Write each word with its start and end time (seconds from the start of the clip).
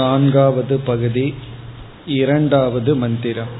नान्गावद् 0.00 0.72
पगुदि 0.86 1.26
इरण्डावद् 2.18 2.90
मन्दिरम् 3.00 3.52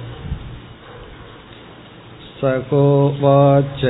सकोवाच 2.39 3.83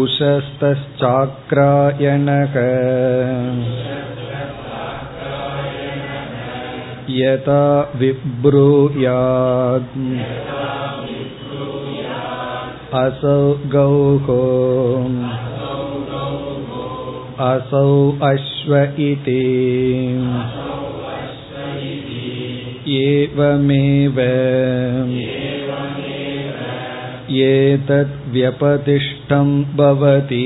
उशस्तश्चाक्रायणक 0.00 0.96
यथा 7.20 7.64
विब्रूयात् 8.00 9.96
असौ 13.02 13.38
गौः 13.74 14.26
असौ 17.50 17.88
अश्व 18.28 18.55
इति 19.00 19.42
एवमेव 22.98 24.20
एतद्व्यपतिष्ठं 27.44 29.76
भवति 29.76 30.44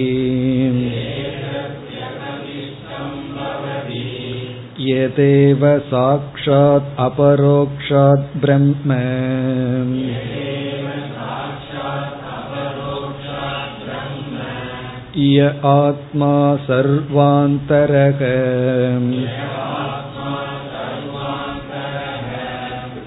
यदेव 4.80 5.78
साक्षात् 5.78 6.94
अपरोक्षात् 6.98 8.36
ब्रह्म 8.36 8.92
य 15.18 15.44
आत्मा 15.64 16.34
सर्वान्तरः 16.64 18.18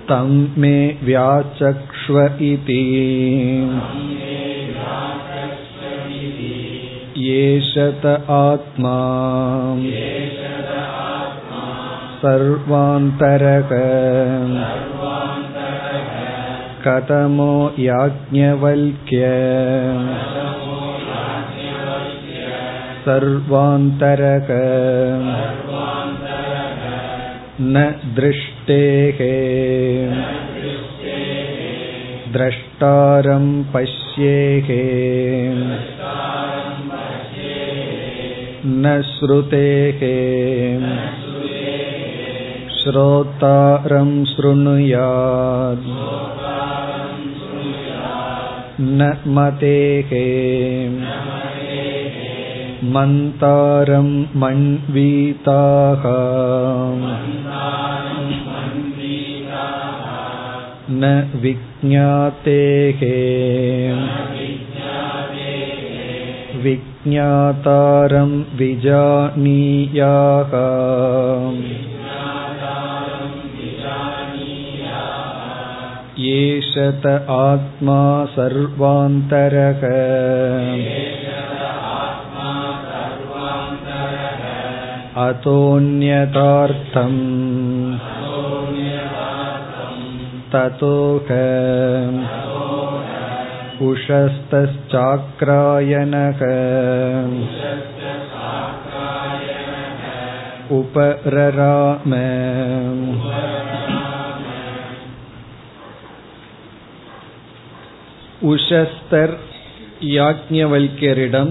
तं 0.09 0.31
मे 0.61 0.77
व्याचक्ष्व 1.03 2.19
इति 2.45 2.81
एषत 7.33 8.05
आत्मा 8.37 8.95
सर्वान्तरः 12.21 13.69
कथमो 16.85 17.53
याज्ञवल्क्य 17.79 19.29
सर्वान्तरक 23.05 24.49
न 27.61 27.83
दृष्टेः 28.15 29.19
द्रष्टारं 32.33 33.45
पश्येः 33.73 34.69
न 38.81 39.01
श्रुतेः 39.11 40.01
श्रोतारं 42.79 44.11
शृणुयात् 44.25 45.87
न 48.81 49.11
मतेः 49.37 50.11
मन्तारं 52.95 54.09
मन्वीताः 54.41 56.03
न 61.01 61.11
विज्ञातेः 61.43 63.01
विज्ञातारं 66.63 68.31
विजानीयाः 68.59 70.55
एषत 76.31 77.05
आत्मा 77.41 78.01
सर्वान्तरः 78.35 79.83
अतोऽन्यतार्थम् 85.25 87.19
ततोह 90.53 91.29
उषस्तश्चाक्रायणः 93.89 96.41
उपरराम 100.79 102.13
உஷஸ்தர் 108.49 109.33
யாக்ஞவல்யரிடம் 110.09 111.49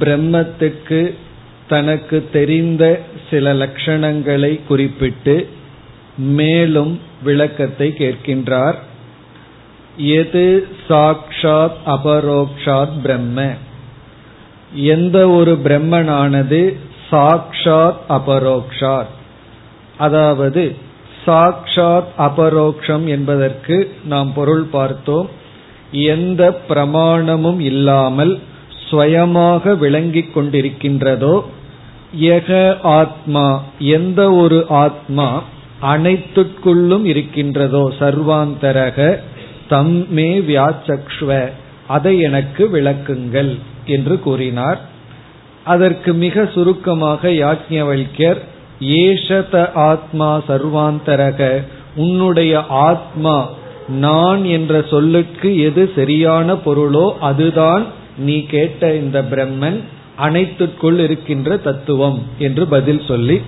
பிரம்மத்துக்கு 0.00 0.98
தனக்கு 1.69 2.17
தெரிந்த 2.33 2.83
சில 3.29 3.53
லட்சணங்களை 3.53 4.51
குறிப்பிட்டு 4.67 5.35
மேலும் 6.17 6.93
விளக்கத்தை 7.23 7.87
கேட்கின்றார். 7.97 8.77
எது 10.17 10.43
சாக்ஷாத் 10.89 11.79
அபரோக்ஷாத் 11.85 12.97
பிரம்ம? 13.01 13.47
எந்த 14.73 15.17
ஒரு 15.29 15.53
பிரம்மனானது 15.63 16.61
சாக்ஷாத் 17.11 18.01
அபரோக்ஷாத்? 18.09 19.13
அதாவது 19.97 20.63
சாக்ஷாத் 21.25 22.11
அபரோக்ஷம் 22.17 23.05
என்பதற்கு 23.07 23.77
நாம் 24.05 24.31
பொருள் 24.33 24.65
பார்த்தோம். 24.75 25.29
எந்த 25.91 26.43
பிரமாணமும் 26.69 27.59
இல்லாமல் 27.59 28.33
ஸ்வயமாக 28.89 29.77
விளங்கிக் 29.77 30.31
கொண்டிருக்கின்றதோ 30.37 31.35
எக 32.13 32.77
ஆத்மா 32.81 33.61
எந்த 33.79 34.31
ஒரு 34.31 34.65
ஆத்மா 34.67 35.43
அனைத்துக்குள்ளும் 35.81 37.03
இருக்கின்றதோ 37.03 37.93
சர்வாந்தரக 37.99 39.19
தம்மே 39.69 40.31
வியாச்சக்ஷ்வ 40.47 41.49
அதை 41.87 42.19
எனக்கு 42.19 42.69
விளக்குங்கள் 42.73 43.57
என்று 43.85 44.19
கூறினார். 44.19 44.79
அதற்கு 45.63 46.13
மிக 46.13 46.49
சுருக்கமாக 46.53 47.29
யாஜ்ஞவல்யர் 47.29 48.37
ஏஷத 48.79 49.73
ஆத்மா 49.73 50.41
சர்வாந்தரக 50.47 51.63
உன்னுடைய 51.95 52.65
ஆத்மா 52.67 53.49
நான் 53.87 54.45
என்ற 54.45 54.81
சொல்லுக்கு 54.81 55.59
எது 55.59 55.91
சரியான 55.95 56.53
பொருளோ 56.53 57.17
அதுதான் 57.19 57.85
நீ 58.17 58.45
கேட்ட 58.45 58.95
இந்த 58.95 59.21
பிரம்மன் 59.21 59.83
அனைத்துக்குள் 60.21 60.99
இருக்கின்ற 60.99 61.57
தத்துவம் 61.57 62.19
என்று 62.37 62.67
பதில் 62.67 63.03
சொல்லி 63.07 63.41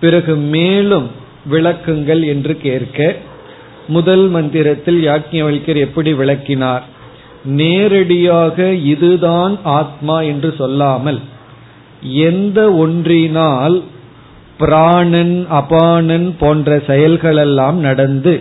பிறகு 0.00 0.36
மேலும் 0.54 1.08
விளக்குங்கள் 1.50 2.22
என்று 2.26 2.56
கேட்க 2.56 3.16
முதல் 3.88 4.26
மந்திரத்தில் 4.28 5.00
யாக்ஞவல்யர் 5.04 5.76
எப்படி 5.76 6.10
விளக்கினார்? 6.12 6.84
நேரடியாக 7.44 8.72
இதுதான் 8.72 9.58
ஆத்மா 9.62 10.20
என்று 10.20 10.54
சொல்லாமல் 10.58 11.20
எந்த 12.28 12.72
ஒன்றினால் 12.72 13.82
பிராணன் 14.58 15.46
அபானன் 15.50 16.28
போன்ற 16.38 16.76
செயல்களெல்லாம் 16.76 17.78
நடந்து 17.86 18.34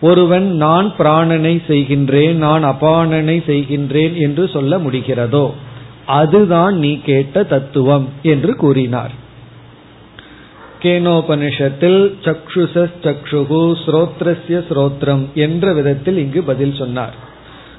ஒருவன் 0.00 0.46
நான் 0.54 0.88
பிராணனை 0.98 1.54
செய்கின்றேன் 1.68 2.32
நான் 2.32 2.64
அபானனை 2.64 3.36
செய்கின்றேன் 3.46 4.14
என்று 4.14 4.48
சொல்ல 4.48 4.78
முடிகிறதோ? 4.78 5.54
அதுதான் 6.06 6.76
நீ 6.76 7.00
கேட்ட 7.00 7.44
தத்துவம் 7.44 8.08
என்று 8.22 8.56
கூறினார். 8.56 9.10
கேனோபனிஷத்தில் 10.82 12.12
சக்ஷுஷ 12.22 12.90
சக்ஷுகு 13.02 13.76
ஸ்ரோத்ரஸ்ய 13.86 14.58
ஸ்ரோத்ரம் 14.68 15.32
என்ற 15.34 15.72
விதத்தில் 15.72 16.18
இங்கு 16.18 16.42
பதில் 16.42 16.74
சொன்னார். 16.74 17.14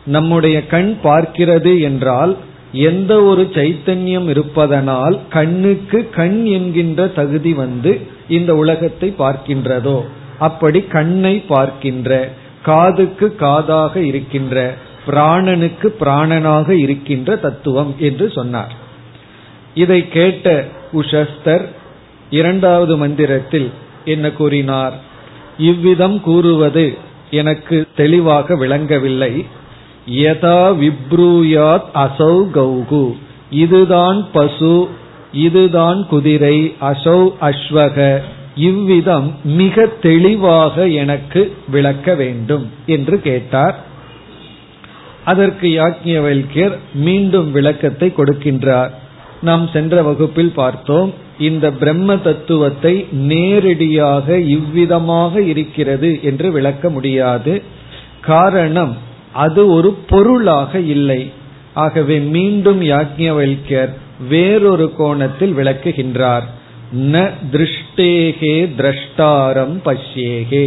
நம்முடைய 0.05 0.65
கண் 0.65 0.97
பார்க்கிறது 1.03 1.79
என்றால் 1.79 2.37
எந்த 2.71 3.23
ஒரு 3.23 3.41
சைத்தன்யம் 3.41 4.29
இருப்பதனால் 4.29 5.19
கண்ணுக்கு 5.29 6.09
கண் 6.09 6.45
என்கின்ற 6.45 7.07
தகுதி 7.07 7.53
வந்து 7.53 7.99
இந்த 8.27 8.55
உலகத்தை 8.55 9.13
பார்க்கின்றதோ? 9.17 10.03
அப்படி 10.39 10.81
கண்ணை 10.81 11.39
பார்க்கின்ற 11.47 12.29
காதுக்கு 12.63 13.35
காதாக 13.39 13.95
இருக்கின்ற 13.95 14.75
பிராணனுக்கு 15.07 15.87
பிராணனாக 15.99 16.69
இருக்கின்ற 16.69 17.35
தத்துவம் 17.35 17.95
என்று 17.99 18.31
சொன்னார். 18.31 18.73
இதை 19.73 20.07
கேட்ட 20.07 20.65
உஷஸ்தர் 20.93 21.65
இரண்டாவது 22.29 22.97
மந்திரத்தில் 22.97 23.71
என்ன 24.05 24.31
கூறினார்? 24.31 24.93
இவ்விதம் 25.57 26.21
கூறுவது 26.21 26.97
எனக்கு 27.31 27.87
தெளிவாக 27.95 28.55
விளங்கவில்லை. 28.55 29.45
யதா 30.09 30.59
விப்ரூயாத் 30.81 31.89
அசௌ 31.93 32.51
கௌகு. 32.53 33.15
இதுதான் 33.49 34.27
பசு 34.33 34.89
இதுதான் 35.33 36.07
குதிரை 36.07 36.75
அசௌ 36.81 37.31
அஸ்வக. 37.41 38.21
இவ்விதம் 38.55 39.35
மிக 39.43 39.85
தெளிவாக 39.85 40.87
எனக்கு 40.87 41.55
விளக்க 41.67 42.15
வேண்டும் 42.15 42.71
என்று 42.85 43.21
கேட்டார். 43.21 43.93
அதற்கு 45.25 45.67
யாக்ஞவல்யர் 45.67 46.75
மீண்டும் 47.05 47.51
விளக்கத்தை 47.51 48.07
கொடுக்கின்றார். 48.17 48.91
நாம் 49.41 49.65
சென்ற 49.73 50.03
வகுப்பில் 50.03 50.53
பார்த்தோம் 50.55 51.13
இந்த 51.39 51.65
பிரம்ம 51.71 52.17
தத்துவத்தை 52.17 52.93
நேரடியாக 53.11 54.37
இவ்விதமாக 54.37 55.41
இருக்கிறது 55.41 56.09
என்று 56.23 56.47
விளக்க 56.51 56.89
முடியாது. 56.89 57.53
காரணம் 58.21 58.93
அது 59.33 59.61
ஒரு 59.67 59.89
பொருளாக 60.09 60.79
இல்லை. 60.79 61.21
ஆகவே 61.73 62.17
மீண்டும் 62.35 62.81
யாக்ஞவல்யர் 62.81 63.93
வேறொரு 64.29 64.87
கோணத்தில் 64.97 65.53
விளக்குகின்றார். 65.57 66.45
ந 67.13 67.15
திருஷ்டேகே 67.51 68.55
திரஷ்டாரம் 68.79 69.75
பஷ்யேகே. 69.85 70.65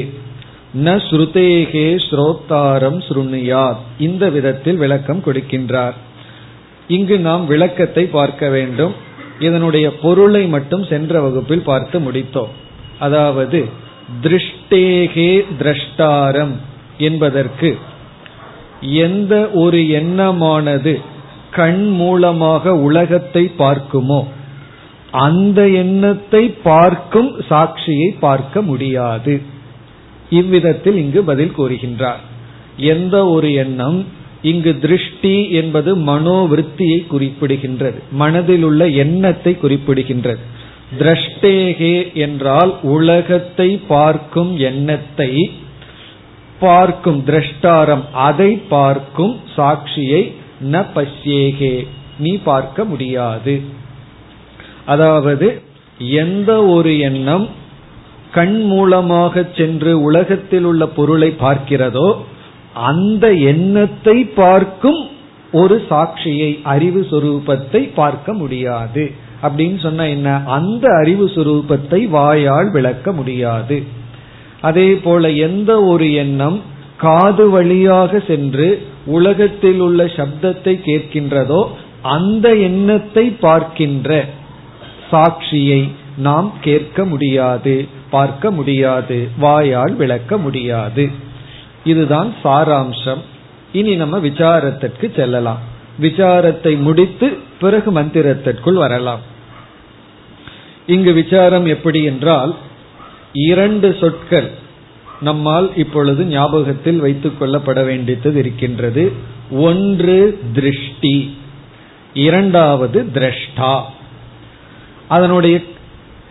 ந 0.75 0.89
ஸ்ருதேகே 1.09 1.99
ஸ்ரோத்தாரம் 2.07 2.99
ஸ்ருணியாத். 3.09 3.83
இந்த 3.99 4.31
விதத்தில் 4.31 4.77
விளக்கம் 4.77 5.23
கொடுக்கின்றார். 5.25 5.93
இங்கு 6.89 7.19
நாம் 7.19 7.47
விளக்கத்தை 7.47 8.05
பார்க்க 8.05 8.49
வேண்டும். 8.49 8.95
இதனுடைய 9.39 9.97
பொருளை 9.97 10.47
மட்டும் 10.47 10.85
சென்ற 10.85 11.21
வகுப்பில் 11.21 11.63
பார்த்து 11.63 11.99
முடித்தோம். 12.01 12.53
அதாவது 12.99 13.69
திருஷ்டேகே 14.23 15.45
திரஷ்டாரம் 15.59 16.55
என்பதற்கு 16.99 17.79
எந்த 18.81 19.49
ஒரு 19.49 19.89
எண்ணமானது 19.89 21.01
கண் 21.51 21.89
மூலமாக 21.89 22.75
உலகத்தை 22.75 23.53
பார்க்குமோ 23.59 24.25
அந்த 25.11 25.69
எண்ணத்தை 25.69 26.49
பார்க்கும் 26.51 27.41
சாட்சியை 27.41 28.09
பார்க்க 28.21 28.63
முடியாது. 28.63 29.57
இவ்விதத்தில் 30.31 30.97
இங்கு 30.97 31.23
பதில் 31.23 31.55
கூறுகின்றார். 31.59 32.23
எந்த 32.77 33.27
ஒரு 33.27 33.55
எண்ணம் 33.55 34.05
இங்கு 34.43 34.79
திருஷ்டி 34.79 35.51
என்பது 35.51 35.97
மனோவிருத்தியை 35.97 36.99
குறிப்பிடுகின்றது. 37.11 37.99
மனதில் 38.11 38.63
உள்ள 38.63 38.89
எண்ணத்தை 38.89 39.57
குறிப்பிடுகின்றது. 39.63 40.43
திரஷ்டேகே 40.99 42.13
என்றால் 42.15 42.75
உலகத்தை 42.83 43.81
பார்க்கும் 43.89 44.57
எண்ணத்தை 44.59 45.51
பார்க்கும் 46.61 47.25
திரஷ்டாரம் 47.27 48.05
அதை 48.13 48.51
பார்க்கும் 48.69 49.41
சாட்சியை 49.57 50.23
ந 50.73 50.85
பஷ்யேகே. 50.95 51.87
நீ 52.19 52.37
பார்க்க 52.45 52.85
முடியாது. 52.85 53.61
அதாவது 54.85 55.63
எந்த 55.99 56.65
ஒரு 56.65 56.99
எண்ணம் 56.99 57.49
கண் 58.39 58.59
மூலமாக 58.71 59.45
சென்று 59.57 59.93
உலகத்தில் 60.09 60.67
உள்ள 60.71 60.85
பொருளை 60.97 61.31
பார்க்கிறதோ 61.41 62.09
அந்த 62.89 63.27
எண்ணத்தை 63.53 64.17
பார்க்கும் 64.41 65.01
ஒரு 65.53 65.77
சாட்சியை 65.91 66.51
அறிவு 66.73 67.01
சுரூபத்தை 67.11 67.81
பார்க்க 67.95 68.33
முடியாது. 68.41 69.05
அப்படின்னு 69.43 69.79
சொன்ன 69.83 70.09
என்ன? 70.09 70.29
அந்த 70.49 70.85
அறிவு 71.01 71.27
சுரூபத்தை 71.35 72.01
வாயால் 72.09 72.71
விளக்க 72.71 73.13
முடியாது. 73.13 73.77
அதே 74.61 74.89
போல 75.05 75.31
எந்த 75.47 75.73
ஒரு 75.83 76.07
எண்ணம் 76.23 76.59
காது 77.05 77.45
வழியாக 77.51 78.21
சென்று 78.29 78.69
உலகத்தில் 79.17 79.81
உள்ள 79.81 80.05
சப்தத்தை 80.17 80.75
கேட்கின்றதோ 80.89 81.61
அந்த 82.09 82.47
எண்ணத்தை 82.69 83.25
பார்க்கின்ற 83.47 84.11
சாட்சியை 85.11 85.83
நாம் 86.19 86.53
கேட்க 86.61 87.05
முடியாது 87.05 87.89
பார்க்க 88.11 88.51
முடியாது 88.51 89.29
வாயால் 89.39 89.95
விளக்க 89.95 90.39
முடியாது. 90.39 91.11
இதுதான் 91.85 92.35
சாராம்சம். 92.45 93.23
இனி 93.73 93.95
நம்ம 93.95 94.19
விசாரத்திற்கு 94.19 95.15
செல்லலாம். 95.15 95.59
விசாரத்தை 96.01 96.81
முடித்து 96.81 97.37
பிறகு 97.61 97.93
மந்திரத்திற்குள் 97.93 98.75
வரலாம். 98.75 99.21
இங்கு 100.87 101.13
விசாரம் 101.13 101.67
எப்படி 101.67 102.05
என்றால் 102.05 102.55
இரண்டு 103.33 103.97
சொற்கள் 104.01 104.51
நம்மால் 105.21 105.71
இப்பொழுது 105.77 106.25
ஞாபகத்தில் 106.25 106.99
வைத்துக் 106.99 107.43
கொள்ளப்பட 107.43 107.85
வேண்டியது 107.85 108.35
இருக்கின்றது. 108.35 109.13
ஒன்று 109.51 110.39
திருஷ்டி 110.55 111.37
இரண்டாவது 112.15 113.07
திரஷ்டா. 113.15 113.81
அதனுடைய 115.09 115.61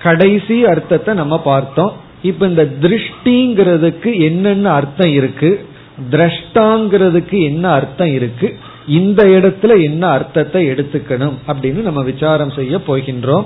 கடைசி 0.04 0.66
அர்த்தத்தை 0.66 1.14
நம்ம 1.14 1.42
பார்த்தோம். 1.42 1.94
இப்ப 2.24 2.48
இந்த 2.48 2.64
திருஷ்டிங்கிறதுக்கு 2.82 4.20
என்னென்ன 4.20 4.70
அர்த்தம் 4.70 5.14
இருக்கு? 5.14 5.66
திரஷ்டாங்கிறதுக்கு 6.12 7.44
என்ன 7.44 7.70
அர்த்தம் 7.70 8.14
இருக்கு? 8.14 8.58
இந்த 8.88 9.24
இடத்துல 9.24 9.84
என்ன 9.84 10.08
அர்த்தத்தை 10.08 10.70
எடுத்துக்கணும் 10.70 11.34
அப்படின்னு 11.48 11.82
நம்ம 11.82 12.02
விசாரம் 12.02 12.52
செய்ய 12.52 12.78
போகின்றோம். 12.88 13.46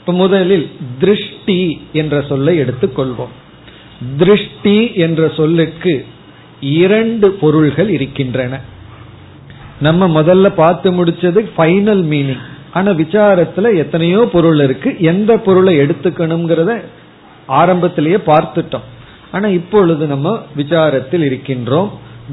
இப்ப 0.00 0.12
முதலில் 0.12 0.70
திருஷ்டி 0.98 1.86
என்ற 1.92 2.24
சொல்லை 2.28 2.60
எடுத்துக்கொள்வோம். 2.60 3.34
திருஷ்டி 4.18 4.94
என்ற 4.94 5.28
சொல்லுக்கு 5.28 6.06
இரண்டு 6.60 7.30
பொருள்கள் 7.30 7.88
இருக்கின்றன. 7.88 8.60
நம்ம 9.80 10.22
முதல்ல 10.22 10.48
பார்த்து 10.48 11.04
முடிச்சது 11.04 11.50
ஃபைனல் 11.56 12.02
மீனிங் 12.04 12.50
ஆனா 12.72 12.90
விசாரத்துல 12.90 13.76
எத்தனையோ 13.76 14.28
பொருள் 14.32 14.60
இருக்கு. 14.60 14.96
எந்த 14.98 15.38
பொருளை 15.38 15.78
எடுத்துக்கணுங்கிறத 15.78 16.82
ஆரம்பத்திலேயே 17.46 18.16
பார்த்துட்டோம். 18.16 18.86
ஆனா 19.32 19.48
இப்பொழுது 19.48 20.06
நம்ம 20.06 20.40
விசாரத்தில் 20.56 21.24
இருக்கின்றோம். 21.28 21.90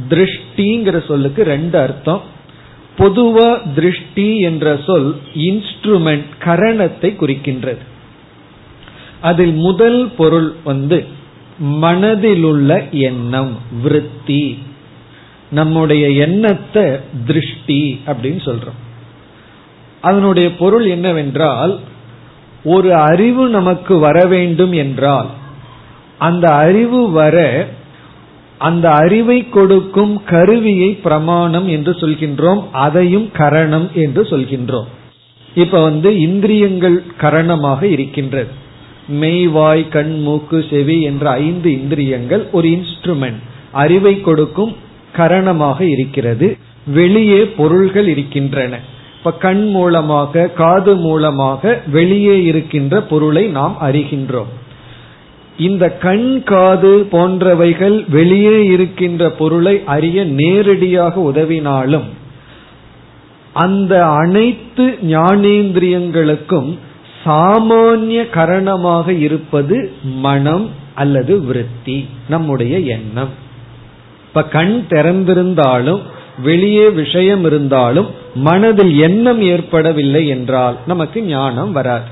திருஷ்டிங்கிற 0.10 1.06
சொல்லுக்கு 1.06 1.44
ரெண்டு 1.44 1.80
அர்த்தம். 1.80 2.22
பொதுவா 2.98 3.74
திருஷ்டி 3.76 4.40
என்ற 4.40 4.80
சொல் 4.86 5.16
இன்ஸ்ட்ருமெண்ட் 5.36 6.30
கரணத்தை 6.44 7.10
குறிக்கின்றது. 7.22 7.84
அதில் 9.22 9.54
முதல் 9.54 10.12
பொருள் 10.18 10.56
வந்து 10.64 11.06
மனதிலுள்ள 11.64 12.90
எண்ணம் 12.90 13.58
விருத்தி. 13.82 14.44
நம்முடைய 15.52 16.10
எண்ணத்தை 16.10 16.84
திருஷ்டி 17.26 18.02
அப்படின்னு 18.08 18.42
சொல்றோம். 18.50 18.80
அதனுடைய 20.02 20.56
பொருள் 20.56 20.86
என்னவென்றால் 20.86 21.80
ஒரு 22.64 22.94
அறிவு 22.94 23.50
நமக்கு 23.50 23.98
வர 23.98 24.26
வேண்டும் 24.26 24.72
என்றால் 24.72 25.28
அந்த 26.18 26.48
அறிவு 26.48 27.12
வர 27.12 27.68
அந்த 28.58 28.90
அறிவை 28.92 29.50
கொடுக்கும் 29.50 30.24
கருவியை 30.24 30.90
பிரமாணம் 30.94 31.68
என்று 31.68 31.92
சொல்கின்றோம் 31.92 32.64
அதையும் 32.72 33.32
கரணம் 33.32 33.90
என்று 33.94 34.24
சொல்கின்றோம். 34.24 34.88
இப்ப 35.56 35.82
வந்து 35.82 36.20
இந்திரியங்கள் 36.20 37.04
கரணமாக 37.22 37.84
இருக்கின்றது. 37.84 38.48
மெய்வாய் 39.22 39.90
கண் 39.90 40.22
மூக்கு 40.22 40.66
செவி 40.70 41.02
என்ற 41.02 41.30
ஐந்து 41.30 41.82
இந்திரியங்கள் 41.82 42.48
ஒரு 42.52 42.68
இன்ஸ்ட்ருமெண்ட். 42.68 43.40
அறிவை 43.72 44.22
கொடுக்கும் 44.22 44.76
கரணமாக 45.18 45.82
இருக்கிறது. 45.82 46.58
வெளியே 46.88 47.46
பொருள்கள் 47.46 48.08
இருக்கின்றன. 48.08 48.80
இப்ப 49.20 49.32
கண் 49.32 49.70
மூலமாக 49.70 50.48
காது 50.48 50.96
மூலமாக 50.96 51.82
வெளியே 51.92 52.44
இருக்கின்ற 52.44 53.02
பொருளை 53.02 53.48
நாம் 53.48 53.78
அறிகின்றோம். 53.82 54.52
இந்த 55.58 55.86
கண் 55.98 56.44
காது 56.44 57.08
போன்றவைகள் 57.12 58.06
வெளியே 58.10 58.66
இருக்கின்ற 58.66 59.30
பொருளை 59.30 59.82
அறிய 59.86 60.24
நேரடியாக 60.26 61.22
உதவினாலும் 61.22 62.08
அந்த 63.54 63.94
அனைத்து 64.06 64.86
ஞானேந்திரியங்களுக்கும் 65.02 66.78
சாமானிய 67.26 68.20
கரணமாக 68.36 69.10
இருப்பது 69.20 69.92
மனம் 70.02 70.70
அல்லது 70.96 71.40
விருத்தி 71.46 72.08
நம்முடைய 72.30 72.80
எண்ணம். 72.80 73.34
இப்ப 74.28 74.44
கண் 74.44 74.86
திறந்திருந்தாலும் 74.90 76.02
வெளியே 76.44 76.90
விஷயம் 76.90 77.46
இருந்தாலும் 77.46 78.19
மனதில் 78.36 79.00
எண்ணம் 79.00 79.42
ஏற்படவில்லை 79.42 80.28
என்றால் 80.28 80.78
நமக்கு 80.88 81.24
ஞானம் 81.24 81.72
வராது. 81.72 82.08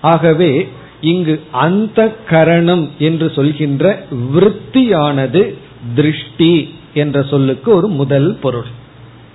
ஆகவே 0.00 0.68
இங்கு 1.00 1.40
அந்த 1.50 2.14
கரணம் 2.28 2.90
என்று 2.98 3.32
சொல்கின்ற 3.34 4.04
விருத்தியானது 4.34 5.54
திருஷ்டி 5.94 6.74
என்ற 6.94 7.22
சொல்லுக்கு 7.22 7.74
ஒரு 7.74 7.88
முதல் 7.88 8.36
பொருள். 8.40 8.66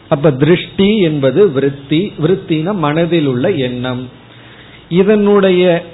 அப்ப 0.09 0.31
திருஷ்டி 0.31 0.99
என்பது 0.99 1.51
விருத்தி 1.51 2.13
விருத்தின 2.21 2.73
மனதில் 2.73 3.25
உள்ள 3.25 3.51
எண்ணம். 3.51 4.09
இதனுடைய 4.89 5.85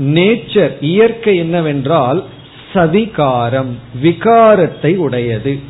நேச்சர் 0.00 0.72
இயற்கை 0.80 1.36
என்னவென்றால் 1.36 2.24
சவிகாரம் 2.74 3.70
விகாரத்தை 4.02 4.96
உடையது. 4.96 5.60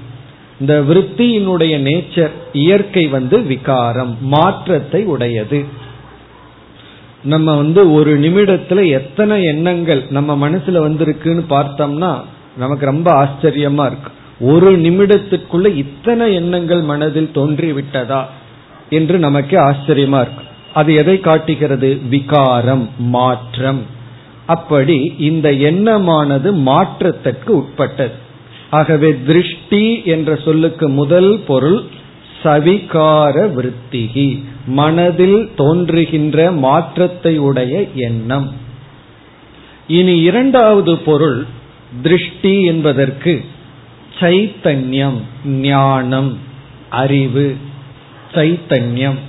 இந்த 0.63 0.81
விற்பியினுடைய 0.81 1.75
நேச்சர் 1.83 2.31
இயற்கை 2.53 3.07
வந்து 3.07 3.43
விகாரம் 3.43 4.17
மாற்றத்தை 4.21 5.05
உடையது. 5.05 5.65
நம்ம 7.25 7.57
வந்து 7.57 7.93
ஒரு 7.93 8.21
நிமிடத்துல 8.21 8.91
எத்தனை 8.91 9.45
எண்ணங்கள் 9.45 10.07
நம்ம 10.11 10.49
மனசுல 10.49 10.79
வந்திருக்குன்னு 10.87 11.45
பார்த்தோம்னா 11.51 12.21
நமக்கு 12.57 12.87
ரொம்ப 12.87 13.25
ஆச்சரியமா 13.25 13.87
இருக்கு. 13.87 14.11
ஒரு 14.41 14.79
நிமிடத்துக்குள்ள 14.79 15.77
இத்தனை 15.77 16.35
எண்ணங்கள் 16.35 16.83
மனதில் 16.83 17.33
தோன்றி 17.35 17.73
விட்டதா 17.73 18.29
என்று 18.91 19.19
நமக்கு 19.19 19.59
ஆச்சரியமா 19.59 20.21
இருக்கு. 20.21 20.45
அது 20.75 20.95
எதை 20.95 21.21
காட்டுகிறது? 21.21 22.01
விகாரம் 22.09 22.91
மாற்றம். 22.99 23.83
அப்படி 24.47 25.15
இந்த 25.19 25.53
எண்ணமானது 25.53 26.53
மாற்றத்திற்கு 26.53 27.57
உட்பட்டது. 27.57 28.22
ஆகவே 28.73 29.09
திருஷ்டி 29.27 30.03
என்ற 30.05 30.37
சொல்லுக்கு 30.37 30.89
முதல் 30.89 31.41
பொருள் 31.47 31.81
சவிகார 32.43 33.35
விருத்திகி 33.57 34.29
மனதில் 34.67 35.51
தோன்றுகின்ற 35.57 36.53
மாற்றத்தை 36.53 37.39
உடைய 37.39 37.75
எண்ணம். 37.95 38.49
இனி 39.87 40.21
இரண்டாவது 40.21 40.99
பொருள் 40.99 41.47
திருஷ்டி 42.03 42.55
என்பதற்கு 42.65 43.45
சைத்தன்யம் 44.21 45.21
ஞானம் 45.47 46.39
அறிவு. 46.91 47.57
சைத்தன்யம். 48.35 49.21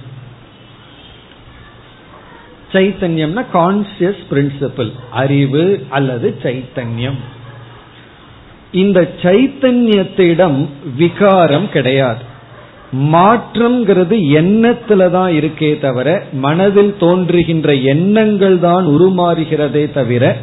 சைத்தன்யம்னா 2.73 3.45
கான்சியஸ் 3.53 4.23
பிரின்சிபிள் 4.31 4.91
அறிவு 5.11 5.85
அல்லது 5.89 6.39
சைத்தன்யம். 6.43 7.21
இந்த 8.73 8.99
சைத்தன்யத்திடம் 9.21 10.59
விகாரம் 10.97 11.69
கிடையாது. 11.69 12.23
மாற்றம்ங்கிறது 13.11 14.15
எண்ணத்துல 14.39 15.09
தான் 15.11 15.31
இருக்கே 15.31 15.79
தவிர 15.79 16.23
மனதில் 16.33 16.95
தோன்றுகின்ற 16.99 17.75
எண்ணங்கள் 17.75 18.59
தான் 18.59 18.85
உருமாறுகிறதே 18.85 19.85
தவிர 19.93 20.37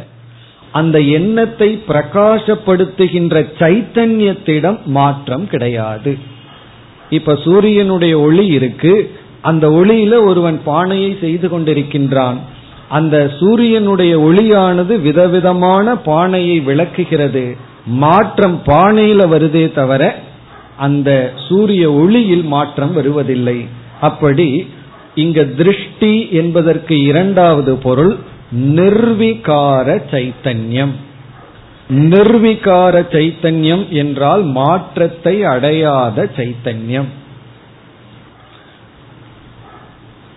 அந்த 0.71 0.99
எண்ணத்தை 0.99 1.69
பிரகாசப்படுத்துகின்ற 1.87 3.35
சைத்தன்யத்திடம் 3.59 4.79
மாற்றம் 4.85 5.47
கிடையாது. 5.47 6.17
இப்ப 7.09 7.35
சூரியனுடைய 7.35 8.19
ஒளி 8.19 8.45
இருக்கு. 8.47 8.93
அந்த 9.41 9.69
ஒளியில 9.69 10.13
ஒருவன் 10.25 10.61
பானையை 10.63 11.17
செய்து 11.21 11.47
கொண்டிருக்கின்றான். 11.47 12.37
அந்த 12.89 13.31
சூரியனுடைய 13.39 14.13
ஒளியானது 14.19 15.01
விதவிதமான 15.01 15.95
பானையை 15.95 16.59
விளக்குகிறது. 16.59 17.69
மாற்றம் 17.85 18.61
பானையில 18.65 19.21
வருதே 19.27 19.73
தவிர 19.73 20.15
அந்த 20.77 21.33
சூரிய 21.47 21.91
ஒளியில் 21.91 22.43
மாற்றம் 22.43 22.93
வருவதில்லை. 22.93 23.65
அப்படி 24.01 24.67
இங்க 25.15 25.43
திருஷ்டி 25.43 26.27
என்பதற்கு 26.29 27.01
இரண்டாவது 27.01 27.75
பொருள் 27.75 28.17
நிர்விகார 28.51 29.87
சைத்தன்யம். 30.11 30.93
நிர்விகார 31.89 32.95
சைத்தன்யம் 33.11 33.89
என்றால் 33.89 34.43
மாற்றத்தை 34.43 35.43
அடையாத 35.43 36.29
சைத்தன்யம். 36.37 37.09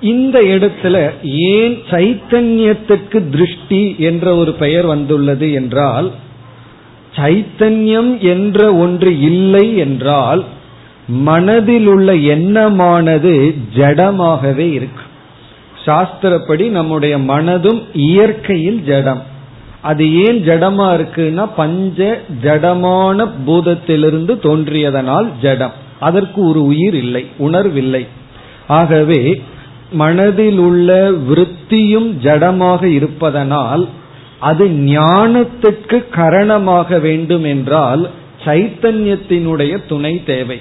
இந்த 0.00 0.38
இடத்துல 0.40 1.10
ஏன் 1.22 1.76
சைத்தன்யத்துக்கு 1.90 3.30
திருஷ்டி 3.30 3.96
என்ற 3.98 4.36
ஒரு 4.36 4.52
பெயர் 4.52 4.86
வந்துள்ளது 4.86 5.52
என்றால் 5.52 6.12
சைத்தன்யம் 7.16 8.18
என்ற 8.18 8.74
ஒன்று 8.74 9.20
இல்லை 9.20 9.76
என்றால் 9.76 10.44
மனதில் 11.08 11.86
உள்ள 11.86 12.14
எண்ணமானது 12.14 13.54
ஜடமாகவே 13.76 14.66
இருக்கும் 14.72 15.12
சாஸ்திரப்படி 15.86 16.68
நம்முடைய 16.68 17.18
மனதும் 17.18 17.80
இயற்கையில் 17.92 18.82
ஜடம். 18.82 19.22
அது 19.80 20.04
ஏன் 20.24 20.38
ஜடமா 20.42 20.86
இருக்குன்னா 20.96 21.44
பஞ்ச 21.56 22.20
ஜடமான 22.42 23.26
பூதத்திலிருந்து 23.46 24.34
தோன்றியதனால் 24.46 25.28
ஜடம். 25.42 25.74
அதற்கு 26.00 26.40
ஒரு 26.48 26.64
உயிர் 26.64 26.94
இல்லை 26.94 27.24
உணர்வில்லை. 27.38 28.06
ஆகவே 28.66 29.42
மனதில் 29.92 30.58
உள்ள 30.58 31.10
விருத்தியும் 31.28 32.08
ஜடமாக 32.22 32.84
இருப்பதனால் 32.84 33.88
அது 34.48 34.64
ஞானத்துக்கு 34.94 35.98
கரணமாக 36.16 37.00
வேண்டும் 37.00 37.46
என்றால் 37.54 38.02
சைத்தன்யத்தினுடைய 38.44 39.74
துணை 39.88 40.14
தேவை. 40.24 40.58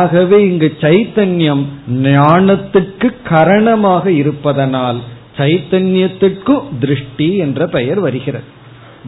ஆகவே 0.00 0.38
இங்கு 0.48 0.68
சைத்தன்யம் 0.80 1.64
ஞானத்துக்கு 2.08 3.08
கரணமாக 3.30 4.04
இருப்பதனால் 4.20 5.00
சைத்தன்யத்துக்கு 5.38 6.54
திருஷ்டி 6.80 7.28
என்ற 7.44 7.66
பெயர் 7.76 8.00
வருகிறது. 8.06 8.48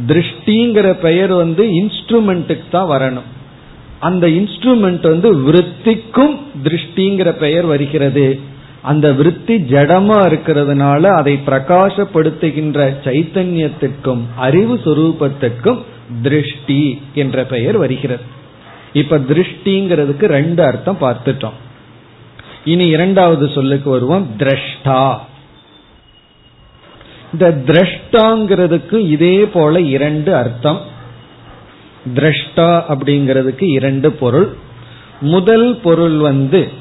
திருஷ்டிங்கிற 0.09 0.89
பெயர் 1.07 1.33
வந்து 1.43 1.65
இன்ஸ்ட்ருமெண்ட்டுக்கு 1.81 2.69
தான் 2.71 2.91
வரணும். 2.95 3.29
அந்த 4.09 4.25
இன்ஸ்ட்ருமெண்ட் 4.39 5.05
வந்து 5.13 5.31
விருத்திக்கும் 5.47 6.35
திருஷ்டிங்கிற 6.65 7.31
பெயர் 7.45 7.67
வருகிறது. 7.73 8.27
அந்த 8.83 9.13
விருத்தி 9.13 9.57
ஜடமா 9.57 10.17
இருக்கிறதுனால 10.29 11.03
அதை 11.03 11.41
பிரகாசப்படுத்துகின்ற 11.47 12.97
சைத்தன்யத்திற்கும் 13.05 14.21
அறிவு 14.37 14.75
சுரூபத்திற்கும் 14.75 15.83
திருஷ்டி 16.23 17.03
என்ற 17.15 17.45
பெயர் 17.45 17.77
வருகிறது. 17.77 18.23
இப்ப 18.93 19.19
திருஷ்டிங்கிறதுக்கு 19.19 20.25
ரெண்டு 20.25 20.65
அர்த்தம் 20.65 20.99
பார்த்துட்டோம். 21.01 21.59
இனி 22.65 22.87
இரண்டாவது 22.87 23.49
சொல்லுக்கு 23.49 23.91
வருவோம் 23.91 24.29
திரஷ்டா. 24.39 25.19
இந்த 27.33 27.63
திரஷ்டாங்கிறதுக்கு 27.67 28.99
இதே 29.09 29.45
போல 29.45 29.81
இரண்டு 29.81 30.37
அர்த்தம். 30.37 30.81
திரஷ்டா 32.15 32.83
அப்படிங்கிறதுக்கு 32.89 33.71
இரண்டு 33.71 34.13
பொருள். 34.13 34.49
முதல் 35.21 35.77
பொருள் 35.77 36.17
வந்து 36.17 36.81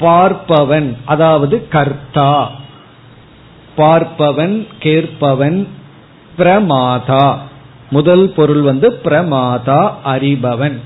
பார்ப்பவன் 0.00 0.96
அதாவது 1.04 1.68
கர்த்தா. 1.68 2.50
பார்ப்பவன் 3.76 4.66
கேட்பவன் 4.78 5.68
பிரமாதா. 6.38 7.36
முதல் 7.90 8.32
பொருள் 8.36 8.60
வந்து 8.60 9.00
பிரமாதா 9.04 9.90
அறிபவன். 10.04 10.78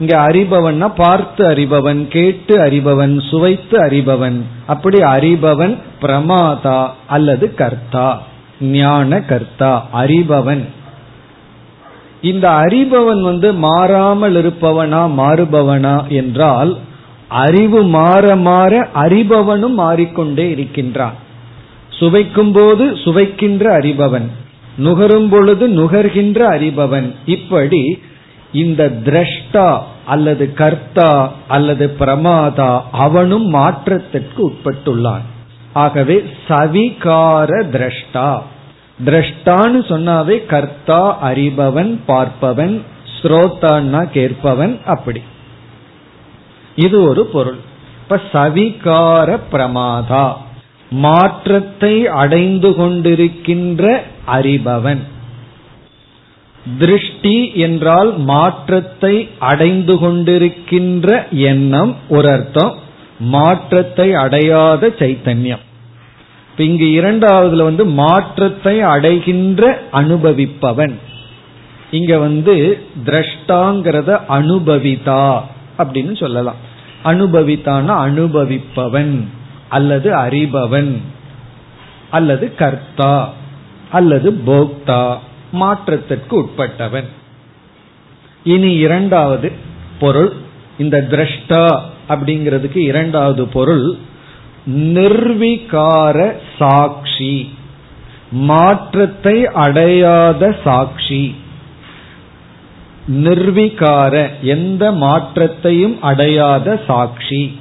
இங்க 0.00 0.18
அறிபவன்னா 0.18 0.92
பார்த்து 0.96 1.48
அறிபவன் 1.48 2.08
கேட்டு 2.08 2.58
அறிபவன் 2.58 3.28
சுவைத்து 3.28 3.78
அறிபவன். 3.82 4.42
அப்படி 4.66 4.98
அறிபவன் 4.98 5.78
பிரமாதா 6.00 6.90
அல்லது 7.06 7.54
கர்த்தா. 7.54 8.20
ஞான 8.60 9.20
கர்த்தா 9.20 9.86
அறிபவன். 9.94 10.64
இந்த 12.22 12.50
அறிபவன் 12.50 13.22
வந்து 13.22 13.52
மாறாமல் 13.52 14.34
இருப்பவனா 14.34 15.00
மாறுபவனா 15.18 16.06
என்றால் 16.08 16.78
அறிவு 17.28 17.82
மாற 17.82 18.36
மாற 18.36 18.88
அறிபவனும் 18.94 19.72
மாறிக்கொண்டே 19.72 20.50
இருக்கின்றான். 20.50 21.14
சுவைக்கும் 21.90 22.52
போது 22.52 22.96
சுவைக்கின்ற 22.96 23.78
அறிபவன் 23.78 24.26
நுகரும் 24.76 25.28
பொழுது 25.28 25.68
நுகர்கின்ற 25.68 26.58
அறிபவன். 26.58 27.14
இப்படி 27.26 28.02
இந்த 28.52 28.92
திரஷ்டா 29.04 29.78
அல்லது 30.04 30.52
கர்த்தா 30.52 31.32
அல்லது 31.48 31.96
பிரமாதா 32.00 32.80
அவனும் 32.92 33.46
மாற்றத்திற்கு 33.46 34.50
உட்பட்டுள்ளான். 34.50 35.24
ஆகவே 35.72 36.24
சவிகார 36.48 37.62
திரஷ்டா. 37.72 38.40
திரஷ்டான்னு 39.04 39.80
சொன்னாவே 39.88 40.46
கர்த்தா 40.46 41.18
அறிபவன் 41.22 41.98
பார்ப்பவன் 42.08 42.82
ஸ்ரோத்தான்னா 43.22 44.10
கேட்பவன் 44.10 44.80
அப்படி. 44.86 45.22
இது 46.76 47.02
ஒரு 47.08 47.26
பொருள். 47.26 47.58
இப்ப 48.02 48.20
சவிகார 48.32 49.40
பிரமாதா. 49.52 50.32
மாற்றத்தை 50.90 52.06
அடைந்து 52.06 52.70
கொண்டிருக்கின்ற 52.70 54.00
அறிபவன். 54.26 55.02
திருஷ்டி 56.78 57.52
என்றால் 57.54 58.18
மாற்றத்தை 58.18 59.28
அடைந்து 59.38 59.94
கொண்டிருக்கின்ற 59.94 61.28
எண்ணம் 61.30 61.96
ஒரு 62.08 62.30
அர்த்தம். 62.30 62.74
மாற்றத்தை 63.18 64.14
அடையாத 64.14 64.88
சைத்தன்யம். 64.98 65.64
இங்கு 66.56 67.02
இரண்டாவதுல 67.02 67.62
வந்து 67.62 67.84
மாற்றத்தை 67.84 68.80
அடைகின்ற 68.80 69.82
அனுபவிப்பவன். 69.92 70.94
இங்க 71.90 72.18
வந்து 72.18 72.78
திரஷ்டாங்கிறத 73.06 74.20
அனுபவிதா 74.28 75.42
அப்படின்னு 75.78 76.16
சொல்லலாம். 76.16 76.60
அனுபவித்தான 77.02 78.06
அனுபவிப்பவன் 78.06 79.24
அல்லது 79.68 80.14
அறிபவன் 80.14 80.96
அல்லது 82.10 82.54
கர்த்தா 82.54 83.32
அல்லது 83.90 84.42
போக்தா 84.46 85.16
மாற்றத்திற்கு 85.52 86.34
உட்பட்டவன். 86.40 87.08
இனி 88.44 88.72
இரண்டாவது 88.74 89.52
பொருள் 89.98 90.32
இந்த 90.78 91.06
திரஷ்டா 91.10 91.80
அப்படிங்கிறதுக்கு 92.08 92.76
இரண்டாவது 92.76 93.46
பொருள் 93.46 93.96
நிர்விகார 94.66 96.32
சாட்சி 96.58 97.54
மாற்றத்தை 98.30 99.46
அடையாத 99.46 100.56
சாட்சி. 100.64 101.34
நிர்விகார 103.08 104.28
எந்த 104.42 104.92
மாற்றத்தையும் 104.92 106.02
அடையாத 106.02 106.80
சாட்சி. 106.86 107.60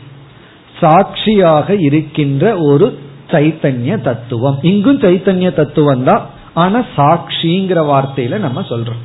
சாட்சியாக 0.79 1.75
இருக்கின்ற 1.75 2.57
ஒரு 2.57 2.99
சைத்தன்ய 3.27 4.01
தத்துவம். 4.01 4.59
இங்கும் 4.61 4.99
சைத்தன்ய 4.99 5.53
தத்துவம் 5.53 6.03
தான். 6.03 6.29
ஆனா 6.53 6.85
சாட்சிங்கிற 6.97 7.85
வார்த்தையில 7.85 8.37
நம்ம 8.37 8.61
சொல்றோம். 8.61 9.03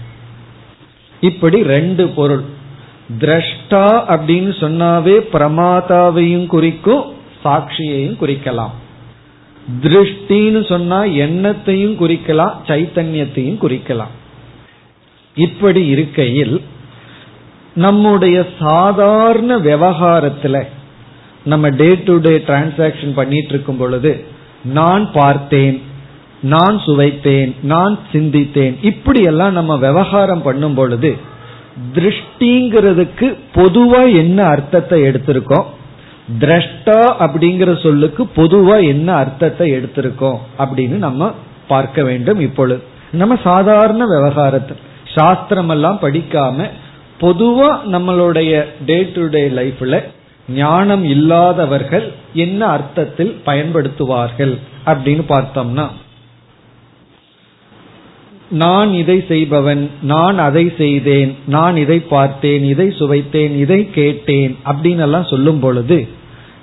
இப்படி 1.20 1.62
ரெண்டு 1.62 2.09
பொருள். 2.09 2.42
திரஷ்டா 3.20 3.92
அப்படின்னு 4.09 4.52
சொன்னாவே 4.61 5.20
பிரமாதாவையும் 5.32 6.47
குறிக்கும் 6.47 7.04
சாட்சியையும் 7.44 8.16
குறிக்கலாம். 8.20 8.70
திருஷ்டின்னு 9.82 10.68
சொன்னா 10.68 11.04
எண்ணத்தையும் 11.04 11.97
குறிக்கலாம் 12.00 12.52
சைத்தன்யத்தையும் 12.66 13.59
குறிக்கலாம். 13.61 14.18
இப்படி 15.40 15.87
இருக்கையில் 15.87 16.62
நம்முடைய 17.75 18.47
சாதாரண 18.59 19.59
விவகாரத்துல 19.59 20.62
நம்ம 21.44 21.68
டே 21.68 21.88
டு 22.04 22.18
டே 22.18 22.37
டிரான்சாக்சன் 22.37 23.14
பண்ணிட்டு 23.14 23.49
இருக்கும் 23.49 23.76
பொழுது 23.76 24.25
நான் 24.64 25.12
பார்த்தேன் 25.12 25.82
நான் 26.42 26.76
சுவைத்தேன் 26.87 27.52
நான் 27.62 27.99
சிந்தித்தேன் 28.12 28.75
இப்படி 28.82 29.23
எல்லாம் 29.23 29.52
நம்ம 29.52 29.76
விவகாரம் 29.76 30.42
பண்ணும் 30.42 30.75
பொழுது 30.75 31.16
திருஷ்டிங்கிறதுக்கு 31.94 33.28
பொதுவா 33.54 34.14
என்ன 34.14 34.44
அர்த்தத்தை 34.44 35.02
எடுத்திருக்கோம்? 35.02 35.66
திரஷ்டா 36.40 36.99
அப்படிங்கிற 37.18 37.82
சொல்லுக்கு 37.82 38.23
பொதுவா 38.37 38.76
என்ன 38.87 39.12
அர்த்தத்தை 39.12 39.73
எடுத்திருக்கோம்? 39.73 40.38
அப்படின்னு 40.59 40.97
நம்ம 40.99 41.32
பார்க்க 41.68 42.02
வேண்டும் 42.02 42.40
இப்பொழுது. 42.40 42.82
நம்ம 43.12 43.37
சாதாரண 43.44 44.04
விவகாரத்தில். 44.06 44.80
சாஸ்திரம் 45.17 45.69
எல்லாம் 45.69 45.99
படிக்காம 46.02 46.69
பொதுவா 47.21 47.71
நம்மளுடைய 47.93 48.52
டே 48.87 48.99
டு 49.14 49.29
டே 49.29 49.49
லைஃப்ல 49.50 49.97
ஞானம் 50.49 51.05
இல்லாதவர்கள் 51.05 52.07
என்ன 52.35 52.67
அர்த்தத்தில் 52.67 53.35
பயன்படுத்துவார்கள் 53.45 54.55
அப்படின்னு 54.87 55.25
பார்த்தோம்னா 55.29 55.87
நான் 58.57 58.93
இதை 58.93 59.25
செய்பவன் 59.29 59.83
நான் 60.02 60.38
அதை 60.38 60.64
செய்தேன் 60.76 61.37
நான் 61.47 61.76
இதை 61.76 61.99
பார்த்தேன் 62.09 62.64
இதை 62.64 62.87
சுவைத்தேன் 63.00 63.55
இதை 63.57 63.90
கேட்டேன் 63.90 64.57
அப்படின்னு 64.64 64.99
எல்லாம் 64.99 65.25
சொல்லும் 65.25 65.61
பொழுது 65.61 65.99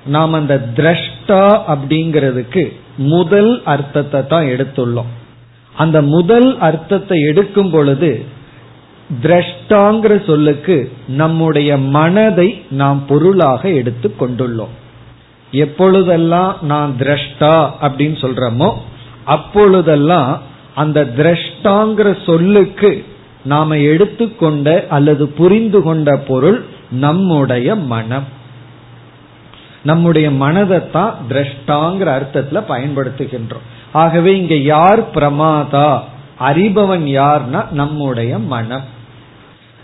நாம் 0.06 0.34
அந்த 0.34 0.56
திரஷ்டா 0.78 1.44
அப்படிங்கிறதுக்கு 1.68 2.64
முதல் 3.08 3.62
அர்த்தத்தை 3.66 4.26
தான் 4.26 4.46
எடுத்துள்ளோம். 4.46 5.10
அந்த 5.76 6.02
முதல் 6.12 6.58
அர்த்தத்தை 6.60 7.18
எடுக்கும் 7.22 7.72
பொழுது 7.72 8.12
திரஷ்டாங்கிற 9.22 10.26
சொல்லுக்கு 10.26 10.92
நம்முடைய 11.08 11.78
மனதை 11.78 12.66
நாம் 12.70 13.06
பொருளாக 13.06 13.70
எடுத்து 13.70 14.16
கொண்டுள்ளோம். 14.20 14.76
எப்பொழுதெல்லாம் 15.52 16.58
நான் 16.62 16.96
திரஷ்டா 17.00 17.72
அப்படின்னு 17.82 18.18
சொல்றோமோ 18.22 18.74
அப்பொழுதெல்லாம் 19.24 20.42
அந்த 20.76 21.14
திரஷ்டாங்கிற 21.18 22.26
சொல்லுக்கு 22.26 23.06
நாம 23.44 23.78
எடுத்துக்கொண்ட 23.78 24.86
அல்லது 24.90 25.28
புரிந்து 25.28 25.82
கொண்ட 25.82 26.18
பொருள் 26.18 26.66
நம்முடைய 26.92 27.76
மனம். 27.76 28.24
நம்முடைய 29.84 30.30
மனதைத்தான் 30.30 31.14
திரஷ்டாங்கிற 31.30 32.22
அர்த்தத்துல 32.22 32.64
பயன்படுத்துகின்றோம். 32.70 33.66
ஆகவே 33.94 34.38
இங்க 34.38 34.56
யார் 34.56 35.12
பிரமாதா? 35.12 36.02
அறிபவன் 36.40 37.06
யார்னா 37.06 37.72
நம்முடைய 37.72 38.40
மனம். 38.40 38.96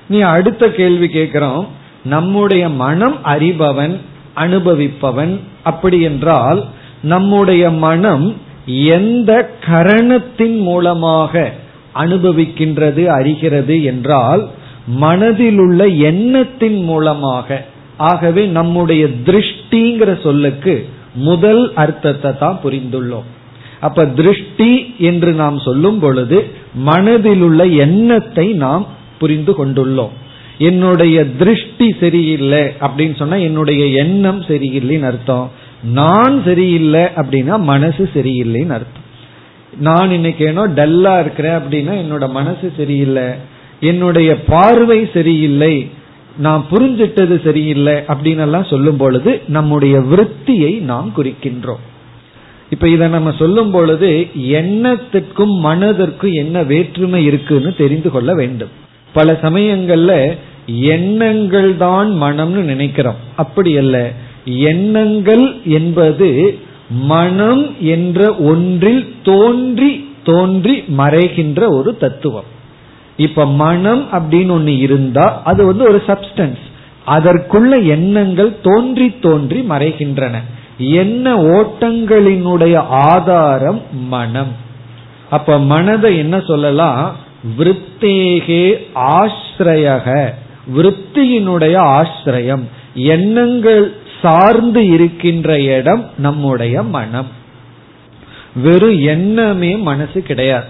நீ 0.07 0.19
அடுத்த 0.19 0.69
கேள்வி 0.69 1.07
கேட்கிறோம். 1.07 1.67
நம்முடைய 2.03 2.69
மனம் 2.69 3.17
அறிபவன் 3.25 3.97
அனுபவிப்பவன் 4.35 5.39
அப்படி 5.63 6.01
என்றால் 6.01 6.65
நம்முடைய 7.01 7.69
மனம் 7.69 8.35
எந்த 8.65 9.31
கரணத்தின் 9.65 10.57
மூலமாக 10.61 11.51
அனுபவிக்கின்றது 11.95 13.05
அறிகிறது 13.05 13.83
என்றால் 13.83 14.47
மனதிலுள்ள 15.01 15.97
எண்ணத்தின் 15.97 16.83
மூலமாக. 16.83 17.65
ஆகவே 17.97 18.45
நம்முடைய 18.45 19.07
திருஷ்டிங்கிற 19.25 20.21
சொல்லுக்கு 20.23 20.89
முதல் 21.13 21.73
அர்த்தத்தை 21.73 22.37
தான் 22.37 22.59
புரிந்துள்ளோம். 22.63 23.27
அப்ப 23.79 24.05
திருஷ்டி 24.05 24.95
என்று 24.97 25.33
நாம் 25.33 25.59
சொல்லும் 25.59 25.99
பொழுது 25.99 26.51
மனதிலுள்ள 26.85 27.75
எண்ணத்தை 27.77 28.47
நாம் 28.53 28.87
புரிந்து 29.19 29.53
கொண்டுள்ளோம் 29.57 30.13
என்னுடைய 30.57 31.25
திருஷ்டி 31.25 31.95
சரியில்லை 31.99 32.59
அப்படின்னு 32.59 33.15
சொன்னா 33.15 33.35
என்னுடைய 33.35 33.85
எண்ணம் 33.85 34.41
சரியில்லைன்னு 34.41 35.05
அர்த்தம். 35.05 35.51
நான் 35.83 36.41
சரியில்லை 36.45 37.01
அப்படின்னா 37.01 37.59
மனசு 37.59 38.09
சரியில்லைன்னு 38.13 38.75
அர்த்தம். 38.77 39.01
நான் 39.79 40.11
இன்னைக்கு 40.11 40.45
ஏனோ 40.45 40.67
டல்லா 40.67 41.19
இருக்கிறேன் 41.19 41.53
அப்படின்னா 41.53 41.93
என்னோட 42.03 42.29
மனசு 42.29 42.71
சரியில்லை. 42.77 43.23
என்னுடைய 43.79 44.39
பார்வை 44.43 45.09
சரியில்லை. 45.13 45.89
நான் 46.37 46.65
புரிஞ்சிட்டது 46.71 47.43
சரியில்லை 47.43 47.93
அப்படின்னு 47.93 48.39
எல்லாம் 48.39 48.63
சொல்லும் 48.63 48.97
பொழுது 48.97 49.41
நம்முடைய 49.47 49.99
விருத்தியை 49.99 50.79
நாம் 50.79 51.13
குறிக்கின்றோம். 51.17 51.83
இப்ப 52.69 52.89
இதை 52.89 53.07
நம்ம 53.07 53.31
சொல்லும் 53.31 53.71
பொழுது 53.71 54.27
எண்ணத்திற்கும் 54.33 55.65
மனதிற்கும் 55.65 56.33
என்ன 56.33 56.63
வேற்றுமை 56.63 57.25
இருக்குன்னு 57.25 57.75
தெரிந்து 57.75 58.11
கொள்ள 58.11 58.33
வேண்டும். 58.33 58.81
பல 59.13 59.37
சமயங்கள்ல 59.41 60.37
எண்ணங்கள் 60.65 61.77
தான் 61.77 62.21
மனம்னு 62.21 62.63
நினைக்கிறோம். 62.63 63.15
அப்படி 63.35 63.77
அல்ல. 63.77 64.11
எண்ணங்கள் 64.45 65.55
என்பது 65.65 66.57
மனம் 66.89 67.75
என்ற 67.79 68.35
ஒன்றில் 68.35 69.15
தோன்றி 69.23 70.09
தோன்றி 70.23 70.83
மறைகின்ற 70.97 71.69
ஒரு 71.69 71.97
தத்துவம். 71.97 72.43
இப்ப 73.17 73.45
மனம் 73.45 74.05
அப்படின்னு 74.11 74.51
ஒண்ணு 74.59 74.77
இருந்தா 74.77 75.41
அது 75.43 75.65
வந்து 75.65 75.83
ஒரு 75.83 76.03
சப்ஸ்டன்ஸ் 76.07 76.63
அதற்குள்ள 77.07 77.85
எண்ணங்கள் 77.85 78.57
தோன்றி 78.61 79.19
தோன்றி 79.21 79.59
மறைகின்றன. 79.69 80.35
என்ன 80.77 81.35
ஓட்டங்களினுடைய 81.35 82.75
ஆதாரம் 82.89 83.81
மனம். 84.07 84.51
அப்ப 85.29 85.59
மனதை 85.59 86.17
என்ன 86.17 86.39
சொல்லலாம்? 86.39 87.15
விருத்தேகே 87.57 88.87
ஆசிரயக. 88.95 90.29
விருத்தியினுடைய 90.77 92.05
ஆசிரியம். 92.05 92.63
எண்ணங்கள் 92.95 93.93
சார்ந்து 94.21 94.87
இருக்கின்ற 94.87 95.61
இடம் 95.61 96.09
நம்முடைய 96.17 96.83
மனம். 96.83 97.27
வெறும் 98.55 98.99
எண்ணமே 98.99 99.75
மனசு 99.75 100.21
கிடையாது. 100.21 100.67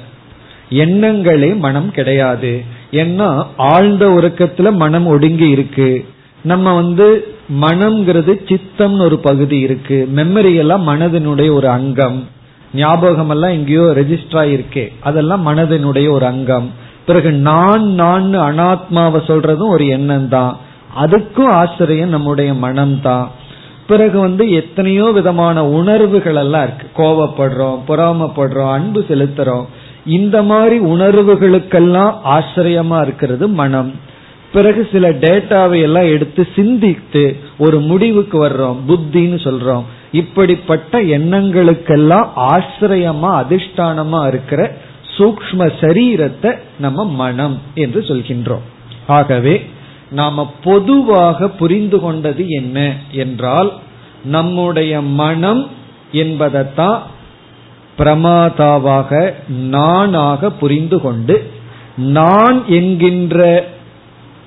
எண்ணங்களே 0.69 1.57
மனம் 1.57 1.91
கிடையாது. 1.91 2.63
ஏன்னா 2.91 3.45
ஆழ்ந்த 3.57 4.07
உறக்கத்துல 4.07 4.73
மனம் 4.73 5.05
ஒடுங்கி 5.05 5.49
இருக்கு. 5.49 6.05
நம்ம 6.41 6.75
வந்து 6.75 7.27
மனம்ங்கிறது 7.61 8.55
சித்தம்னு 8.55 8.99
ஒரு 8.99 9.19
பகுதி 9.19 9.59
இருக்கு. 9.59 10.09
மெமரி 10.15 10.55
எல்லாம் 10.55 10.87
மனதினுடைய 10.87 11.53
ஒரு 11.53 11.69
அங்கம். 11.69 12.27
ஞாபகம் 12.73 13.29
எல்லாம் 13.29 13.51
எங்கேயோ 13.51 13.81
ரெஜிஸ்டர் 13.81 14.41
ஆயிருக்கே. 14.43 14.91
அதெல்லாம் 14.99 15.47
மனதினுடைய 15.47 16.09
ஒரு 16.11 16.25
அங்கம். 16.25 16.71
பிறகு 17.05 17.31
நான் 17.31 17.83
நான் 17.83 18.35
அனாத்மாவை 18.35 19.19
சொல்றதும் 19.27 19.67
ஒரு 19.67 19.87
எண்ணம் 19.87 20.27
தான். 20.27 20.57
அதுக்கும் 21.05 21.51
ஆசிரியம் 21.51 22.05
நம்முடைய 22.05 22.53
மனம்தான் 22.53 23.27
பிறகு 23.87 24.19
வந்து 24.19 24.51
எத்தனையோ 24.51 25.03
விதமான 25.03 25.65
உணர்வுகள் 25.65 26.35
எல்லாம் 26.35 26.63
இருக்கு. 26.63 27.03
கோவப்படுறோம் 27.03 27.79
பொறாமப்படுறோம் 27.87 28.71
அன்பு 28.71 29.05
செலுத்துறோம். 29.07 29.65
இந்த 30.05 30.43
மாதிரி 30.43 30.79
உணர்வுகளுக்கெல்லாம் 30.79 32.13
ஆசிரியமா 32.23 33.01
இருக்கிறது 33.01 33.47
மனம். 33.47 33.93
பிறகு 34.53 34.87
சில 34.91 35.09
டேட்டாவை 35.09 35.81
எல்லாம் 35.81 36.07
எடுத்து 36.07 36.47
சிந்தித்து 36.55 37.37
ஒரு 37.57 37.79
முடிவுக்கு 37.79 38.47
வர்றோம். 38.47 38.77
புத்தின்னு 38.87 39.37
சொல்றோம். 39.43 39.83
இப்படிப்பட்ட 40.11 41.01
எண்ணங்களுக்கெல்லாம் 41.01 42.27
ஆசிரியமா 42.35 43.43
அதிஷ்டானமா 43.43 44.27
இருக்கிற 44.27 44.77
சூக்ம 45.17 45.71
சரீரத்தை 45.81 46.57
நம்ம 46.79 47.05
மனம் 47.05 47.61
என்று 47.75 47.99
சொல்கின்றோம். 47.99 48.65
ஆகவே 49.07 49.65
நாம 50.11 50.53
பொதுவாக 50.63 51.47
புரிந்து 51.47 51.99
கொண்டது 51.99 52.47
என்ன 52.47 52.95
என்றால் 53.11 53.73
நம்முடைய 54.23 55.01
மனம் 55.01 55.69
என்பதைத்தான் 56.11 57.01
பிரமாதாவாக 57.97 59.33
நானாக 59.47 60.51
புரிந்து 60.51 61.01
கொண்டு 61.01 61.51
நான் 61.95 62.63
என்கின்ற 62.67 63.71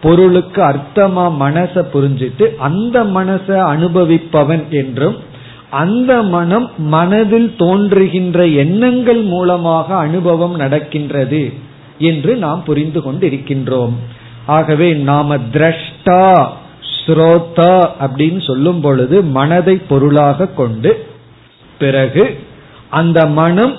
பொருளுக்கு 0.00 0.62
அர்த்தமா 0.62 1.24
மனச 1.40 1.84
புரிஞ்சிட்டு 1.92 2.54
அந்த 2.58 3.04
மனச 3.04 3.46
அனுபவிப்பவன் 3.48 4.68
என்றும் 4.70 5.16
அந்த 5.70 6.22
மனம் 6.22 6.70
மனதில் 6.76 7.54
தோன்றுகின்ற 7.58 8.46
எண்ணங்கள் 8.46 9.22
மூலமாக 9.22 9.96
அனுபவம் 9.96 10.56
நடக்கின்றது 10.56 11.52
என்று 11.98 12.36
நாம் 12.36 12.62
புரிந்து 12.64 13.00
கொண்டிருக்கின்றோம். 13.00 13.94
ஆகவே 14.46 14.92
நாம 14.92 15.36
திரஷ்டா 15.36 16.46
ஸ்ரோதா 16.92 17.74
அப்படின்னு 18.00 18.40
சொல்லும் 18.46 18.80
பொழுது 18.80 19.22
மனதை 19.22 19.76
பொருளாக 19.76 20.46
கொண்டு 20.46 21.06
பிறகு 21.78 22.38
அந்த 22.90 23.26
மனம் 23.26 23.74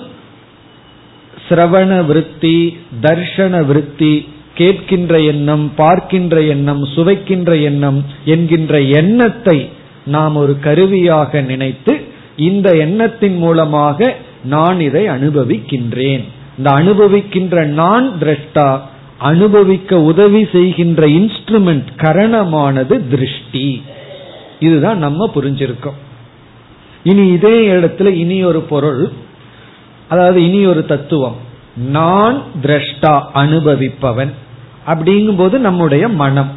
சிரவண 1.48 2.04
விருத்தி 2.04 2.78
தர்ஷன 3.02 3.64
விருத்தி 3.64 4.28
கேட்கின்ற 4.58 5.26
எண்ணம் 5.26 5.72
பார்க்கின்ற 5.74 6.42
எண்ணம் 6.42 6.84
சுவைக்கின்ற 6.84 7.62
எண்ணம் 7.62 8.04
என்கின்ற 8.24 8.80
எண்ணத்தை 8.80 9.68
நாம் 10.06 10.36
ஒரு 10.36 10.58
கருவியாக 10.58 11.40
நினைத்து 11.40 12.00
இந்த 12.36 12.76
எண்ணத்தின் 12.76 13.36
மூலமாக 13.36 14.16
நான் 14.44 14.80
இதை 14.80 15.08
அனுபவிக்கின்றேன். 15.08 16.24
இந்த 16.58 16.70
அனுபவிக்கின்ற 16.70 17.64
நான் 17.64 18.12
திரஷ்டா 18.20 18.80
அனுபவிக்க 19.18 20.00
உதவி 20.00 20.48
செய்கின்ற 20.52 21.06
இன்ஸ்ட்ருமெண்ட் 21.06 21.88
கரணமானது 21.96 23.08
திருஷ்டி. 23.08 23.82
இதுதான் 24.60 24.98
நம்ம 24.98 25.30
புரிஞ்சிருக்கோம். 25.34 25.98
இனி 27.02 27.32
இதே 27.32 27.68
இடத்துல 27.68 28.06
இனி 28.06 28.44
ஒரு 28.44 28.60
பொருள் 28.60 29.12
அதாவது 30.08 30.44
இனி 30.44 30.66
ஒரு 30.66 30.86
தத்துவம். 30.86 31.36
நான் 31.88 32.42
திரஷ்டா 32.62 33.22
அனுபவிப்பவன். 33.34 34.32
அப்படிங்கும்போது 34.88 35.58
நம்முடைய 35.58 36.08
மனம். 36.08 36.50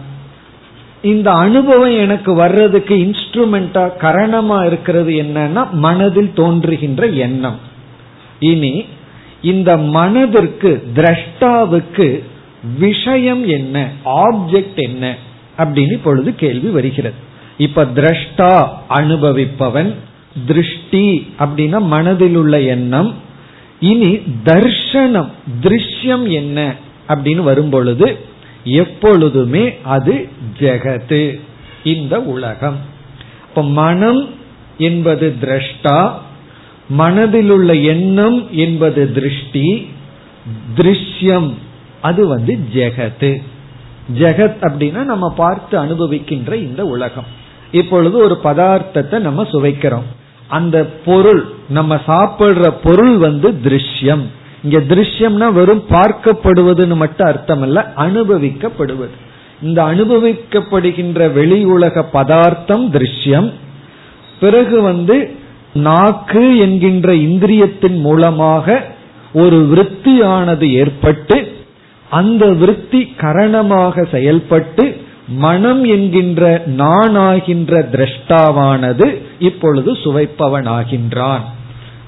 இந்த 1.02 1.32
அனுபவம் 1.32 1.98
எனக்கு 1.98 2.34
வர்றதுக்கு 2.34 2.96
இன்ஸ்ட்ருமெண்டா 2.96 3.84
கரணமா 4.00 4.66
இருக்கிறது 4.66 5.12
என்னன்னா 5.14 5.64
மனதில் 5.72 6.32
தோன்றுகின்ற 6.36 7.08
எண்ணம். 7.08 7.60
இனி 8.40 8.86
இந்த 9.42 9.78
மனதிற்கு 9.78 10.72
திரஷ்டாவுக்கு 10.96 12.08
விஷயம் 12.80 13.48
என்ன 13.48 13.90
ஆப்ஜெக்ட் 14.06 14.76
என்ன 14.76 15.16
அப்படின்னு 15.58 15.92
இப்பொழுது 15.92 16.36
கேள்வி 16.36 16.70
வருகிறது. 16.70 17.20
இப்ப 17.58 17.86
திரஷ்டா 17.96 18.54
அனுபவிப்பவன் 18.90 19.96
திருஷ்டி 20.48 21.08
அப்படின்னா 21.40 21.80
மனதில் 21.82 22.36
உள்ள 22.36 22.62
எண்ணம். 22.62 23.14
இனி 23.80 24.12
தர்ஷனம் 24.44 25.32
திருஷ்யம் 25.62 26.28
என்ன 26.28 26.76
அப்படின்னு 27.16 27.42
வரும்பொழுது 27.42 28.26
எப்பொழுதுமே 28.64 29.78
அது 29.84 30.30
ஜெகத்து. 30.60 31.40
இந்த 31.84 32.22
உலகம். 32.22 32.78
இப்ப 33.50 33.64
மனம் 33.64 34.30
என்பது 34.78 35.36
திரஷ்டா 35.42 36.12
மனதில் 36.90 37.50
உள்ள 37.50 37.74
எண்ணம் 37.74 38.48
என்பது 38.52 39.14
திருஷ்டி 39.14 39.90
திருஷ்யம் 40.76 41.54
அது 42.02 42.28
வந்து 42.28 42.58
ஜெகத்து. 42.74 43.42
ஜெகத் 44.18 44.56
அப்படின்னா 44.62 45.04
நம்ம 45.04 45.34
பார்த்து 45.34 45.84
அனுபவிக்கின்ற 45.84 46.54
இந்த 46.54 46.86
உலகம். 46.86 47.26
இப்பொழுது 47.72 48.18
ஒரு 48.18 48.40
பதார்த்தத்தை 48.44 49.20
நம்ம 49.20 49.44
சுவைக்கிறோம். 49.44 50.08
அந்த 50.48 50.86
பொருள் 51.06 51.50
நம்ம 51.70 51.96
சாப்பிடுற 51.96 52.74
பொருள் 52.84 53.18
வந்து 53.18 53.50
திருஷ்யம். 53.64 54.26
இங்க 54.64 54.78
திருஷ்யம்னா 54.80 55.54
வெறும் 55.54 55.84
பார்க்கப்படுவதுன்னு 55.90 56.96
மட்டும் 56.96 57.28
அர்த்தம் 57.28 57.62
அல்ல 57.62 57.94
அனுபவிக்கப்படுவது. 57.98 59.16
இந்த 59.62 59.84
அனுபவிக்கப்படுகின்ற 59.84 61.34
வெளி 61.34 61.64
உலக 61.64 62.04
பதார்த்தம் 62.04 62.92
திருஷ்யம். 62.94 63.52
பிறகு 64.40 64.82
வந்து 64.82 65.36
நாக்கு 65.74 66.58
என்கின்ற 66.58 67.14
இந்திரியத்தின் 67.14 68.00
மூலமாக 68.00 68.84
ஒரு 69.34 69.58
விற்த்தியானது 69.74 70.70
ஏற்பட்டு 70.72 71.54
அந்த 72.10 72.46
விருத்தி 72.52 73.02
கரணமாக 73.22 74.06
செயல்பட்டு 74.12 74.86
மனம் 75.28 75.84
என்கின்ற 75.84 76.64
நானாகின்ற 76.78 77.72
திரஷ்டாவானது 77.94 79.08
இப்பொழுது 79.40 79.92
சுவைப்பவன் 80.04 80.68
ஆகின்றான் 80.78 81.44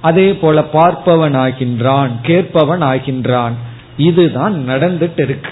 அதே 0.04 0.28
போல 0.36 0.62
பார்ப்பவன் 0.74 1.38
ஆகின்றான் 1.46 2.12
கேட்பவன் 2.22 2.82
ஆகின்றான் 2.82 3.56
இதுதான் 3.98 4.56
நடந்துட்டு 4.68 5.24
இருக்கு 5.24 5.52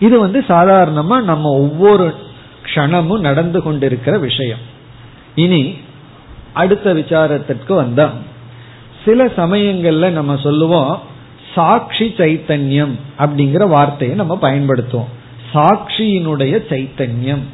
இது 0.00 0.16
வந்து 0.18 0.40
சாதாரணமா 0.48 1.16
நம்ம 1.22 1.50
ஒவ்வொரு 1.50 2.06
க்ஷணமும் 2.66 3.26
நடந்து 3.28 3.62
கொண்டிருக்கிற 3.62 4.18
விஷயம். 4.18 4.62
இனி 5.34 5.62
அடுத்த 6.52 6.94
விசாரத்திற்கு 6.94 7.74
வந்தா 7.74 8.06
சில 9.04 9.24
சமயங்கள்ல 9.24 10.08
நம்ம 10.10 10.36
சொல்லுவோம் 10.36 10.94
சாட்சி 11.54 12.06
சைத்தன்யம் 12.18 12.94
அப்படிங்கிற 13.18 13.64
வார்த்தையை 13.68 14.16
நம்ம 14.16 14.38
பயன்படுத்துவோம். 14.42 15.12
சாட்சியினுடைய 15.54 16.54
சைத்தன்யம் 16.70 17.44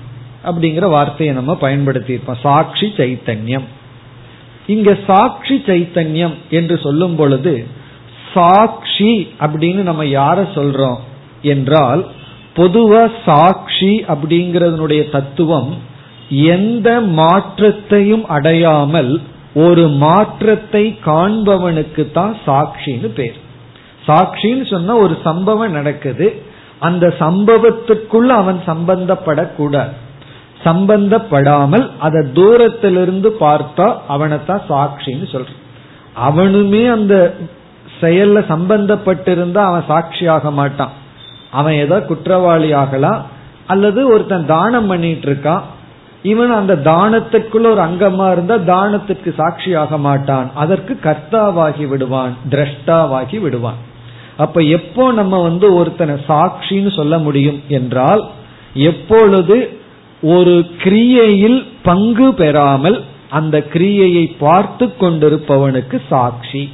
அப்படிங்கிற 0.44 0.86
வார்த்தையை 0.90 1.34
நம்ம 1.34 1.54
பயன்படுத்தி 1.56 2.12
இருப்போம் 2.12 2.42
சாட்சி 2.42 2.86
சைத்தன்யம். 2.96 3.66
இங்க 4.72 4.90
சாட்சி 5.06 5.56
சைத்தன்யம் 5.66 6.36
என்று 6.50 6.76
சொல்லும் 6.78 7.16
பொழுது 7.16 7.54
சாட்சி 8.32 9.12
அப்படின்னு 9.44 9.82
நம்ம 9.88 10.02
யார 10.18 10.38
சொல்றோம் 10.56 10.98
என்றால் 11.52 12.02
பொதுவா 12.56 13.02
சாட்சி 13.24 13.92
அப்படிங்கறதனுடைய 14.12 15.02
தத்துவம் 15.10 15.70
எந்த 16.54 16.88
மாற்றத்தையும் 17.20 18.24
அடையாமல் 18.36 19.12
ஒரு 19.64 19.84
மாற்றத்தை 20.02 20.82
காண்பவனுக்கு 21.04 22.02
தான் 22.12 22.34
சாட்சின்னு 22.46 23.08
பேர். 23.16 23.38
சாட்சின்னு 24.06 24.66
சொன்னா 24.70 24.92
ஒரு 24.96 25.14
சம்பவம் 25.24 25.76
நடக்குது 25.78 26.26
அந்த 26.78 27.06
சம்பவத்துக்குள்ள 27.18 28.30
அவன் 28.42 28.60
சம்பந்தப்படக்கூடாது. 28.66 29.94
சம்பந்தப்படாமல் 30.64 31.90
அதை 31.98 32.20
தூரத்திலிருந்து 32.32 33.28
பார்த்தா 33.40 33.86
அவனைத்தான் 34.08 34.66
சாட்சின்னு 34.68 35.26
சொல்றான். 35.34 35.60
அவனுமே 36.28 36.82
அந்த 36.90 37.34
செயல்ல 38.00 38.38
சம்பந்தப்பட்டிருந்தா 38.52 39.62
அவன் 39.70 39.84
சாட்சி 39.86 40.26
ஆக 40.26 40.50
மாட்டான். 40.50 40.94
அவன் 41.50 41.74
ஏதோ 41.74 41.96
குற்றவாளி 42.00 42.72
ஆகலாம் 42.72 43.20
அல்லது 43.66 44.00
ஒருத்தன் 44.12 44.46
தானம் 44.46 44.86
பண்ணிட்டு 44.86 45.26
இருக்கான் 45.30 45.62
இவன் 46.22 46.50
அந்த 46.50 46.74
தானத்துக்குள்ள 46.76 47.66
ஒரு 47.70 47.82
அங்கமா 47.88 48.26
இருந்தா 48.32 48.56
தானத்துக்கு 48.72 49.30
சாட்சி 49.36 49.74
ஆக 49.74 49.98
மாட்டான். 49.98 50.50
அதற்கு 50.54 50.98
கர்த்தாவாகி 51.02 51.88
விடுவான் 51.88 52.34
திரஷ்டாவாகி 52.50 53.40
விடுவான். 53.40 53.78
அப்ப 54.36 54.60
எப்போ 54.60 55.12
நம்ம 55.12 55.42
வந்து 55.42 55.66
ஒருத்தனை 55.74 56.14
சாட்சின்னு 56.28 56.96
சொல்ல 56.96 57.14
முடியும் 57.18 57.60
என்றால் 57.68 58.22
எப்பொழுது 58.74 59.56
ஒரு 60.22 60.66
கிரியையில் 60.78 61.66
பங்கு 61.82 62.34
பெறாமல் 62.34 63.04
அந்த 63.28 63.66
கிரியையை 63.72 64.36
பார்த்து 64.38 64.92
கொண்டிருப்பவனுக்கு 65.00 66.00
சாட்சி. 66.08 66.72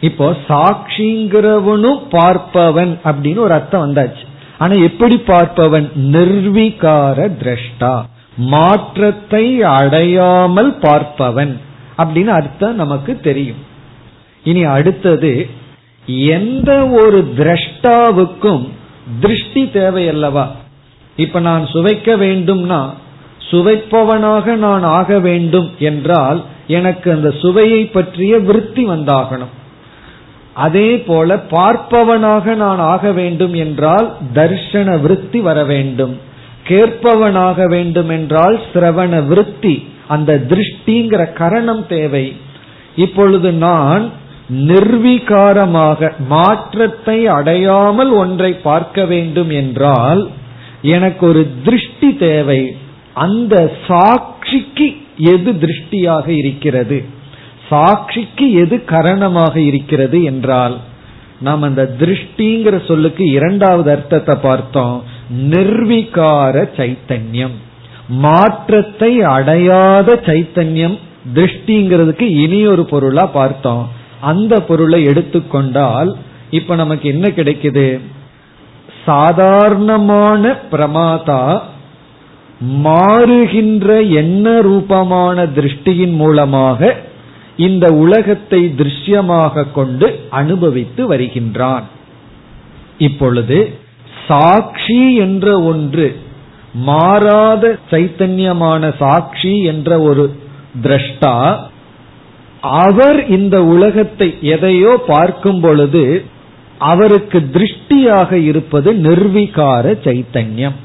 இப்போ 0.00 0.36
சாட்சிங்கிறவனும் 0.48 2.00
பார்ப்பவன் 2.10 2.98
அப்படின்னு 3.04 3.38
ஒரு 3.38 3.52
அர்த்தம் 3.52 3.84
வந்தாச்சு. 3.86 4.24
ஆனா 4.58 4.74
எப்படி 4.74 5.16
பார்ப்பவன்? 5.16 5.90
நிர்வீகார 5.96 7.30
திரஷ்டா. 7.42 8.02
மாற்றத்தை 8.36 9.62
அடையாமல் 9.62 10.78
பார்ப்பவன் 10.78 11.56
அப்படின்னு 11.98 12.26
அர்த்தம் 12.26 12.74
நமக்கு 12.74 13.20
தெரியும். 13.20 13.56
இனி 14.44 14.64
அடுத்தது 14.64 15.48
எந்த 16.06 16.86
ஒரு 16.86 17.32
திரஷ்டாவுக்கும் 17.36 18.68
திருஷ்டி 19.20 19.64
தேவையல்லவா? 19.64 20.46
இப்ப 21.16 21.40
நான் 21.40 21.66
சுவைக்க 21.66 22.16
வேண்டும்னா 22.16 22.82
சுவைப்பவனாக 23.50 24.54
நான் 24.54 24.82
ஆக 24.82 25.18
வேண்டும் 25.18 25.70
என்றால் 25.78 26.42
எனக்கு 26.66 27.12
அந்த 27.12 27.30
சுவையை 27.30 27.84
பற்றிய 27.86 28.38
விருத்தி 28.38 28.86
வந்தாகணும். 28.86 29.52
அதே 30.54 30.98
போல 30.98 31.36
பார்ப்பவனாக 31.36 32.54
நான் 32.54 32.78
ஆக 32.78 33.12
வேண்டும் 33.12 33.54
என்றால் 33.54 34.12
தர்ஷன 34.34 35.00
விருத்தி 35.00 35.40
வர 35.40 35.64
வேண்டும். 35.64 36.14
கேட்பவனாக 36.64 37.66
வேண்டும் 37.66 38.08
என்றால் 38.08 38.60
சிரவண 38.72 39.26
விருத்தி 39.26 39.88
அந்த 40.06 40.40
திருஷ்டிங்கிற 40.48 41.32
கரணம் 41.32 41.86
தேவை. 41.86 42.36
இப்பொழுது 42.96 43.52
நான் 43.52 44.10
நிர்வீகாரமாக 44.50 46.12
மாற்றத்தை 46.28 47.26
அடையாமல் 47.26 48.10
ஒன்றை 48.10 48.52
பார்க்க 48.52 49.04
வேண்டும் 49.04 49.50
என்றால் 49.50 50.30
எனக்கு 50.82 51.26
ஒரு 51.26 51.50
திருஷ்டி 51.64 52.16
தேவை. 52.16 52.76
அந்த 53.14 53.72
சாட்சிக்கு 53.86 54.96
எது 55.16 55.52
திருஷ்டியாக 55.52 56.28
இருக்கிறது? 56.28 57.04
சாட்சிக்கு 57.70 58.52
எது 58.52 58.82
கரணமாக 58.86 59.56
இருக்கிறது 59.56 60.22
என்றால் 60.22 60.78
நாம் 61.40 61.62
அந்த 61.62 61.94
திருஷ்டிங்கிற 62.00 62.86
சொல்லுக்கு 62.86 63.24
இரண்டாவது 63.24 63.90
அர்த்தத்தை 63.90 64.36
பார்த்தோம். 64.42 65.02
நிர்விகார 65.50 66.68
சைத்தன்யம். 66.76 67.54
மாற்றத்தை 68.08 69.20
அடையாத 69.20 70.20
சைத்தன்யம் 70.26 70.98
திருஷ்டிங்கிறதுக்கு 71.34 72.22
இனி 72.22 72.66
ஒரு 72.66 72.84
பொருளா 72.84 73.26
பார்த்தோம். 73.26 73.88
அந்த 74.20 74.60
பொருளை 74.60 75.04
எடுத்துக்கொண்டால் 75.04 76.16
இப்ப 76.50 76.74
நமக்கு 76.74 77.08
என்ன 77.08 77.28
கிடைக்குது? 77.28 78.00
சாதாரணமான 79.04 80.56
பிரமாதா 80.70 81.60
மாறுகின்ற 82.84 83.86
என்ன 84.10 84.60
ரூபமான 84.60 85.46
திருஷ்டியின் 85.46 86.14
மூலமாக 86.14 86.96
இந்த 87.56 87.92
உலகத்தை 87.94 88.74
திருஷ்யமாக 88.76 89.70
கொண்டு 89.72 90.26
அனுபவித்து 90.30 91.06
வருகின்றான். 91.06 91.84
இப்பொழுது 92.98 93.74
சாட்சி 94.26 95.16
என்ற 95.16 95.46
ஒன்று 95.60 96.16
மாறாத 96.74 97.78
சைத்தன்யமான 97.90 98.92
சாட்சி 98.98 99.62
என்ற 99.62 100.00
ஒரு 100.00 100.36
திரஷ்டா 100.82 101.34
அவர் 102.60 103.28
இந்த 103.28 103.64
உலகத்தை 103.64 104.38
எதையோ 104.40 105.02
பார்க்கும் 105.06 105.60
பொழுது 105.60 106.24
அவருக்கு 106.90 107.38
திருஷ்டியாக 107.54 108.32
இருப்பது 108.50 108.88
நிர்விகார 109.06 109.84
சைத்தன்யம். 110.06 110.78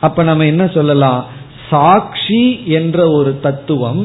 அப்ப 0.00 0.22
நம்ம 0.22 0.44
என்ன 0.44 0.64
சொல்லலாம்? 0.76 1.22
சாட்சி 1.70 2.44
என்ற 2.78 2.98
ஒரு 3.10 3.32
தத்துவம் 3.40 4.02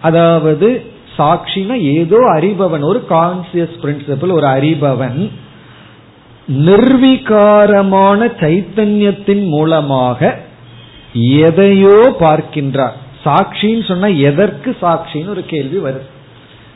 அதாவது 0.00 0.68
சாட்சினா 1.16 1.76
ஏதோ 1.96 2.18
அறிபவன் 2.34 2.84
ஒரு 2.90 3.00
கான்சியஸ் 3.10 3.76
பிரின்சிபிள் 3.82 4.36
ஒரு 4.38 4.48
அறிபவன் 4.56 5.20
நிர்விகாரமான 6.66 8.20
சைத்தன்யத்தின் 8.40 9.44
மூலமாக 9.54 10.20
எதையோ 11.46 11.98
பார்க்கின்றார். 12.20 12.96
சாட்சின்னு 13.24 13.84
சொன்னா 13.88 14.08
எதற்கு 14.28 14.70
சாட்சின்னு 14.82 15.34
ஒரு 15.34 15.44
கேள்வி 15.52 15.78
வருது 15.86 16.08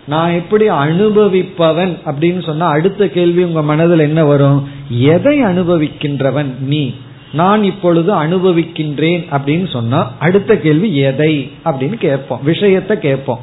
நான் 0.06 0.32
எப்படி 0.32 0.68
அனுபவிப்பவன் 0.68 1.96
அப்படின்னு 2.06 2.46
சொன்னா 2.46 2.66
அடுத்த 2.66 3.08
கேள்வி 3.08 3.42
உங்க 3.42 3.62
மனதில் 3.62 3.98
என்ன 3.98 4.24
வரும்? 4.24 4.68
எதை 4.88 5.42
அனுபவிக்கின்றவன் 5.42 6.58
நீ? 6.58 6.94
நான் 7.32 7.64
இப்பொழுது 7.64 8.12
அனுபவிக்கின்றேன் 8.12 9.24
அப்படின்னு 9.30 9.70
சொன்னா 9.70 10.12
அடுத்த 10.18 10.56
கேள்வி 10.56 10.96
எதை 10.96 11.50
அப்படின்னு 11.64 11.94
கேட்போம். 11.94 12.40
விஷயத்தை 12.42 12.98
கேட்போம். 12.98 13.40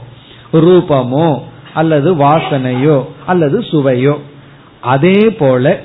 ரூபமோ 0.54 1.39
அல்லது 1.73 2.15
வாசனையோ 2.15 3.06
அல்லது 3.26 3.60
சுவையோ. 3.60 4.19
அதே 4.82 5.30
போல 5.30 5.80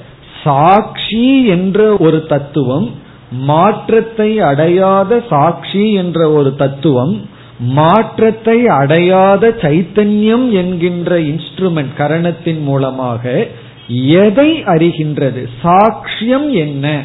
சாட்சி 0.44 1.46
என்ற 1.46 1.96
ஒரு 1.96 2.26
தத்துவம் 2.26 2.90
மாற்றத்தை 3.30 4.40
அடையாத 4.40 5.22
சாட்சி 5.30 5.92
என்ற 5.92 6.30
ஒரு 6.30 6.54
தத்துவம் 6.54 7.28
மாற்றத்தை 7.59 8.66
அடையாத 8.66 9.49
சைத்தன்யம் 9.49 10.51
என்கின்ற 10.51 11.18
இன்ஸ்ட்ருமெண்ட் 11.18 11.94
கரணத்தின் 11.97 12.62
மூலமாக 12.62 13.47
எதை 13.88 14.62
அறிகின்றது? 14.62 15.47
சாட்சியம் 15.62 16.51
என்ன? 16.51 17.05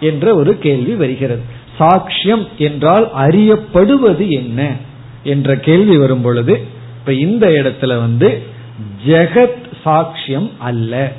என்ற 0.00 0.34
ஒரு 0.34 0.58
கேள்வி 0.58 0.92
வருகிறது. 0.92 1.40
சாட்சியம் 1.78 2.48
என்றால் 2.58 3.10
அறியப்படுவது 3.18 4.28
என்ன? 4.28 4.72
என்ற 5.24 5.56
கேள்வி 5.56 5.96
வரும் 5.96 6.20
பொழுது 6.20 6.60
இப்ப 6.98 7.12
இந்த 7.12 7.48
இடத்துல 7.48 7.86
வந்து 7.86 8.42
ஜெகத் 9.06 9.62
சாட்சியம் 9.84 10.50
அல்ல. 10.58 11.12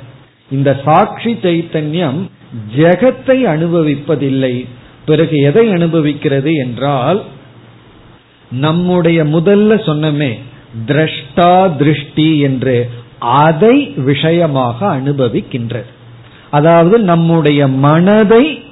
இந்த 0.50 0.80
சாட்சி 0.84 1.32
சைத்தன்யம் 1.32 2.28
ஜெகத்தை 2.76 3.44
அனுபவிப்பதில்லை. 3.44 4.66
பிறகு 5.06 5.36
எதை 5.36 5.70
அனுபவிக்கிறது 5.70 6.54
என்றால் 6.54 7.22
நம்முடைய 8.52 9.24
முதல்ல 9.24 9.84
சொன்னமே 9.86 10.38
திரஷ்டா 10.86 11.76
திருஷ்டி 11.76 12.38
என்று 12.38 12.90
அதை 13.18 13.94
விஷயமாக 13.96 14.96
அனுபவிக்கின்றது. 14.96 15.84
அதாவது 16.50 16.98
நம்முடைய 16.98 17.68
மனதை 17.68 18.62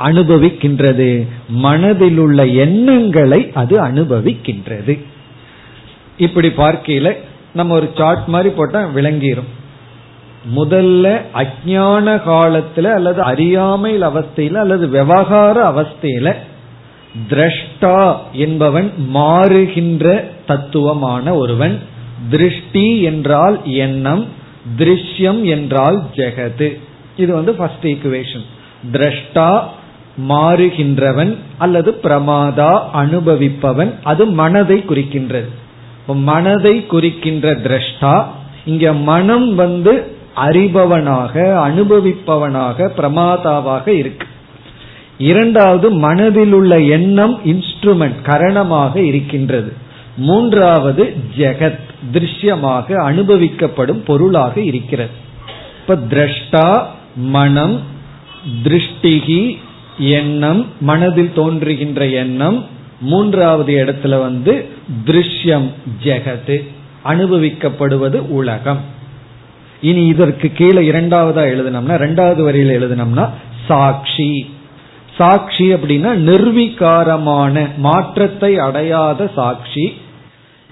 அனுபவிக்கின்றது. 0.00 1.26
மனதில் 1.48 2.18
உள்ள 2.18 2.46
எண்ணங்களை 2.46 3.50
அது 3.54 3.82
அனுபவிக்கின்றது. 3.82 4.98
இப்படி 6.16 6.48
பார்க்கையில 6.48 7.16
நம்ம 7.54 7.74
ஒரு 7.74 7.90
சார்ட் 7.94 8.26
மாதிரி 8.26 8.54
போட்டா 8.54 8.88
விளங்கிரும். 8.94 9.50
முதல்ல 10.56 11.20
அஜான 11.34 12.20
காலத்துல 12.26 12.92
அல்லது 12.92 13.22
அறியாமையில் 13.22 14.02
அவஸ்தையில 14.02 14.54
அல்லது 14.54 14.88
விவகார 14.88 15.70
அவஸ்தையில 15.70 16.34
திரஷ்டா 17.30 18.16
என்பவன் 18.32 18.92
மாறுகின்ற 19.14 20.24
தத்துவமான 20.46 21.34
ஒருவன். 21.34 21.76
திருஷ்டி 22.30 23.00
என்றால் 23.00 23.56
எண்ணம் 23.64 24.24
திருஷ்யம் 24.78 25.42
என்றால் 25.42 25.98
ஜெகது 26.14 26.68
இது 27.16 27.34
வந்து 27.34 27.54
ஃபர்ஸ்ட் 27.54 27.86
ஈக்குவேஷன் 27.86 28.46
திரஷ்டா 28.92 29.48
மாறுகின்றவன் 30.28 31.32
அல்லது 31.58 31.90
பிரமாதா 32.02 32.72
அனுபவிப்பவன் 32.94 33.92
அது 34.02 34.26
மனதை 34.26 34.84
குறிக்கின்றது. 34.88 35.50
மனதை 36.30 36.86
குறிக்கின்ற 36.86 37.52
திரஷ்டா 37.52 38.24
இங்க 38.64 38.92
மனம் 38.92 39.54
வந்து 39.54 39.94
அறிபவனாக 40.36 41.34
அனுபவிப்பவனாக 41.68 42.86
பிரமாதாவாக 42.98 43.88
இருக்க 43.88 44.23
இரண்டாவது 45.18 45.90
மனதில் 45.90 46.52
உள்ள 46.52 46.80
எண்ணம் 46.80 47.40
இன்ஸ்ட்ருமெண்ட் 47.44 48.22
கரணமாக 48.22 48.96
இருக்கின்றது. 48.96 49.72
மூன்றாவது 50.16 51.16
ஜெகத் 51.36 51.78
திருஷ்யமாக 52.12 52.86
அனுபவிக்கப்படும் 52.88 54.04
பொருளாக 54.04 54.60
இருக்கிறது. 54.60 55.10
இப்ப 55.80 55.96
திரஷ்டா 56.10 56.86
மனம் 57.16 57.80
திருஷ்டிகி 58.64 59.58
எண்ணம் 59.98 60.66
மனதில் 60.80 61.32
தோன்றுகின்ற 61.34 62.06
எண்ணம் 62.06 62.64
மூன்றாவது 63.00 63.72
இடத்துல 63.74 64.20
வந்து 64.20 64.68
திருஷ்யம் 65.06 65.70
ஜெகத்து 66.02 66.64
அனுபவிக்கப்படுவது 67.04 68.18
உலகம். 68.18 68.80
இனி 69.80 70.06
இதற்கு 70.06 70.52
கீழே 70.52 70.90
இரண்டாவதா 70.90 71.42
எழுதினோம்னா 71.52 71.94
இரண்டாவது 71.94 72.42
வரியில் 72.42 72.82
எழுதினோம்னா 72.82 73.30
சாட்சி 73.66 74.53
சாட்சி 75.16 75.74
அப்படின்னா 75.74 76.10
நிர்வீகாரமான 76.28 77.68
மாற்றத்தை 77.76 78.58
அடையாத 78.58 79.30
சாட்சி. 79.34 79.94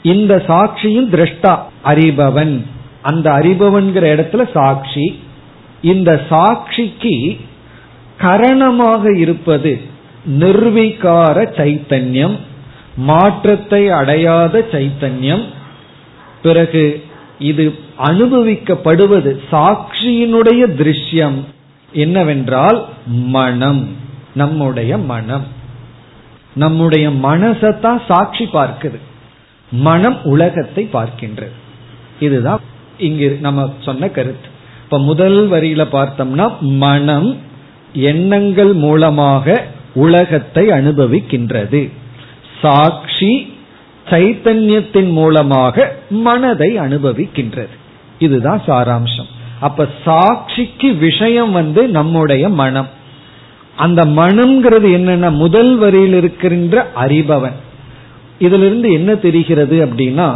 இந்த 0.03 0.43
சாட்சியும் 0.47 1.11
திரஷ்டா 1.15 1.59
அறிபவன். 1.85 2.63
அந்த 3.03 3.31
அறிபவன்கிற 3.31 4.05
இடத்துல 4.15 4.53
சாட்சி. 4.53 5.23
இந்த 5.83 6.21
சாட்சிக்கு 6.29 7.41
கரணமாக 8.21 9.19
இருப்பது 9.19 9.81
நிர்வீகார 10.39 11.37
சைத்தன்யம் 11.59 12.37
மாற்றத்தை 12.97 13.91
அடையாத 13.91 14.69
சைத்தன்யம். 14.73 15.45
பிறகு 16.43 17.05
இது 17.39 17.75
அனுபவிக்கப்படுவது 17.99 19.31
சாட்சியினுடைய 19.51 20.63
திருஷ்யம். 20.79 21.39
என்னவென்றால் 21.93 22.85
மனம். 23.07 24.11
நம்முடைய 24.35 24.99
மனம். 24.99 25.47
நம்முடைய 26.55 27.11
மனசத்தான் 27.11 28.01
சாட்சி 28.09 28.49
பார்க்குது. 28.53 28.99
மனம் 29.71 30.25
உலகத்தை 30.25 30.89
பார்க்கின்றது. 30.93 31.51
இதுதான் 32.21 32.61
இங்கு 32.99 33.39
நம்ம 33.41 33.75
சொன்ன 33.81 34.09
கருத்து. 34.09 34.49
இப்ப 34.85 34.99
முதல் 34.99 35.51
வரியில 35.51 35.87
பார்த்தோம்னா 35.93 36.59
மனம் 36.61 37.39
எண்ணங்கள் 37.95 38.73
மூலமாக 38.73 39.67
உலகத்தை 39.95 40.69
அனுபவிக்கின்றது. 40.69 41.91
சாட்சி 42.61 43.57
சைத்தன்யத்தின் 44.11 45.13
மூலமாக 45.13 45.97
மனதை 46.11 46.79
அனுபவிக்கின்றது. 46.79 47.69
இதுதான் 48.19 48.63
சாராம்சம். 48.67 49.29
அப்ப 49.61 49.89
சாட்சிக்கு 50.05 50.97
விஷயம் 50.99 51.53
வந்து 51.53 51.89
நம்முடைய 51.89 52.49
மனம். 52.49 52.89
அந்த 53.83 54.05
மனம்ங்கிறது 54.19 54.89
என்னன்னா 54.97 55.31
முதல் 55.43 55.73
வரியில் 55.77 56.15
இருக்கின்ற 56.15 56.91
அறிபவன். 56.97 57.59
இதுல 58.41 58.65
இருந்து 58.65 58.89
என்ன 58.93 59.15
தெரிகிறது 59.15 59.77
அப்படின்னா 59.87 60.29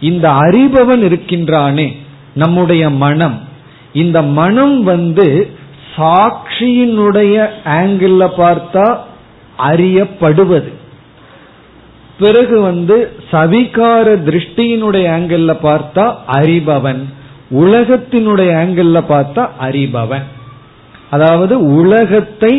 இந்த 0.00 0.26
அறிபவன் 0.44 1.02
இருக்கின்றானே 1.10 1.86
நம்முடைய 2.34 2.90
மனம். 3.04 3.36
இந்த 3.92 4.18
மனம் 4.22 4.76
வந்து 4.82 5.26
சாட்சியினுடைய 5.96 7.34
ஆங்கிள் 7.80 8.16
பார்த்தா 8.38 8.86
அறியப்படுவது. 9.68 10.72
பிறகு 12.18 12.56
வந்து 12.60 12.96
சவிகார 13.30 14.06
திருஷ்டியினுடைய 14.28 15.06
ஆங்கிள் 15.16 15.46
பார்த்தா 15.62 16.06
அறிபவன். 16.32 17.02
உலகத்தினுடைய 17.62 18.50
ஆங்கிள் 18.62 19.02
பார்த்தா 19.08 19.44
அறிபவன். 19.60 20.26
அதாவது 21.14 21.54
உலகத்தை 21.80 22.54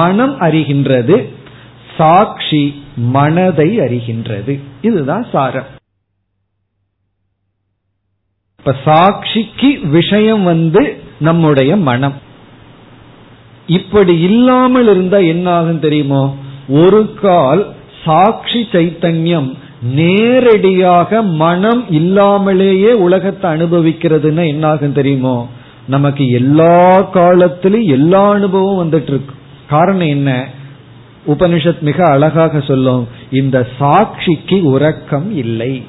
மனம் 0.00 0.34
அறிகின்றது 0.40 1.16
சாட்சி 1.98 2.64
மனதை 3.14 3.68
அறிகின்றது. 3.84 4.52
இதுதான் 4.82 5.24
சாரம். 5.32 5.70
இப்ப 8.60 8.74
சாட்சிக்கு 8.84 9.70
விஷயம் 9.88 10.42
வந்து 10.42 10.82
நம்முடைய 11.18 11.72
மனம். 11.88 12.16
இப்படி 13.78 14.14
இல்லாமல் 14.20 14.88
இருந்தா 14.92 15.18
என்ன 15.32 15.46
ஆகும் 15.50 15.84
தெரியுமோ? 15.86 16.22
ஒரு 16.82 17.00
கால் 17.22 17.62
சாட்சி 18.04 18.60
சைத்தன்யம் 18.72 19.50
நேரடியாக 19.98 21.22
மனம் 21.42 21.82
இல்லாமலேயே 21.90 22.92
உலகத்தை 23.06 23.46
அனுபவிக்கிறதுன்னா 23.50 24.44
என்ன 24.46 24.64
ஆகும் 24.68 24.98
தெரியுமோ? 25.00 25.36
நமக்கு 25.86 26.28
எல்லா 26.28 27.02
காலத்திலும் 27.02 27.80
எல்லா 27.80 28.30
அனுபவம் 28.30 28.86
வந்துட்டு 28.86 29.08
இருக்கு 29.08 29.34
காரணம் 29.68 30.06
என்ன? 30.06 30.48
உபனிஷத் 31.26 31.80
மிக 31.80 32.04
அழகாக 32.04 32.60
சொல்லும் 32.60 33.08
இந்த 33.30 33.66
சாட்சிக்கு 33.78 34.62
உறக்கம் 34.62 35.36
இல்லை. 35.36 35.82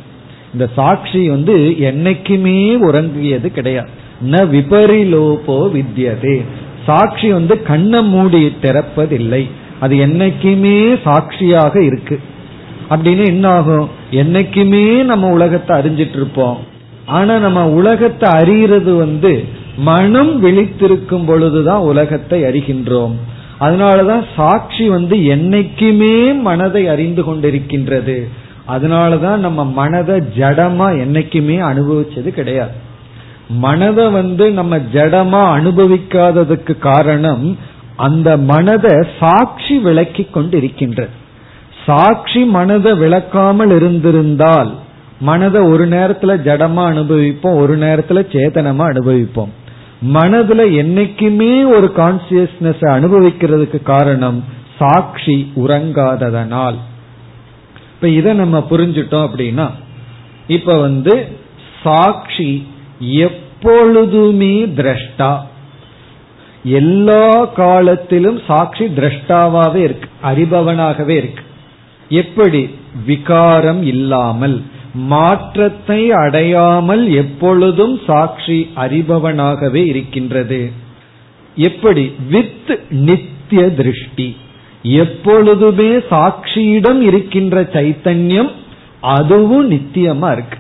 இந்த 0.53 0.69
சாட்சி 0.75 1.29
வந்து 1.29 1.57
என்னைக்குமே 1.57 2.77
உறங்கியது 2.77 3.51
கிடையாது. 3.51 3.89
ந 4.31 4.33
விபரிலோபோ 4.33 5.47
வித்தியதே 5.47 6.41
சாட்சி 6.85 7.31
வந்து 7.31 7.61
கண்ணை 7.63 8.03
மூடி 8.03 8.53
திறப்பதில்லை. 8.61 9.49
அது 9.79 9.95
என்னைக்குமே 9.95 11.01
சாட்சியாக 11.03 11.83
இருக்கு. 11.83 12.19
அப்படின்னு 12.89 13.25
என்ன 13.25 13.47
ஆகும்? 13.47 13.89
என்னைக்குமே 14.11 15.03
நம்ம 15.03 15.27
உலகத்தை 15.27 15.77
அறிஞ்சிட்டு 15.77 16.15
இருப்போம் 16.15 16.57
ஆனா 17.05 17.37
நம்ம 17.37 17.69
உலகத்தை 17.69 18.29
அறியறது 18.29 18.97
வந்து 18.97 19.63
மனம் 19.77 20.45
விழித்திருக்கும் 20.45 21.25
பொழுதுதான் 21.25 21.79
உலகத்தை 21.79 22.43
அறிகின்றோம். 22.43 23.15
அதனாலதான் 23.59 24.23
சாட்சி 24.35 24.89
வந்து 24.89 25.15
என்னைக்குமே 25.15 26.41
மனதை 26.41 26.87
அறிந்து 26.87 27.21
கொண்டிருக்கின்றது. 27.21 28.27
அதனாலதான் 28.67 29.37
நம்ம 29.37 29.65
மனதை 29.65 30.19
ஜடமா 30.19 30.87
என்னைக்குமே 30.93 31.57
அனுபவிச்சது 31.61 32.29
கிடையாது. 32.29 32.71
மனதை 33.49 34.09
வந்து 34.09 34.51
நம்ம 34.51 34.77
ஜடமா 34.77 35.41
அனுபவிக்காததுக்கு 35.57 36.77
காரணம் 36.77 37.57
அந்த 37.95 38.37
மனதை 38.37 38.91
சாட்சி 39.19 39.77
விளக்கி 39.77 40.27
கொண்டிருக்கின்றது. 40.33 41.09
சாட்சி 41.85 42.43
மனதை 42.43 42.91
விளக்காமல் 42.91 43.75
இருந்திருந்தால் 43.75 44.73
மனதை 45.19 45.61
ஒரு 45.61 45.87
நேரத்துல 45.87 46.37
ஜடமா 46.37 46.83
அனுபவிப்போம் 46.85 47.57
ஒரு 47.57 47.77
நேரத்துல 47.77 48.25
சேதனமா 48.31 48.83
அனுபவிப்போம். 48.93 49.63
மனதுல 50.01 50.61
என்னைக்குமே 50.71 51.67
ஒரு 51.67 51.91
கான்சியஸ்னஸ் 51.95 52.81
அனுபவிக்கிறதுக்கு 52.81 53.83
காரணம் 53.83 54.43
சாட்சி 54.77 55.51
உறங்காததனால். 55.55 56.75
இப்ப 57.93 58.09
இதை 58.09 58.33
நம்ம 58.33 58.67
புரிஞ்சுட்டோம் 58.69 59.29
அப்படின்னா 59.29 59.71
இப்ப 60.47 60.79
வந்து 60.79 61.27
சாட்சி 61.83 62.67
எப்பொழுதுமே 62.99 64.65
திரஷ்டா. 64.65 65.39
எல்லா 66.63 67.45
காலத்திலும் 67.45 68.39
சாட்சி 68.47 68.85
திரஷ்டாவாவே 68.85 69.75
இருக்கு 69.75 70.09
அறிபவனாகவே 70.23 71.09
இருக்கு. 71.09 71.43
எப்படி? 72.09 72.69
விகாரம் 73.05 73.83
இல்லாமல். 73.83 74.61
மாற்றத்தை 74.95 76.11
அடையாமல் 76.11 77.11
எப்பொழுதும் 77.11 77.99
சாட்சி 78.07 78.69
அறிபவனாகவே 78.75 79.85
இருக்கின்றது. 79.85 80.71
எப்படி? 81.55 82.11
வித் 82.29 82.79
நித்திய 82.89 83.69
திருஷ்டி. 83.69 84.35
எப்பொழுதுமே 84.81 85.87
சாட்சியிடம் 85.87 86.99
இருக்கின்ற 86.99 87.61
சைத்தன்யம் 87.61 88.51
அதுவும் 89.01 89.71
நித்தியமா 89.71 90.31
இருக்கு. 90.31 90.57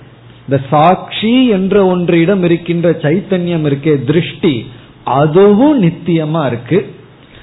இந்த 0.49 0.61
சாட்சி 0.69 1.47
என்ற 1.47 1.95
ஒன்றிடம் 1.95 2.43
இருக்கின்ற 2.43 2.91
சைத்தன்யம் 2.91 3.65
இருக்கே 3.65 4.03
திருஷ்டி 4.03 4.65
அதுவும் 5.03 5.83
நித்தியமா 5.83 6.45
இருக்கு. 6.45 6.93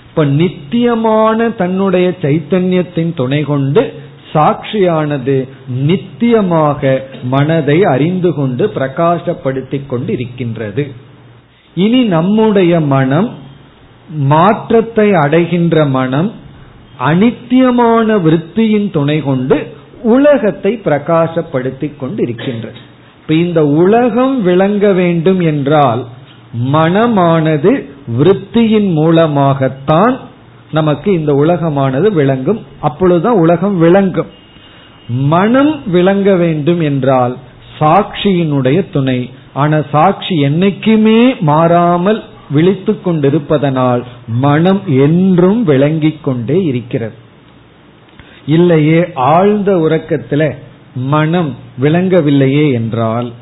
இப்ப 0.09 0.25
நித்தியமான 0.25 1.51
தன்னுடைய 1.51 2.13
சைத்தன்யத்தின் 2.23 3.15
துணை 3.15 3.43
கொண்டு 3.43 3.93
சாட்சியானது 4.33 5.37
நித்தியமாக 5.87 6.93
மனதை 7.25 7.79
அறிந்து 7.85 8.31
கொண்டு 8.35 8.65
பிரகாசப்படுத்திக் 8.75 9.89
கொண்டு 9.89 10.13
இருக்கின்றது 10.13 10.85
இனி 11.77 12.01
நம்முடைய 12.07 12.73
மனம் 12.87 13.29
மாற்றத்தை 14.29 15.09
அடைகின்ற 15.17 15.85
மனம் 15.91 16.31
அனித்தியமான 17.05 18.17
விற்த்தியின் 18.23 18.89
துணை 18.91 19.19
கொண்டு 19.23 19.57
உலகத்தை 20.07 20.73
பிரகாசப்படுத்திக் 20.85 21.99
கொண்டு 21.99 22.21
இருக்கின்றது 22.23 22.79
இப்ப 23.21 23.35
இந்த 23.35 23.61
உலகம் 23.77 24.35
விளங்க 24.43 24.87
வேண்டும் 24.93 25.41
என்றால் 25.43 26.03
மனமானது 26.73 27.73
விற்த்தியின் 28.19 28.91
மூலமாகத்தான் 28.93 30.15
நமக்கு 30.73 31.13
இந்த 31.13 31.33
உலகமானது 31.33 32.13
விளங்கும். 32.13 32.61
அப்பொழுதுதான் 32.81 33.37
உலகம் 33.37 33.79
விளங்கும். 33.79 34.27
மனம் 35.09 35.91
விளங்க 35.91 36.35
வேண்டும் 36.37 36.81
என்றால் 36.81 37.37
சாட்சியினுடைய 37.79 38.91
துணை. 38.93 39.31
ஆனா 39.53 39.83
சாட்சி 39.91 40.35
என்னைக்குமே 40.45 41.41
மாறாமல் 41.41 42.23
விழித்து 42.51 43.03
கொண்டிருப்பதனால் 43.03 44.03
மனம் 44.27 44.81
என்றும் 44.87 45.65
விளங்கிக் 45.65 46.25
கொண்டே 46.25 46.65
இருக்கிறது. 46.65 47.15
இல்லையே 48.47 49.01
ஆழ்ந்த 49.15 49.77
உறக்கத்துல 49.77 50.51
மனம் 50.95 51.57
விளங்கவில்லையே 51.83 52.73
என்றால் 52.73 53.33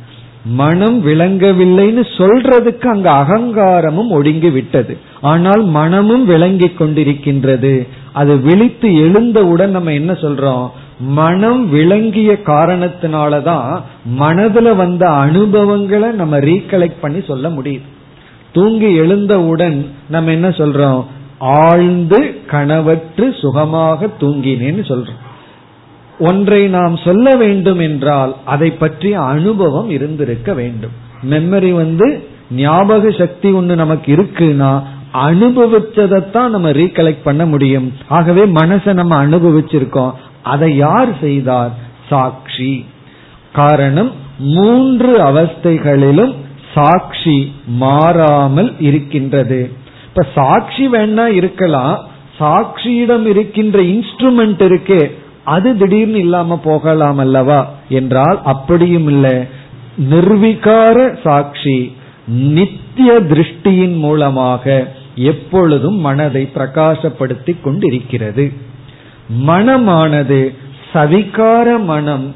மனம் 0.44 1.06
விளங்கவில்லைன்னு 1.06 2.04
சொல்றதுக்கு 2.18 2.86
அங்க 2.86 3.10
அகங்காரமும் 3.10 4.10
ஒடுங்கி 4.10 4.50
விட்டது 4.50 4.98
ஆனால் 5.20 5.62
மனமும் 5.64 6.24
விளங்கி 6.24 6.66
கொண்டிருக்கின்றது. 6.66 7.88
அது 8.12 8.40
விழித்து 8.40 8.94
எழுந்தவுடன் 8.94 9.70
நம்ம 9.70 9.92
என்ன 9.92 10.12
சொல்றோம்? 10.12 10.70
மனம் 11.00 11.70
விளங்கிய 11.70 12.32
காரணத்தினாலதான் 12.32 13.80
மனதுல 14.18 14.76
வந்த 14.76 15.10
அனுபவங்களை 15.10 16.10
நம்ம 16.10 16.38
ரீகலெக்ட் 16.38 17.00
பண்ணி 17.00 17.22
சொல்ல 17.22 17.48
முடியுது. 17.48 17.88
தூங்கி 18.52 18.94
எழுந்தவுடன் 18.94 19.90
நம்ம 20.08 20.30
என்ன 20.30 20.48
சொல்றோம்? 20.48 21.04
ஆழ்ந்து 21.38 22.40
கனவற்று 22.50 23.40
சுகமாக 23.40 24.06
தூங்கினேன்னு 24.20 24.84
சொல்றோம். 24.88 25.28
ஒன்றை 26.20 26.68
நாம் 26.68 26.96
சொல்ல 26.96 27.36
வேண்டும் 27.36 27.78
என்றால் 27.78 28.36
அதை 28.44 28.70
பற்றிய 28.70 29.20
அனுபவம் 29.20 29.90
இருந்திருக்க 29.90 30.52
வேண்டும். 30.52 30.90
மெமரி 31.30 31.72
வந்து 31.72 32.28
ஞாபக 32.50 33.10
சக்தி 33.10 33.50
ஒன்று 33.50 33.76
நமக்கு 33.76 34.16
இருக்குன்னா 34.16 34.82
அனுபவிச்சதைத்தான் 35.14 36.48
நம்ம 36.48 36.70
ரீகலெக்ட் 36.70 37.24
பண்ண 37.24 37.46
முடியும். 37.46 37.92
ஆகவே 38.08 38.42
மனசை 38.44 38.92
நம்ம 38.92 39.26
அனுபவிச்சிருக்கோம். 39.26 40.12
அதை 40.42 40.76
யார் 40.76 41.18
செய்தார்? 41.20 41.74
சாட்சி 42.08 42.84
காரணம் 43.52 44.12
மூன்று 44.38 45.16
அவஸ்தைகளிலும் 45.16 46.34
சாட்சி 46.74 47.54
மாறாமல் 47.66 48.80
இருக்கின்றது. 48.80 49.70
இப்ப 50.08 50.26
சாட்சி 50.34 50.88
வேணா 50.88 51.26
இருக்கலாம். 51.26 52.08
சாட்சியிடம் 52.40 53.26
இருக்கின்ற 53.26 53.80
இன்ஸ்ட்ருமெண்ட் 53.80 54.62
இருக்கே. 54.66 55.10
அது 55.44 55.76
திடீர்னு 55.76 56.18
இல்லாம 56.18 56.58
போகலாம் 56.58 57.18
அல்லவா 57.18 57.68
என்றால் 57.88 58.40
அப்படியும் 58.42 59.08
இல்லை. 59.08 59.36
நிர்விகார 60.10 61.20
சாட்சி 61.22 61.92
நித்திய 62.26 63.12
திருஷ்டியின் 63.12 63.96
மூலமாக 63.96 64.94
எப்பொழுதும் 65.14 65.98
மனதை 65.98 66.48
பிரகாசப்படுத்தி 66.54 67.60
கொண்டிருக்கிறது. 67.62 68.52
மனமானது 69.46 70.54
சவிகார 70.92 71.84
மனம் 71.84 72.34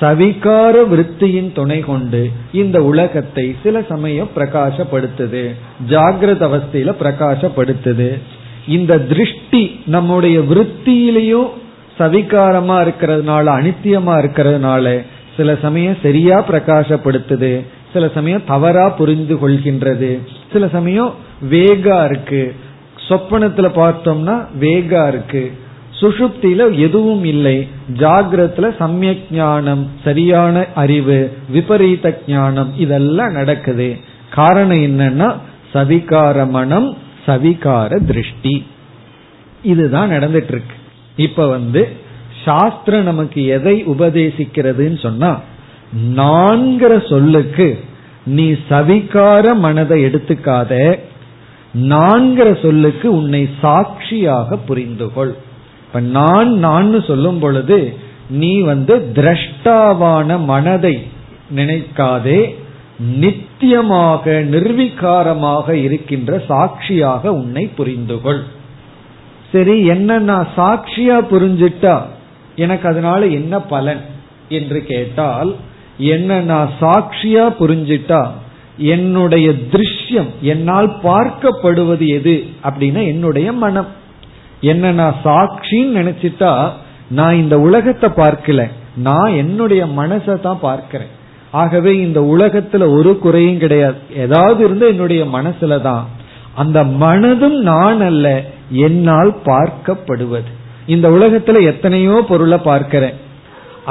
சவிகார 0.00 0.74
விருத்தியின் 0.88 1.52
துணை 1.52 1.80
கொண்டு 1.80 2.30
இந்த 2.52 2.82
உலகத்தை 2.82 3.56
சில 3.62 3.82
சமயம் 3.82 4.28
பிரகாசப்படுத்துது 4.36 5.54
ஜாகிரத 5.88 6.42
அவஸ்தையில 6.48 6.92
பிரகாசப்படுத்துது. 7.02 8.18
இந்த 8.66 8.98
திருஷ்டி 8.98 9.80
நம்முடைய 9.86 10.40
விற்த்தியிலையும் 10.40 11.48
சவிகாரமா 11.98 12.76
இருக்கிறதுனால 12.84 13.46
அனித்தியமா 13.58 14.14
இருக்கிறதுனால 14.18 15.04
சில 15.36 15.56
சமயம் 15.62 15.96
சரியா 16.02 16.48
பிரகாசப்படுத்துது 16.48 17.64
சில 17.92 18.08
சமயம் 18.14 18.44
தவறா 18.46 18.88
புரிந்து 18.88 19.34
கொள்கின்றது 19.34 20.18
சில 20.52 20.68
சமயம் 20.68 21.14
வேகா 21.50 22.04
இருக்கு. 22.04 22.54
சொப்பனத்துல 23.08 23.68
பார்த்தோம்னா 23.74 24.46
வேகா 24.60 25.08
இருக்கு. 25.08 25.52
சுஷுப்தியில 26.00 26.78
எதுவும் 26.78 27.24
இல்லை. 27.24 27.68
ஜாகிரத்துல 27.96 28.76
சமயக் 28.76 29.30
ஞானம் 29.30 29.90
சரியான 30.04 30.66
அறிவு 30.74 31.32
விபரீத 31.48 32.20
ஞானம் 32.26 32.72
இதெல்லாம் 32.76 33.32
நடக்குது. 33.32 33.96
காரணம் 34.30 34.82
என்னன்னா 34.82 35.34
சவிகார 35.74 36.48
மனம் 36.48 36.96
சவிகார 37.26 38.06
திருஷ்டி. 38.06 38.66
இதுதான் 39.62 40.10
நடந்துட்டு 40.10 40.54
இருக்கு. 40.54 40.77
இப்ப 41.24 41.46
வந்து 41.46 41.82
சாஸ்திரம் 42.44 43.02
நமக்கு 43.02 43.40
எதை 43.56 43.76
உபதேசிக்கிறதுன்னு 43.84 44.98
சொன்னா 45.02 45.30
நான்கிற 46.16 46.92
சொல்லுக்கு 47.08 47.68
நீ 48.36 48.46
சவிகார 48.70 49.44
மனதை 49.56 49.98
எடுத்துக்காத 50.04 50.72
நான்கிற 51.90 52.48
சொல்லுக்கு 52.62 53.06
உன்னை 53.16 53.40
சாட்சியாக 53.60 54.58
புரிந்துகொள். 54.68 55.32
இப்ப 55.86 56.00
நான் 56.16 56.50
நான் 56.58 57.00
சொல்லும் 57.00 57.38
பொழுது 57.38 57.78
நீ 58.40 58.52
வந்து 58.60 58.94
திரஷ்டாவான 59.14 60.38
மனதை 60.44 60.94
நினைக்காதே 61.54 62.40
நித்தியமாக 63.20 64.24
நிர்விகாரமாக 64.54 65.68
இருக்கின்ற 65.86 66.38
சாட்சியாக 66.48 67.32
உன்னை 67.32 67.64
புரிந்துகொள். 67.76 68.40
சரி 69.52 69.86
என்ன 69.86 70.18
நான் 70.18 70.48
சாட்சியா 70.56 71.16
புரிஞ்சிட்டா? 71.30 72.00
எனக்கு 72.56 72.88
அதனால 72.88 73.26
என்ன 73.26 73.60
பலன்? 73.60 74.00
என்று 74.48 74.84
கேட்டால் 74.84 75.56
என்ன 75.96 76.40
நான் 76.40 76.70
சாட்சியா 76.80 77.44
புரிஞ்சிட்டா? 77.58 78.30
என்னுடைய 78.76 79.50
திருஷ்யம் 79.50 80.28
என்னால் 80.40 80.88
பார்க்கப்படுவது 81.02 82.06
எது? 82.06 82.44
அப்படின்னா 82.62 83.06
என்னுடைய 83.06 83.52
மனம். 83.52 83.86
என்ன 84.60 84.92
நான் 84.92 85.14
சாட்சின்னு 85.24 85.98
நினைச்சிட்டா 86.00 86.70
நான் 87.08 87.34
இந்த 87.34 87.60
உலகத்தை 87.60 88.10
பார்க்கல. 88.10 88.70
நான் 88.96 89.30
என்னுடைய 89.32 89.86
மனசை 89.86 90.40
தான் 90.40 90.58
பார்க்கிறேன். 90.60 91.08
ஆகவே 91.50 91.96
இந்த 91.96 92.20
உலகத்துல 92.20 92.98
ஒரு 92.98 93.18
குறையும் 93.18 93.58
கிடையாது. 93.58 93.96
ஏதாவது 94.16 94.64
இருந்து 94.64 94.88
என்னுடைய 94.88 95.24
மனசுல 95.24 95.80
தான். 95.80 96.08
அந்த 96.60 96.78
மனதும் 97.02 97.58
நான் 97.70 98.00
அல்ல 98.10 98.26
என்னால் 98.84 99.32
பார்க்கப்படுவது. 99.46 100.50
இந்த 100.94 101.06
உலகத்துல 101.16 101.58
எத்தனையோ 101.72 102.16
பொருளை 102.28 102.58
பார்க்கிறேன். 102.68 103.16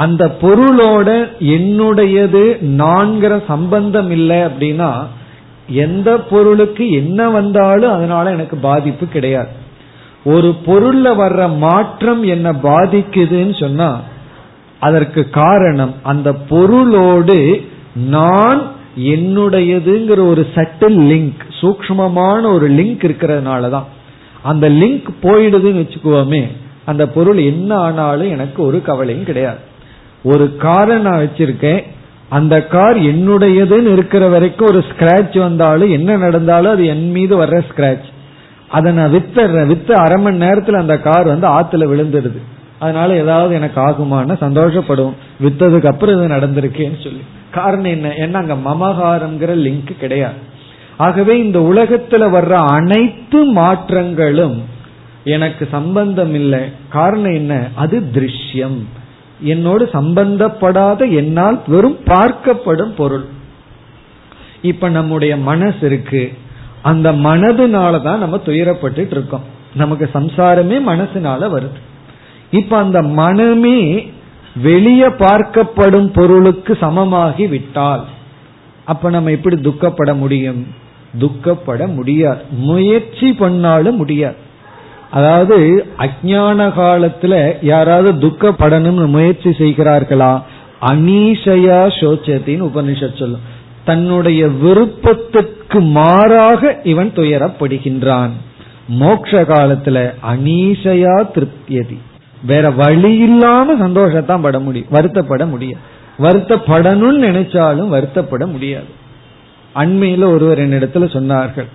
அந்த 0.04 0.24
பொருளோட 0.42 1.08
என்னுடையது 1.54 2.42
நான்கிற 2.80 3.32
சம்பந்தம் 3.52 4.10
இல்லை 4.16 4.40
அப்படின்னா 4.48 4.90
எந்த 5.84 6.10
பொருளுக்கு 6.30 6.84
என்ன 7.00 7.28
வந்தாலும் 7.38 7.94
அதனால 7.96 8.30
எனக்கு 8.30 8.56
பாதிப்பு 8.68 9.06
கிடையாது. 9.06 9.52
ஒரு 10.32 10.48
பொருள்ல 10.66 11.08
வர்ற 11.22 11.42
மாற்றம் 11.58 12.22
என்ன 12.34 12.48
பாதிக்குதுன்னு 12.68 13.54
சொன்னா 13.60 13.90
அதற்கு 14.86 15.22
காரணம் 15.40 15.92
அந்த 16.10 16.28
பொருளோடு 16.50 17.38
நான் 18.16 18.60
என்னுடையதுங்கிற 18.98 20.26
ஒரு 20.26 20.46
சட்டில் 20.54 20.98
லிங்க் 21.10 21.40
சூக்மமான 21.60 22.52
ஒரு 22.52 22.70
லிங்க் 22.70 23.06
இருக்கிறதுனால 23.08 23.70
தான் 23.70 23.86
அந்த 24.42 24.68
லிங்க் 24.68 25.08
போயிடுதுன்னு 25.22 25.82
வச்சுக்குவோமே 25.82 26.46
அந்த 26.84 27.06
பொருள் 27.06 27.36
என்ன 27.36 27.74
ஆனாலும் 27.74 28.30
எனக்கு 28.30 28.62
ஒரு 28.62 28.82
கவலையும் 28.82 29.24
கிடையாது. 29.24 29.58
ஒரு 30.22 30.56
காரை 30.56 30.98
நான் 30.98 31.20
வச்சிருக்கேன் 31.20 31.82
அந்த 32.28 32.66
கார் 32.66 32.96
என்னுடையதுன்னு 32.96 33.92
இருக்கிற 33.92 34.28
வரைக்கும் 34.28 34.68
ஒரு 34.68 34.84
ஸ்கிராச் 34.88 35.38
வந்தாலும் 35.38 35.90
என்ன 35.90 36.16
நடந்தாலும் 36.16 36.72
அது 36.72 36.86
என் 36.86 37.10
மீது 37.10 37.44
வர்ற 37.44 37.62
ஸ்கிராச் 37.70 38.06
அதை 38.68 38.92
நான் 38.92 39.12
வித்துறேன் 39.12 39.66
வித்து 39.66 39.94
அரை 39.94 40.22
மணி 40.22 40.36
நேரத்தில் 40.36 40.74
அந்த 40.74 40.98
கார் 40.98 41.26
வந்து 41.26 41.46
ஆத்துல 41.46 41.90
விழுந்துடுது. 41.92 42.38
அதனால 42.78 43.14
ஏதாவது 43.14 43.54
எனக்கு 43.54 43.80
ஆகுமான 43.80 44.36
சந்தோஷப்படும். 44.40 45.12
வித்ததுக்கு 45.42 45.86
அப்புறம் 45.86 46.16
இது 46.16 46.34
நடந்திருக்கேன்னு 46.34 47.02
சொல்லி. 47.02 47.22
காரணம் 47.52 47.84
என்ன? 47.84 48.08
ஏன்னா 48.08 48.32
அங்க 48.32 48.54
மமகாரம்ங்கிற 48.54 49.48
லிங்க் 49.48 49.98
கிடையாது. 49.98 50.46
ஆகவே 50.96 51.38
இந்த 51.38 51.58
உலகத்துல 51.58 52.12
வர்ற 52.12 52.50
அனைத்து 52.50 53.44
மாற்றங்களும் 53.44 54.62
எனக்கு 55.24 55.68
சம்பந்தம் 55.70 56.34
இல்லை. 56.34 56.60
காரணம் 56.88 57.34
என்ன? 57.34 57.68
அது 57.74 58.00
திருஷ்யம். 58.14 58.82
என்னோடு 59.40 59.88
சம்பந்தப்படாத 59.92 61.14
என்னால் 61.14 61.62
வெறும் 61.66 61.98
பார்க்கப்படும் 62.04 62.94
பொருள். 62.96 63.24
இப்ப 64.62 64.88
நம்முடைய 64.88 65.36
மனசு 65.36 65.86
இருக்கு. 65.86 66.32
அந்த 66.82 67.12
மனதுனால 67.12 68.02
தான் 68.02 68.18
நம்ம 68.18 68.40
துயரப்பட்டு 68.44 69.06
இருக்கோம். 69.10 69.44
நமக்கு 69.74 70.10
சம்சாரமே 70.14 70.80
மனசுனால 70.86 71.58
வருது. 71.58 71.80
இப்ப 72.50 72.76
அந்த 72.76 73.02
மனமே 73.02 74.10
வெளியே 74.56 75.06
பார்க்கப்படும் 75.06 76.12
பொருளுக்கு 76.12 76.76
சமமாகி 76.80 77.46
விட்டால் 77.46 78.04
அப்ப 78.84 79.10
நம்ம 79.10 79.30
எப்படி 79.30 79.56
துக்கப்பட 79.56 80.14
முடியும்? 80.14 80.66
துக்கப்பட 81.18 81.86
முடியாது. 81.86 82.42
முயற்சி 82.50 83.32
பண்ணாலும் 83.32 83.96
முடியாது. 83.96 84.36
அதாவது 85.10 85.86
அஜான 85.98 86.72
காலத்துல 86.76 87.52
யாராவது 87.62 88.28
துக்கப்படணும்னு 88.28 89.06
முயற்சி 89.06 89.50
செய்கிறார்களா? 89.50 90.42
அனீஷயா 90.82 91.80
சோச்சத்தின் 92.00 92.62
உபனிஷத் 92.62 93.18
சொல்லும். 93.18 93.40
தன்னுடைய 93.84 94.48
விருப்பத்துக்கு 94.48 95.80
மாறாக 95.80 96.80
இவன் 96.84 97.12
துயரப்படுகின்றான். 97.16 98.30
மோக்ஷ 98.88 99.42
காலத்துல 99.42 100.14
அனீஷயா 100.32 101.30
திருப்தியதி. 101.30 101.98
வேற 102.42 102.70
வழி 102.70 103.14
இல்லாம 103.16 103.88
சந்தோஷத்தான் 103.88 104.42
பட 104.42 104.58
முடியும் 104.58 104.88
வருத்தப்பட 104.92 105.48
முடியாது. 105.48 105.82
வருத்தப்படணும்னு 106.18 107.26
நினைச்சாலும் 107.26 107.88
வருத்தப்பட 107.88 108.46
முடியாது. 108.46 108.86
அண்மையில 109.74 110.24
ஒருவர் 110.24 110.58
என்னிடத்துல 110.58 111.04
சொன்னார்கள் 111.08 111.66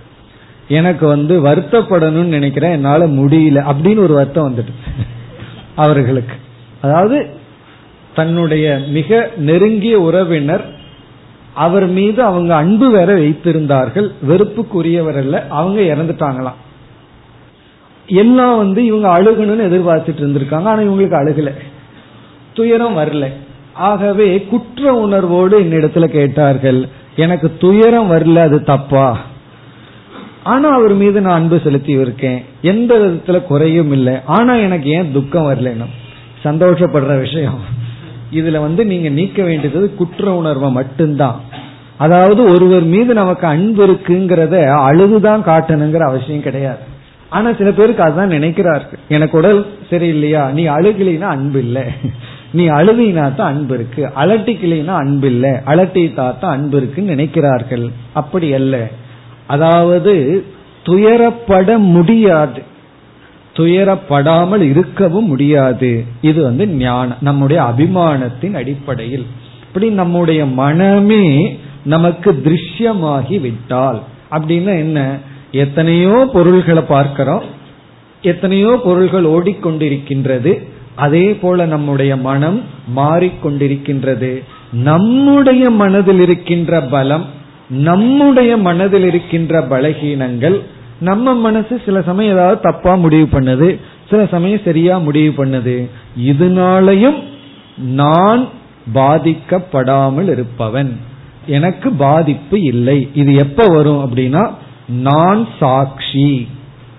எனக்கு 0.68 1.06
வந்து 1.06 1.44
வருத்தப்படணும்னு 1.44 2.28
நினைக்கிறேன் 2.28 2.70
என்னால 2.70 3.06
முடியல 3.06 3.64
அப்படின்னு 3.70 3.98
ஒரு 3.98 4.14
வருத்தம் 4.14 4.56
வந்துட்டு 4.56 4.72
அவர்களுக்கு. 5.76 6.34
அதாவது 6.80 7.26
தன்னுடைய 8.14 8.80
மிக 8.88 9.30
நெருங்கிய 9.36 10.00
உறவினர் 10.00 10.64
அவர் 11.54 11.86
மீது 11.86 12.22
அவங்க 12.22 12.54
அன்பு 12.54 12.90
வேற 12.90 13.16
வைத்திருந்தார்கள் 13.18 14.10
வெறுப்புக்குரியவர் 14.28 15.16
அல்ல 15.16 15.46
அவங்க 15.48 15.80
இறந்துட்டாங்களாம். 15.80 16.60
எல்லாம் 18.06 18.56
வந்து 18.56 18.84
இவங்க 18.84 19.08
அழுகணும்னு 19.08 19.72
எதிர்பார்த்துட்டு 19.72 20.22
இருந்திருக்காங்க. 20.22 20.62
ஆனா 20.62 20.80
இவங்களுக்கு 20.80 21.16
அழுகல. 21.16 21.50
துயரம் 22.54 22.98
வரல. 22.98 23.32
ஆகவே 23.72 24.42
குற்ற 24.42 24.94
உணர்வோடு 24.94 25.60
என்னிடத்துல 25.60 26.04
கேட்டார்கள் 26.04 26.88
எனக்கு 27.16 27.56
துயரம் 27.58 28.10
வரல 28.10 28.34
அது 28.34 28.64
தப்பா? 28.64 29.18
ஆனா 30.42 30.68
அவர் 30.68 30.94
மீது 30.94 31.20
நான் 31.20 31.40
அன்பு 31.40 31.60
செலுத்தி 31.64 31.92
இருக்கேன் 31.92 32.44
எந்த 32.62 32.98
விதத்துல 32.98 33.42
குறையும் 33.42 33.92
இல்லை. 33.92 34.14
ஆனா 34.24 34.54
எனக்கு 34.54 34.90
ஏன் 34.90 35.12
துக்கம் 35.12 35.52
வரலன்னு 35.52 35.84
சந்தோஷப்படுற 36.44 37.18
விஷயம். 37.18 37.60
இதுல 38.32 38.60
வந்து 38.60 38.86
நீங்க 38.86 39.08
நீக்க 39.08 39.42
வேண்டியது 39.42 39.94
குற்ற 39.94 40.34
உணர்வை 40.34 40.70
மட்டும்தான். 40.70 41.40
அதாவது 41.96 42.44
ஒருவர் 42.44 42.82
மீது 42.82 43.14
நமக்கு 43.14 43.46
அன்பு 43.46 43.86
இருக்குங்கிறத 43.86 44.74
அழுதுதான் 44.76 45.44
காட்டணுங்கிற 45.44 46.08
அவசியம் 46.08 46.42
கிடையாது. 46.42 46.92
ஆனா 47.34 47.52
சில 47.52 47.70
பேருக்கு 47.72 48.02
அதுதான் 48.02 48.30
நினைக்கிறார்கள். 48.30 48.98
எனக்கு 49.08 49.38
உடல் 49.38 49.66
சரியில்லையா? 49.90 50.42
நீ 50.50 50.66
அழுகலினா 50.66 51.28
அன்பு 51.34 51.58
இல்லை. 51.58 51.82
நீ 52.50 52.68
அழுதினா 52.68 53.34
தான் 53.34 53.52
அன்பு 53.52 53.74
இருக்கு. 53.74 54.10
அலட்டிக்கலினா 54.16 54.94
அன்பு 55.02 55.26
இல்லை. 55.26 55.50
அலட்டித்தா 55.50 56.38
தான் 56.38 56.54
அன்பு 56.56 56.76
இருக்குன்னு 56.76 57.14
நினைக்கிறார்கள். 57.14 57.90
அப்படி 58.12 58.52
அல்ல. 58.52 58.88
அதாவது 59.46 60.44
துயரப்பட 60.84 61.78
முடியாது. 61.78 62.62
துயரப்படாமல் 63.56 64.60
இருக்கவும் 64.60 65.26
முடியாது. 65.26 66.04
இது 66.20 66.42
வந்து 66.42 66.68
ஞானம். 66.68 67.16
நம்முடைய 67.20 67.62
அபிமானத்தின் 67.62 68.54
அடிப்படையில். 68.54 69.26
இப்படி 69.66 69.88
நம்முடைய 69.90 70.46
மனமே 70.46 71.58
நமக்கு 71.84 72.42
திருஷ்யமாகி 72.44 73.40
விட்டால் 73.40 74.02
அப்படின்னா 74.30 74.74
என்ன? 74.78 75.18
எத்தனையோ 75.62 76.16
பொருள்களை 76.32 76.82
பார்க்கிறோம் 76.94 77.44
எத்தனையோ 78.22 78.70
பொருள்கள் 78.84 79.26
ஓடிக்கொண்டிருக்கின்றது 79.34 80.52
அதே 81.04 81.26
போல 81.42 81.64
நம்முடைய 81.72 82.12
மனம் 82.28 82.58
மாறிக்கொண்டிருக்கின்றது. 82.96 84.30
நம்முடைய 84.88 85.62
மனதில் 85.82 86.22
இருக்கின்ற 86.26 86.80
பலம் 86.94 87.24
நம்முடைய 87.86 88.52
மனதில் 88.66 89.06
இருக்கின்ற 89.10 89.60
பலகீனங்கள் 89.72 90.56
நம்ம 91.08 91.34
மனசு 91.46 91.74
சில 91.84 91.96
சமயம் 92.08 92.34
ஏதாவது 92.34 92.58
தப்பா 92.66 92.92
முடிவு 93.04 93.26
பண்ணுது 93.32 93.68
சில 94.10 94.20
சமயம் 94.34 94.64
சரியா 94.64 94.94
முடிவு 95.06 95.30
பண்ணுது. 95.38 95.76
இதனாலையும் 96.30 97.18
நான் 98.00 98.42
பாதிக்கப்படாமல் 98.94 100.28
இருப்பவன். 100.34 100.92
எனக்கு 101.56 101.88
பாதிப்பு 102.04 102.56
இல்லை. 102.72 102.98
இது 103.20 103.30
எப்ப 103.44 103.64
வரும் 103.76 104.02
அப்படின்னா 104.04 104.42
நான் 104.88 105.48
சாட்சி 105.60 106.48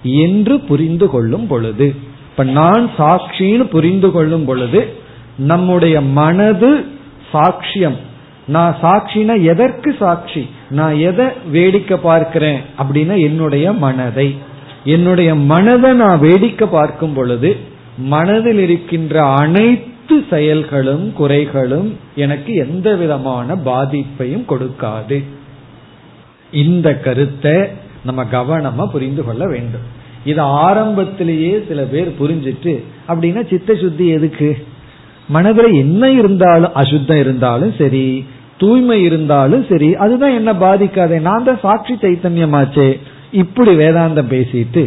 என்று 0.04 0.60
புரிந்து 0.60 1.10
கொள்ளும் 1.10 1.48
பொழுது 1.48 1.96
இப்ப 2.30 2.44
நான் 2.44 2.92
சாட்சின்னு 2.98 3.60
புரிந்து 3.60 4.12
கொள்ளும் 4.12 4.46
பொழுது 4.46 4.94
நம்முடைய 5.38 6.02
மனது 6.02 6.86
சாட்சியம். 7.34 7.96
நான் 8.48 8.76
சாட்சினா 8.82 9.44
எதற்கு 9.44 9.96
சாட்சி? 10.00 10.50
நான் 10.70 10.96
எதை 10.96 11.26
வேடிக்கை 11.52 11.98
பார்க்கிறேன் 11.98 12.60
அப்படின்னா 12.78 13.22
என்னுடைய 13.22 13.72
மனதை. 13.72 14.36
என்னுடைய 14.84 15.36
மனதை 15.36 15.94
நான் 15.94 16.20
வேடிக்கை 16.20 16.68
பார்க்கும் 16.68 17.14
பொழுது 17.14 17.56
மனதில் 17.98 18.60
இருக்கின்ற 18.60 19.24
அனைத்து 19.24 20.26
செயல்களும் 20.30 21.14
குறைகளும் 21.20 21.90
எனக்கு 22.16 22.54
எந்த 22.54 22.96
விதமான 22.96 23.56
பாதிப்பையும் 23.56 24.46
கொடுக்காது. 24.46 25.24
இந்த 26.64 26.88
கருத்தை 27.06 27.56
நம்ம 28.08 28.24
கவனமா 28.32 28.84
புரிந்து 28.92 29.24
கொள்ள 29.24 29.44
வேண்டும். 29.48 29.86
இது 30.24 30.42
ஆரம்பத்திலேயே 30.66 31.52
சில 31.68 31.82
பேர் 31.94 32.10
புரிஞ்சிட்டு 32.20 32.74
அப்படின்னா 33.08 33.42
சித்த 33.50 33.76
சுத்தி 33.76 34.06
எதுக்கு? 34.18 34.50
மனதில் 35.30 35.74
என்ன 35.74 36.10
இருந்தாலும் 36.20 36.76
அசுத்தம் 36.76 37.22
இருந்தாலும் 37.24 37.74
சரி 37.78 38.06
தூய்மை 38.58 38.98
இருந்தாலும் 39.02 39.64
சரி 39.70 39.90
அதுதான் 40.04 40.38
என்ன 40.40 40.52
பாதிக்காதே. 40.54 41.18
நான் 41.20 41.44
தான் 41.44 41.62
சாட்சி 41.62 41.94
சைத்தன்யமாச்சே. 41.94 42.88
இப்படி 43.42 43.72
வேதாந்தம் 43.76 44.32
பேசிட்டு 44.34 44.84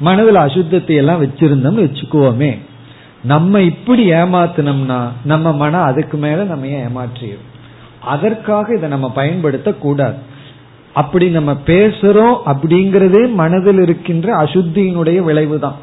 மனதில் 0.00 0.44
அசுத்தத்தை 0.46 0.94
எல்லாம் 1.02 1.22
வச்சிருந்தோம்னு 1.24 1.84
வச்சுக்குவோமே. 1.86 2.52
நம்ம 3.24 3.60
இப்படி 3.62 4.04
ஏமாத்தினோம்னா 4.12 5.00
நம்ம 5.24 5.52
மனம் 5.52 5.88
அதுக்கு 5.90 6.16
மேல 6.16 6.44
நம்ம 6.44 6.70
ஏமாற்றிடும் 6.80 7.48
அதற்காக 8.14 8.74
இதை 8.76 8.88
நம்ம 8.88 9.08
பயன்படுத்த 9.18 9.70
கூடாது 9.84 10.18
அப்படி 10.94 11.28
நம்ம 11.28 11.56
பேசுறோம் 11.66 12.36
அப்படிங்கறதே 12.46 13.32
மனதில் 13.32 13.80
இருக்கின்ற 13.80 14.36
அசுத்தியினுடைய 14.36 15.22
விளைவுதான். 15.22 15.76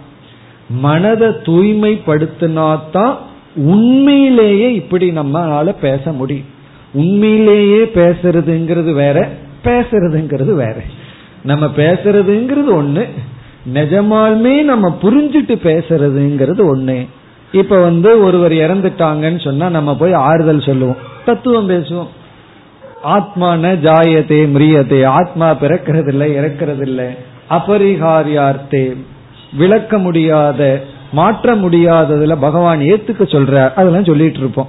மனதை 0.69 1.27
தூய்மைப்படுத்தினாதான் 1.27 3.15
உண்மையிலேயே 3.55 4.73
இப்படி 4.73 5.09
நம்மளால 5.09 5.75
பேச 5.81 6.11
முடியும். 6.11 6.45
உண்மையிலேயே 6.93 7.83
பேசுறதுங்கிறது 7.83 8.93
வேற 8.93 9.29
பேசுறதுங்கிறது 9.63 10.53
வேற. 10.53 10.75
நம்ம 11.43 11.65
பேசுறதுங்கிறது 11.65 12.71
ஒண்ணு 12.71 13.05
நிஜமாலுமே 13.73 14.63
நம்ம 14.63 14.97
புரிஞ்சிட்டு 15.01 15.55
பேசுறதுங்கிறது 15.63 16.75
ஒண்ணு. 16.75 17.07
இப்ப 17.51 17.79
வந்து 17.79 18.23
ஒருவர் 18.23 18.51
இறந்துட்டாங்கன்னு 18.51 19.43
சொன்னா 19.43 19.69
நம்ம 19.69 19.95
போய் 19.95 20.13
ஆறுதல் 20.13 20.61
சொல்லுவோம் 20.61 20.97
தத்துவம் 21.25 21.69
பேசுவோம். 21.69 22.07
ஆத்மான 23.03 23.73
ஜாயத்தே 23.85 24.47
மிரியதே 24.47 25.05
ஆத்மா 25.05 25.55
பிறக்கிறது 25.55 26.07
இல்லை 26.07 26.35
இறக்கிறது 26.37 26.81
இல்லை 26.81 27.05
அபரிகாரியார்த்தே 27.49 28.95
விளக்க 29.57 29.97
முடியாத 29.97 30.83
மாற்ற 31.11 31.55
முடியாததுல 31.55 32.37
பகவான் 32.39 32.79
ஏத்துக்க 32.79 33.21
சொல்ற 33.21 33.73
அதெல்லாம் 33.73 34.03
சொல்லிட்டு 34.03 34.39
இருப்போம். 34.39 34.67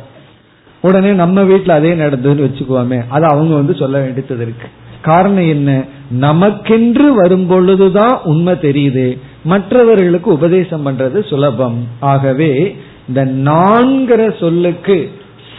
உடனே 0.81 1.13
நம்ம 1.13 1.43
வீட்டுல 1.43 1.71
அதே 1.71 1.93
நடந்ததுன்னு 1.93 2.51
வச்சுக்குவோமே 2.51 3.05
அது 3.09 3.25
அவங்க 3.25 3.55
வந்து 3.55 3.75
சொல்ல 3.75 3.99
வேண்டியது 3.99 4.35
இருக்கு. 4.35 4.69
காரணம் 5.03 5.49
என்ன? 5.49 5.83
நமக்கென்று 6.21 7.09
வரும் 7.09 7.47
பொழுதுதான் 7.47 8.21
உண்மை 8.25 8.55
தெரியுது. 8.55 9.19
மற்றவர்களுக்கு 9.45 10.33
உபதேசம் 10.33 10.87
பண்றது 10.87 11.29
சுலபம். 11.29 11.87
ஆகவே 12.01 12.77
இந்த 13.09 13.25
நான்கிற 13.25 14.39
சொல்லுக்கு 14.41 15.11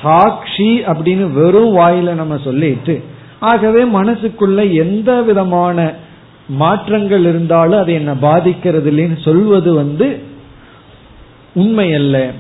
சாட்சி 0.02 0.70
அப்படின்னு 0.82 1.32
வெறும் 1.32 1.78
வாயில 1.78 2.14
நம்ம 2.14 2.38
சொல்லிட்டு 2.38 3.04
ஆகவே 3.40 3.84
மனசுக்குள்ள 3.84 4.72
எந்த 4.74 5.22
விதமான 5.22 5.94
மாற்றங்கள் 6.48 7.22
இருந்தாலும் 7.22 7.80
அது 7.80 7.94
என்ன 7.94 8.14
பாதிக்கிறது 8.14 8.92
இல்லைன்னு 8.92 9.24
சொல்வது 9.24 9.74
வந்து 9.74 10.20
உண்மை 11.54 11.94
அல்ல 11.94 12.32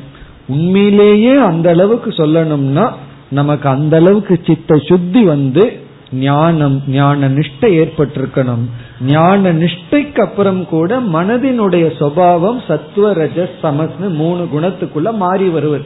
உண்மையிலேயே 0.48 1.38
அந்த 1.38 1.70
அளவுக்கு 1.70 2.10
சொல்லணும்னா 2.10 2.92
நமக்கு 3.30 3.70
அந்த 3.70 3.98
அளவுக்கு 3.98 4.40
சித்த 4.46 4.78
சுத்தி 4.78 5.24
வந்து 5.24 5.80
ஞானம் 6.14 6.82
ஞான 6.88 7.30
நிஷ்டை 7.30 7.70
ஏற்பட்டிருக்கணும். 7.82 8.64
ஞான 9.02 9.54
நிஷ்டைக்கு 9.54 10.22
அப்புறம் 10.22 10.66
கூட 10.66 11.00
மனதினுடைய 11.00 11.86
சுவாவம் 12.00 12.60
சத்துவ 12.68 13.14
ரஜ 13.14 13.50
சமஸ்னு 13.64 14.10
மூணு 14.10 14.48
குணத்துக்குள்ள 14.54 15.14
மாறி 15.16 15.50
வருவது. 15.50 15.86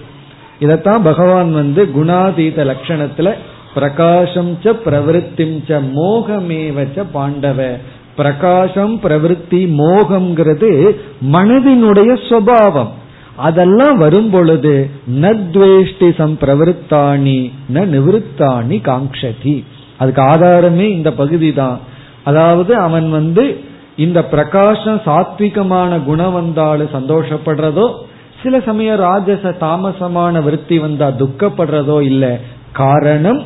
இதத்தான் 0.60 1.04
பகவான் 1.04 1.52
வந்து 1.54 1.86
குணாதீத 1.86 2.64
லட்சணத்துல 2.66 3.30
பிரகாசம் 3.74 4.58
ச 4.64 4.76
பிரவருத்திம் 4.86 5.58
ச 5.68 5.82
மோகமேவச்ச 5.96 7.04
பாண்டவ. 7.12 7.60
பிரகாசம் 8.16 9.00
பிரவருத்தி 9.04 9.68
மோகம்ங்கிறது 9.76 10.70
மனதினுடைய 11.32 12.14
சுவாவம் 12.30 12.92
அதெல்லாம் 13.38 13.98
வரும் 13.98 14.30
பொழுது 14.30 14.90
நத்வேஷ்டி 15.22 16.10
சம்பிரவருத்தாணி 16.18 17.40
ந 17.70 17.86
நிவருத்தாணி 17.86 18.82
காங்கதி 18.82 19.64
அதுக்கு 19.98 20.22
ஆதாரமே 20.22 20.88
இந்த 20.90 21.12
பகுதி 21.14 21.54
தான் 21.54 21.80
அதாவது 22.24 22.76
அவன் 22.76 23.10
வந்து 23.10 23.44
இந்த 23.96 24.24
பிரகாசம் 24.26 25.02
சாத்விகமான 25.06 26.04
குணம் 26.04 26.34
வந்தாலும் 26.34 26.94
சந்தோஷப்படுறதோ 26.94 27.88
சில 28.46 28.60
சமயம் 28.70 29.00
ராஜச 29.00 29.52
தாமசமான 29.62 30.42
விருத்தி 30.44 30.78
வந்தா 30.80 31.08
துக்கப்படுறதோ 31.22 31.98
இல்ல 32.12 32.24
காரணம் 32.82 33.42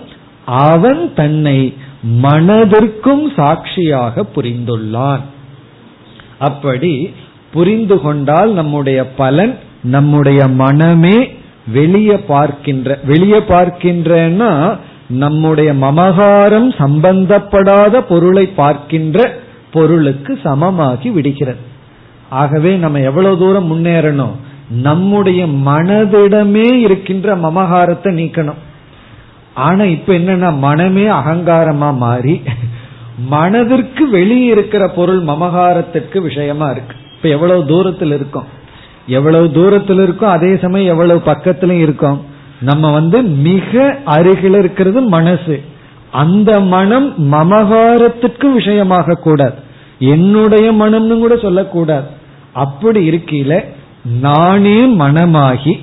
அவன் 0.67 1.01
தன்னை 1.15 1.59
மனதிற்கும் 2.23 3.25
சாட்சியாக 3.35 4.23
புரிந்துள்ளான். 4.35 5.23
அப்படி 6.39 6.93
புரிந்து 7.53 7.95
கொண்டால் 8.01 8.51
நம்முடைய 8.51 8.99
பலன் 9.21 9.53
நம்முடைய 9.95 10.41
மனமே 10.61 11.17
வெளியே 11.77 12.17
பார்க்கின்ற 12.31 12.97
வெளியே 13.03 13.39
பார்க்கின்றன்னா 13.53 14.51
நம்முடைய 15.23 15.69
மமகாரம் 15.85 16.69
சம்பந்தப்படாத 16.81 18.01
பொருளை 18.09 18.45
பார்க்கின்ற 18.61 19.17
பொருளுக்கு 19.71 20.33
சமமாகி 20.43 21.09
விடுகிறது. 21.11 21.63
ஆகவே 22.41 22.71
நம்ம 22.75 23.01
எவ்வளவு 23.09 23.35
தூரம் 23.37 23.69
முன்னேறணும்? 23.71 24.35
நம்முடைய 24.69 25.45
மனதிடமே 25.47 26.73
இருக்கின்ற 26.73 27.35
மமகாரத்தை 27.35 28.11
நீக்கணும். 28.13 28.59
ஆனா 29.53 29.83
இப்ப 29.83 30.13
என்னன்னா 30.13 30.57
மனமே 30.57 31.05
அகங்காரமா 31.05 31.95
மாறி 31.95 32.41
மனதிற்கு 33.27 34.09
வெளியே 34.09 34.45
இருக்கிற 34.45 34.87
பொருள் 34.87 35.23
மமகாரத்திற்கு 35.23 36.21
விஷயமா 36.21 36.69
இருக்கு. 36.69 36.95
இப்ப 37.15 37.29
எவ்வளவு 37.29 37.65
தூரத்தில் 37.65 38.11
இருக்கும்? 38.11 38.43
எவ்வளவு 39.07 39.51
தூரத்தில் 39.51 39.97
இருக்கும்? 39.97 40.29
அதே 40.29 40.57
சமயம் 40.57 40.91
எவ்வளவு 40.91 41.21
பக்கத்திலும் 41.25 41.79
இருக்கும்? 41.79 42.21
நம்ம 42.61 42.91
வந்து 42.91 43.21
மிக 43.21 43.97
அருகில் 44.05 44.53
இருக்கிறது 44.53 45.01
மனசு. 45.01 45.61
அந்த 46.11 46.59
மனம் 46.59 47.13
மமகாரத்திற்கு 47.33 48.53
விஷயமாக 48.53 49.13
கூடாது 49.13 49.53
என்னுடைய 49.99 50.71
மனம்னு 50.71 51.17
கூட 51.17 51.37
சொல்லக்கூடாது. 51.37 52.05
அப்படி 52.53 53.09
இருக்கையில 53.09 53.63
நானே 54.03 54.77
மனமாகி 54.77 55.79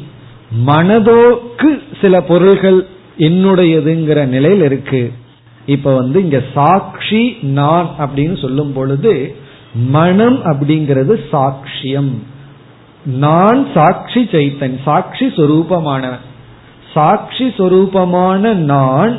மனதோக்கு 0.66 1.82
சில 2.00 2.20
பொருள்கள் 2.20 2.86
என்னுடையதுங்கிற 3.18 4.24
நிலையில் 4.24 4.62
இருக்கு. 4.62 5.12
இப்ப 5.66 5.94
வந்து 5.94 6.22
இங்க 6.22 6.42
சாட்சி 6.54 7.36
நான் 7.42 7.90
அப்படின்னு 7.98 8.40
சொல்லும் 8.40 8.72
பொழுது 8.72 9.36
மனம் 9.74 10.44
அப்படிங்கிறது 10.44 11.18
சாட்சியம். 11.32 12.12
நான் 13.04 13.66
சாட்சி 13.74 14.22
சைத்தன் 14.22 14.82
சாட்சி 14.84 15.26
சொரூபமானவன். 15.26 16.24
சாட்சி 16.94 17.44
சொரூபமான 17.44 18.54
நான் 18.54 19.18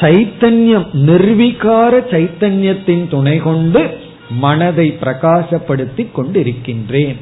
சைத்தன்யம் 0.00 0.86
நிர்வீகார 0.92 2.00
சைத்தன்யத்தின் 2.10 3.08
துணை 3.08 3.38
கொண்டு 3.38 3.98
மனதை 4.30 4.98
பிரகாசப்படுத்தி 5.00 6.12
கொண்டிருக்கின்றேன். 6.12 7.16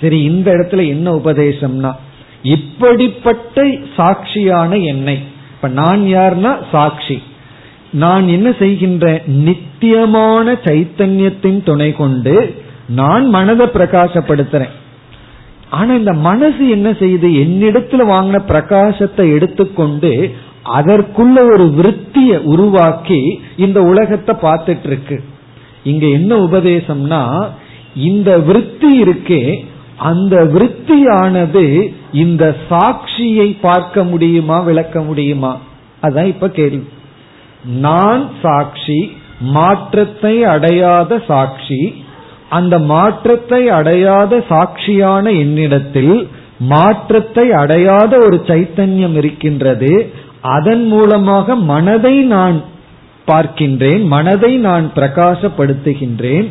சரி 0.00 0.22
இந்த 0.22 0.52
இடத்துல 0.52 0.86
என்ன 0.86 1.12
உபதேசம்னா 1.12 1.92
இப்படிப்பட்ட 2.42 3.62
சாட்சியான 3.96 4.84
என்னை. 4.84 5.18
இப்ப 5.54 5.68
நான் 5.68 6.02
யார்னா 6.02 6.52
சாட்சி. 6.70 7.22
நான் 7.92 8.28
என்ன 8.28 8.48
செய்கின்றேன் 8.50 9.26
நித்தியமான 9.26 10.52
சைத்தன்யத்தின் 10.52 11.62
துணை 11.62 11.92
கொண்டு 11.92 12.54
நான் 12.88 13.24
மனதை 13.28 13.66
பிரகாசப்படுத்துறேன். 13.66 14.74
ஆனா 15.70 15.94
இந்த 15.94 16.12
மனசு 16.12 16.68
என்ன 16.68 16.90
செய்யுது 16.90 17.28
என்னிடத்துல 17.42 18.04
வாங்கின 18.12 18.38
பிரகாசத்தை 18.48 19.26
எடுத்துக்கொண்டு 19.34 20.34
அதற்குள்ள 20.78 21.36
ஒரு 21.52 21.66
விருத்திய 21.76 22.32
உருவாக்கி 22.44 23.40
இந்த 23.56 23.80
உலகத்தை 23.82 24.34
பார்த்துட்டு 24.42 24.86
இருக்கு. 24.86 25.22
இங்க 25.84 26.06
என்ன 26.06 26.36
உபதேசம்னா 26.36 27.48
இந்த 27.94 28.38
விருத்தி 28.38 28.90
இருக்கே 29.02 29.64
அந்த 30.00 30.34
விற்பியானது 30.54 31.64
இந்த 32.12 32.44
சாட்சியை 32.70 33.48
பார்க்க 33.60 34.04
முடியுமா 34.04 34.60
விளக்க 34.60 35.00
முடியுமா? 35.00 35.52
அதான் 36.02 36.24
இப்ப 36.24 36.48
கேள்வி. 36.48 36.86
நான் 37.86 38.24
சாட்சி 38.42 39.00
மாற்றத்தை 39.40 40.34
அடையாத 40.44 41.18
சாட்சி 41.26 41.80
அந்த 42.48 42.74
மாற்றத்தை 42.92 43.62
அடையாத 43.68 44.42
சாட்சியான 44.48 45.24
என்னிடத்தில் 45.38 46.28
மாற்றத்தை 46.72 47.46
அடையாத 47.52 48.12
ஒரு 48.18 48.36
சைத்தன்யம் 48.46 49.16
இருக்கின்றது. 49.16 49.92
அதன் 50.56 50.84
மூலமாக 50.86 51.54
மனதை 51.54 52.16
நான் 52.34 52.58
பார்க்கின்றேன் 53.26 54.02
மனதை 54.06 54.52
நான் 54.56 54.86
பிரகாசப்படுத்துகின்றேன். 54.94 56.48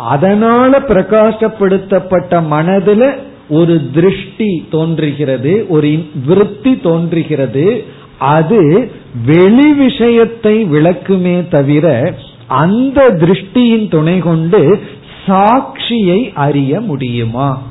அதனால 0.00 0.78
பிரகாசப்படுத்தப்பட்ட 0.78 2.46
மனதில் 2.46 3.14
ஒரு 3.48 3.90
திருஷ்டி 3.94 4.68
தோன்றுகிறது 4.70 5.66
ஒரு 5.68 6.04
விருத்தி 6.26 6.80
தோன்றுகிறது. 6.80 7.84
அது 8.18 8.90
வெளி 9.26 9.72
விஷயத்தை 9.72 10.64
விளக்குமே 10.64 11.48
தவிர 11.48 12.14
அந்த 12.46 13.10
திருஷ்டியின் 13.10 13.90
துணை 13.90 14.18
கொண்டு 14.18 14.80
சாட்சியை 15.26 16.32
அறிய 16.34 16.80
முடியுமா? 16.80 17.62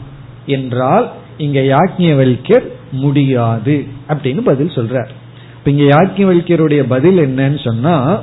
என்றால் 0.46 1.12
இங்க 1.38 1.60
யாக்ஞவல்யர் 1.60 2.68
முடியாது 2.92 3.86
அப்படின்னு 4.10 4.42
பதில் 4.42 4.68
சொல்றார். 4.68 5.10
இப்ப 5.58 5.72
இங்க 5.72 5.98
யாக்ஞவல்யருடைய 5.98 6.86
பதில் 6.88 7.18
என்னன்னு 7.18 7.64
சொன்னா 7.64 8.22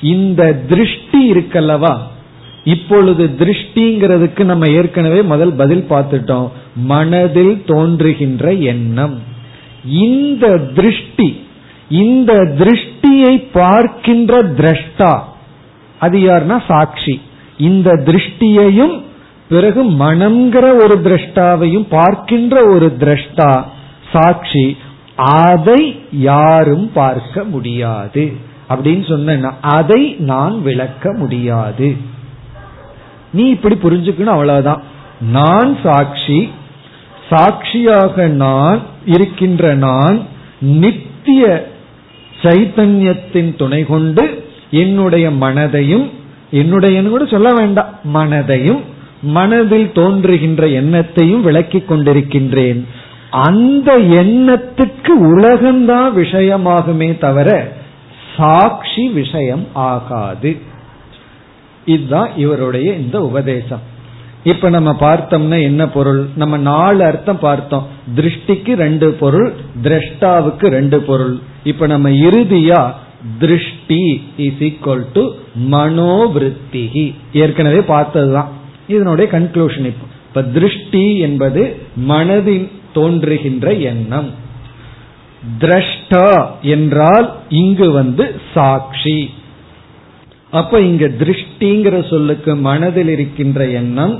இந்த 0.00 0.52
திருஷ்டி 0.52 1.32
இருக்கல்லவா? 1.32 2.12
இப்பொழுது 2.64 3.24
திருஷ்டிங்கிறதுக்கு 3.38 4.44
நம்ம 4.44 4.68
ஏற்கனவே 4.68 5.22
முதல் 5.22 5.52
பதில் 5.52 5.86
பார்த்துட்டோம். 5.90 6.50
மனதில் 6.74 7.62
தோன்றுகின்ற 7.66 8.52
எண்ணம். 8.52 9.22
இந்த 9.86 10.58
திருஷ்டி 10.58 11.46
இந்த 11.88 12.32
திருஷ்டியை 12.32 13.46
பார்க்கின்ற 13.52 14.42
திரஷ்டா 14.42 15.20
அது 15.98 16.18
யாருன்னா 16.18 16.62
சாட்சி. 16.68 17.20
இந்த 17.58 17.90
திருஷ்டியையும் 18.04 19.02
பிறகு 19.48 19.84
மனம்ங்கிற 19.84 20.64
ஒரு 20.82 21.00
திரஷ்டாவையும் 21.04 21.86
பார்க்கின்ற 21.90 22.70
ஒரு 22.70 22.96
திரஷ்டா 22.98 23.62
சாட்சி 24.12 24.76
அதை 25.16 25.96
யாரும் 26.12 26.90
பார்க்க 26.92 27.44
முடியாது. 27.44 28.32
அப்படின்னு 28.68 29.08
சொன்ன 29.08 29.52
அதை 29.60 30.16
நான் 30.18 30.62
விளக்க 30.62 31.12
முடியாது. 31.12 31.96
நீ 33.34 33.44
இப்படி 33.54 33.76
புரிஞ்சுக்கணும் 33.82 34.34
அவ்வளவுதான். 34.36 34.82
நான் 35.32 35.70
சாட்சி 35.82 36.38
சாட்சியாக 37.30 38.26
நான் 38.42 38.80
இருக்கின்ற 39.14 39.74
நான் 39.86 40.16
நித்திய 40.80 41.44
சைத்தன்யத்தின் 42.42 43.52
துணை 43.56 43.80
கொண்டு 43.84 44.24
என்னுடைய 44.82 45.26
மனதையும் 45.44 46.06
என்னுடைய 46.50 47.02
கூட 47.02 47.24
சொல்ல 47.26 47.50
வேண்டாம் 47.52 47.92
மனதையும் 48.14 48.82
மனதில் 49.36 49.88
தோன்றுகின்ற 49.92 50.62
எண்ணத்தையும் 50.80 51.40
விளக்கிக் 51.40 51.88
கொண்டிருக்கின்றேன். 51.90 52.80
அந்த 53.46 53.90
எண்ணத்துக்கு 54.22 55.12
உலகம்தான் 55.30 56.10
விஷயமாகுமே 56.20 57.08
தவிர 57.18 57.48
சாட்சி 58.36 59.04
விஷயம் 59.20 59.64
ஆகாது. 59.72 60.50
இதுதான் 61.86 62.36
இவருடைய 62.36 62.92
இந்த 62.92 63.22
உபதேசம். 63.22 63.80
இப்ப 64.44 64.68
நம்ம 64.68 64.96
பார்த்தோம்னா 65.00 65.62
என்ன 65.62 65.88
பொருள்? 65.88 66.26
நம்ம 66.36 66.56
நாலு 66.56 67.04
அர்த்தம் 67.04 67.38
பார்த்தோம். 67.38 67.86
திருஷ்டிக்கு 68.16 68.74
ரெண்டு 68.74 69.10
பொருள் 69.10 69.52
திரஷ்டாவுக்கு 69.82 70.66
ரெண்டு 70.66 71.00
பொருள். 71.00 71.38
இப்ப 71.64 71.86
நம்ம 71.86 72.08
இறுதியா 72.08 72.92
திருஷ்டி 73.38 74.22
இஸ் 74.36 74.60
ஈக்வல் 74.60 75.04
டு 75.12 75.32
மனோவிருத்திகி 75.70 77.14
ஏற்கனவே 77.32 77.80
பார்த்ததுதான். 77.82 78.48
இதனுடைய 78.88 79.32
கன்க்ளூஷன் 79.32 79.86
இப்போ. 79.86 80.06
இப்ப 80.28 80.42
திருஷ்டி 80.42 81.18
என்பது 81.18 81.76
மனதில் 81.96 82.70
தோன்றுகின்ற 82.94 83.72
எண்ணம். 83.72 84.30
திரஷ்டா 85.58 86.46
என்றால் 86.62 87.34
இங்கு 87.48 87.90
வந்து 87.90 88.40
சாட்சி. 88.54 89.30
அப்ப 90.58 90.80
இங்க 90.80 91.04
திருஷ்டிங்கிற 91.20 91.96
சொல்லுக்கு 92.08 92.52
மனதில் 92.68 93.08
இருக்கின்ற 93.08 93.60
எண்ணம் 93.80 94.14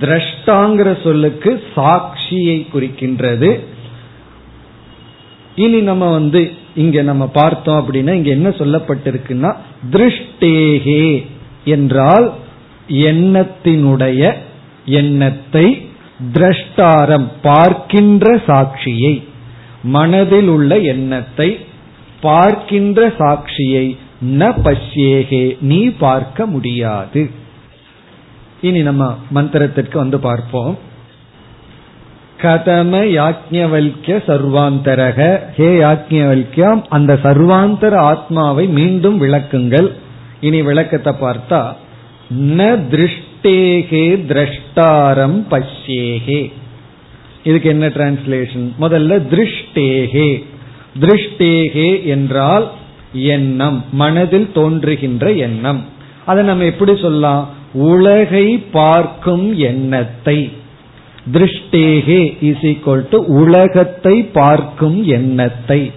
திரஷ்டாங்கிற 0.00 1.02
சொல்லுக்கு 1.02 1.50
சாட்சியை 1.76 2.58
குறிக்கின்றது. 2.72 3.50
இனி 5.54 5.80
நம்ம 5.80 6.04
வந்து 6.10 6.40
இங்க 6.74 7.02
நம்ம 7.02 7.24
பார்த்தோம் 7.26 7.80
அப்படின்னா 7.80 8.12
இங்க 8.12 8.30
என்ன 8.30 8.48
சொல்லப்பட்டிருக்குன்னா 8.60 9.50
திருஷ்டேகே 9.90 11.04
என்றால் 11.64 12.26
எண்ணத்தினுடைய 13.10 14.22
எண்ணத்தை 15.00 15.66
திரஷ்டாரம் 16.34 17.28
பார்க்கின்ற 17.42 18.26
சாட்சியை 18.46 19.14
மனதில் 19.82 20.48
உள்ள 20.48 20.78
எண்ணத்தை 20.94 21.48
பார்க்கின்ற 22.20 23.00
சாட்சியை 23.18 23.86
ந 24.22 24.52
பஷ்யேகே 24.64 25.56
நீ 25.60 25.88
பார்க்க 25.88 26.46
முடியாது. 26.46 27.30
இனி 28.60 28.82
நம்ம 28.82 29.16
மந்திரத்திற்கு 29.34 29.94
வந்து 29.94 30.18
பார்ப்போம். 30.18 30.78
கதம 32.40 33.00
யாக்ஞவல்ய 33.04 34.06
சர்வாந்தரக. 34.06 35.40
ஹே 35.54 35.78
யாக்ஞவல்யம் 35.78 36.84
அந்த 36.88 37.18
சர்வாந்தர 37.22 37.94
ஆத்மாவை 37.94 38.66
மீண்டும் 38.66 39.22
விளக்குங்கள். 39.22 39.90
இனி 40.40 40.62
விளக்கத்தை 40.62 41.12
பார்த்தா 41.12 41.74
ந 42.30 42.62
திருஷ்டேகே 42.64 44.06
திரஷ்டாரம் 44.30 45.38
பஷ்யேகே. 45.50 46.52
இதுக்கு 47.44 47.68
என்ன 47.68 47.88
டிரான்ஸ்லேஷன் 47.88 48.70
முதல்ல 48.80 49.20
திருஷ்டேகே. 49.32 50.44
திருஷ்டேகே 51.00 52.04
என்றால் 52.04 52.70
எண்ணம் 53.14 53.84
மனதில் 53.92 54.52
தோன்றுகின்ற 54.52 55.32
எண்ணம். 55.32 55.84
அதை 56.24 56.44
நம்ம 56.44 56.64
எப்படி 56.64 56.96
சொல்லலாம்? 56.96 57.48
உலகை 57.72 58.58
பார்க்கும் 58.58 59.56
எண்ணத்தை. 59.56 60.52
திருஷ்டேகே 61.32 62.36
இஸ் 62.40 62.64
ஈக்வல் 62.64 63.08
டு 63.08 63.24
உலகத்தை 63.24 64.24
பார்க்கும் 64.24 65.04
எண்ணத்தை. 65.04 65.92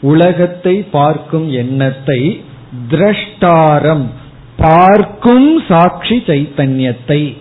உலகத்தை 0.00 0.82
பார்க்கும் 0.82 1.50
எண்ணத்தை 1.50 2.44
திரஷ்டாரம் 2.90 4.04
பார்க்கும் 4.56 5.62
சாட்சி 5.68 6.22
சைத்தன்யத்தை. 6.26 7.36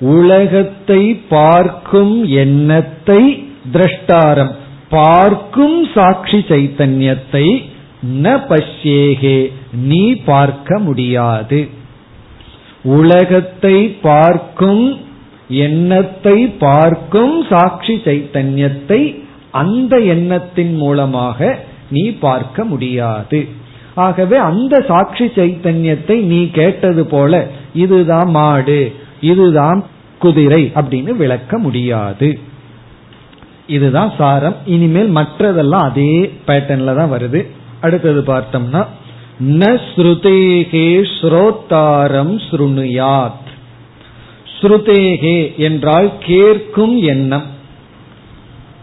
உலகத்தை 0.00 1.14
பார்க்கும் 1.14 2.24
எண்ணத்தை 2.24 3.48
திரஷ்டாரம். 3.72 4.52
பார்க்கும் 4.88 5.78
சாட்சி 5.94 6.38
சைத்தன்யத்தை 6.48 7.46
ந 8.22 8.32
பஷ்யேகே 8.48 9.38
நீ 9.72 10.14
பார்க்க 10.24 10.78
முடியாது. 10.78 11.68
உலகத்தை 12.82 13.88
பார்க்கும் 13.88 14.86
எண்ணத்தை 15.48 16.48
பார்க்கும் 16.48 17.44
சாட்சி 17.48 17.94
சைத்தன்யத்தை 18.04 19.00
அந்த 19.50 19.98
எண்ணத்தின் 19.98 20.74
மூலமாக 20.74 21.58
நீ 21.90 22.04
பார்க்க 22.10 22.64
முடியாது. 22.64 23.40
ஆகவே 23.94 24.36
அந்த 24.36 24.84
சாட்சி 24.88 25.24
சைத்தன்யத்தை 25.24 26.16
நீ 26.22 26.40
கேட்டது 26.50 27.06
போல 27.06 27.50
இதுதான் 27.74 28.30
மாடு 28.30 28.92
இதுதான் 29.20 29.84
குதிரை 30.18 30.62
அப்படின்னு 30.74 31.12
விளக்க 31.16 31.58
முடியாது. 31.58 32.28
இதுதான் 33.66 34.12
சாரம். 34.18 34.56
இனிமேல் 34.64 35.10
மற்றதெல்லாம் 35.16 35.84
அதே 35.90 36.32
பேட்டர்ன்ல 36.46 36.94
தான் 36.94 37.12
வருது. 37.12 37.46
அடுத்தது 37.80 38.20
பார்த்தோம்னா 38.20 38.86
ந 39.40 39.80
ஸ்ருதேகே 39.88 40.88
ஸ்ரோத்தாரம் 41.16 42.34
ஸ்ருணுயாத். 42.46 43.48
ஸ்ருதேகே 44.60 45.56
என்றால் 45.56 46.12
கேட்கும் 46.20 46.96
எண்ணம். 46.96 47.46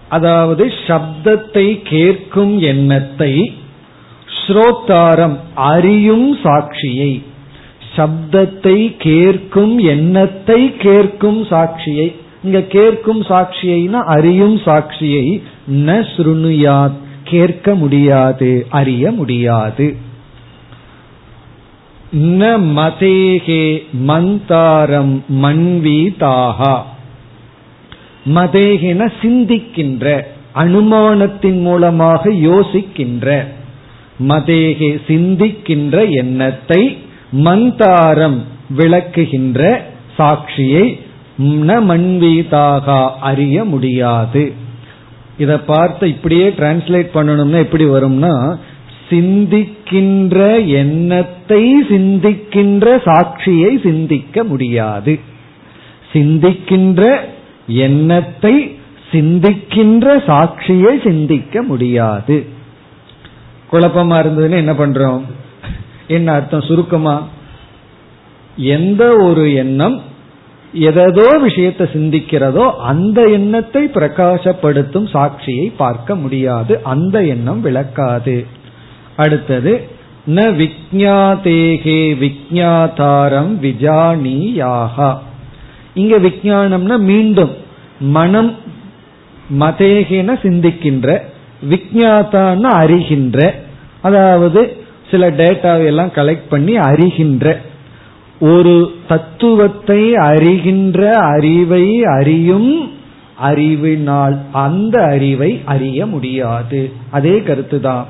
அதாவது 0.09 0.73
சப்தத்தை 0.87 1.81
கேட்கும் 1.83 2.59
எண்ணத்தை 2.59 3.33
ஸ்ரோத்தாரம் 4.47 5.37
அறியும் 5.53 6.37
சாட்சியை. 6.43 7.23
சப்தத்தை 7.95 8.77
கேட்கும் 8.97 9.77
எண்ணத்தை 9.77 10.75
கேட்கும் 10.77 11.41
சாட்சியை. 11.45 12.07
இங்க 12.43 12.59
கேட்கும் 12.61 13.21
சாட்சியைனா 13.21 13.99
அறியும் 14.15 14.57
சாட்சியை 14.57 15.41
ந 15.67 16.05
சுருணுயாத் 16.13 16.97
கேட்க 17.23 17.75
முடியாது 17.75 18.67
அறிய 18.69 19.11
முடியாது. 19.11 19.97
ந 22.13 22.43
மதேகே 22.79 23.83
மந்தாரம் 24.07 25.13
மன்வீதாகா 25.43 26.75
மதேகென 28.25 29.11
சிந்திக்கின்ற 29.21 30.05
அனுமானத்தின் 30.55 31.61
மூலமாக 31.61 32.29
யோசிக்கின்ற. 32.29 33.27
மதேகே 34.27 34.91
சிந்திக்கின்ற 35.07 36.09
எண்ணத்தை 36.09 36.97
மந்தாரம் 37.45 38.37
விளக்குகின்ற 38.77 39.81
சாட்சியை 40.17 40.85
ந 41.43 41.79
மண்வீதாக 41.89 43.09
அறிய 43.19 43.63
முடியாது. 43.63 44.53
இதை 45.37 45.57
பார்த்து 45.57 46.09
இப்படியே 46.09 46.49
டிரான்ஸ்லேட் 46.49 47.09
பண்ணணும்னா 47.13 47.57
எப்படி 47.57 47.85
வரும்னா 47.85 48.57
சிந்திக்கின்ற 49.09 50.67
எண்ணத்தை 50.67 51.81
சிந்திக்கின்ற 51.81 52.85
சாட்சியை 53.05 53.81
சிந்திக்க 53.81 54.43
முடியாது. 54.43 55.19
சிந்திக்கின்ற 56.13 57.19
எண்ணத்தை 57.67 58.77
சிந்திக்கின்ற 59.11 60.05
சாட்சியை 60.27 61.03
சிந்திக்க 61.03 61.61
முடியாது. 61.61 62.45
குழப்பமா 63.71 64.15
இருந்ததுன்னு 64.23 64.55
என்ன 64.55 64.73
பண்றோம்? 64.73 65.21
என்ன 66.07 66.31
அர்த்தம்? 66.31 66.61
சுருக்கமா? 66.61 67.27
எந்த 68.57 69.17
ஒரு 69.17 69.53
எண்ணம் 69.53 70.01
எதோ 70.73 71.37
விஷயத்தை 71.37 71.87
சிந்திக்கிறதோ 71.93 72.75
அந்த 72.75 73.21
எண்ணத்தை 73.29 73.85
பிரகாசப்படுத்தும் 73.85 75.07
சாட்சியை 75.13 75.73
பார்க்க 75.77 76.15
முடியாது. 76.15 76.83
அந்த 76.83 77.23
எண்ணம் 77.23 77.61
விளக்காது. 77.61 78.45
அடுத்தது 79.15 79.87
ந 80.27 80.41
விஜாதேகே 80.59 82.01
விஜாதாரம் 82.23 83.53
விஜானியாகா. 83.61 85.17
இங்க 85.93 86.17
விஜயானம்னா 86.17 86.99
மீண்டும் 86.99 87.51
மனம் 87.99 88.55
மதேகேன 89.59 90.39
சிந்திக்கின்ற 90.41 91.21
விக்ஞாதான்னு 91.69 92.69
அறிகின்ற 92.81 93.53
அதாவது 94.01 94.77
சில 95.11 95.29
டேட்டாவை 95.29 95.85
எல்லாம் 95.85 96.11
கலெக்ட் 96.15 96.49
பண்ணி 96.49 96.77
அறிகின்ற 96.77 97.61
ஒரு 98.39 98.95
தத்துவத்தை 99.07 100.13
அறிகின்ற 100.13 101.09
அறிவை 101.09 102.03
அறியும் 102.03 102.91
அறிவினால் 103.37 104.39
அந்த 104.51 105.03
அறிவை 105.03 105.61
அறிய 105.65 106.05
முடியாது. 106.05 106.93
அதே 107.09 107.41
கருத்து 107.41 107.81
தான் 107.81 108.05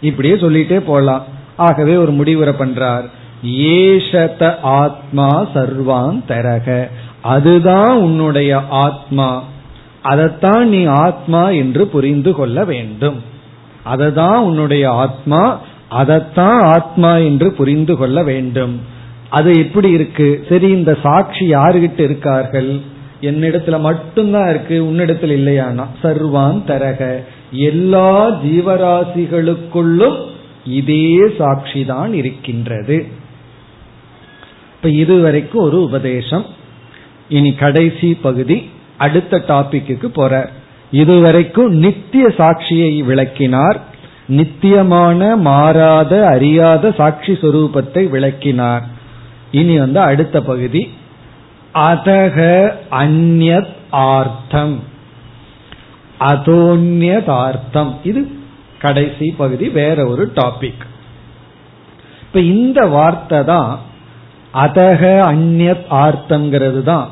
இப்படியே 0.00 0.34
சொல்லிட்டே 0.34 0.78
போலாம். 0.78 1.24
ஆகவே 1.56 1.96
ஒரு 1.96 2.12
முடிவுரை 2.12 2.54
பண்றார். 2.58 3.04
ஏஷத 3.46 4.54
ஆத்மா 4.62 5.46
சர்வான் 5.54 6.20
தரக. 6.28 6.88
அதுதான் 7.22 7.96
உன்னுடைய 7.96 8.62
ஆத்மா. 8.70 9.42
அதைத்தான் 10.02 10.68
நீ 10.68 10.84
ஆத்மா 10.84 11.48
என்று 11.48 11.86
புரிந்து 11.86 12.32
கொள்ள 12.32 12.64
வேண்டும். 12.64 13.22
அததான் 13.94 14.36
உன்னுடைய 14.36 14.90
ஆத்மா. 14.90 15.58
அதைத்தான் 15.88 16.60
ஆத்மா 16.60 17.16
என்று 17.16 17.52
புரிந்து 17.52 17.96
கொள்ள 17.96 18.22
வேண்டும். 18.22 18.80
அது 19.34 19.50
எப்படி 19.58 19.90
இருக்கு? 19.90 20.28
சரி 20.48 20.68
இந்த 20.68 20.92
சாட்சி 21.02 21.44
யாருகிட்ட 21.54 22.00
இருக்கார்கள்? 22.00 22.70
என்னிடத்துல 23.20 23.80
மட்டும்தான் 23.80 24.48
இருக்கு 24.50 24.86
உன்னிடத்தில் 24.86 25.34
இல்லையானா? 25.38 25.86
சர்வான் 26.02 26.60
தரக. 26.66 27.22
எல்லா 27.50 28.42
ஜீவராசிகளுக்குள்ளும் 28.42 30.18
இதே 30.64 31.18
சாட்சி 31.38 31.84
தான் 31.84 32.12
இருக்கின்றது. 32.14 33.06
இப்ப 34.76 34.88
இதுவரைக்கும் 34.88 35.64
ஒரு 35.64 35.82
உபதேசம். 35.82 36.46
இனி 37.28 37.52
கடைசி 37.54 38.14
பகுதி 38.14 38.58
அடுத்த 38.96 39.42
டாபிக்கு 39.48 40.06
போற. 40.06 40.50
இதுவரைக்கும் 40.90 41.70
நித்திய 41.74 42.26
சாட்சியை 42.26 43.04
விளக்கினார். 43.04 43.78
நித்தியமான 44.28 45.36
மாறாத 45.36 46.26
அறியாத 46.26 46.92
சாட்சி 46.92 47.32
சொரூபத்தை 47.32 48.02
விளக்கினார். 48.10 48.93
இனி 49.54 49.78
வந்து 49.78 50.00
அடுத்த 50.00 50.40
பகுதி. 50.40 50.82
அதக 51.74 52.38
அந்நத் 52.90 53.74
ஆர்த்தம். 53.90 54.76
அதோன்யதார்த்தம். 56.20 57.92
இது 58.04 58.20
கடைசி 58.78 59.34
பகுதி 59.36 59.68
வேற 59.68 60.06
ஒரு 60.06 60.24
டாபிக் 60.34 60.84
இப்ப 62.22 62.40
இந்த 62.40 62.80
வார்த்தை 62.86 63.44
தான் 63.44 63.80
அதக 64.54 65.02
அந்நத் 65.30 65.86
ஆர்த்தம்ங்கிறது 65.90 66.82
தான். 66.82 67.08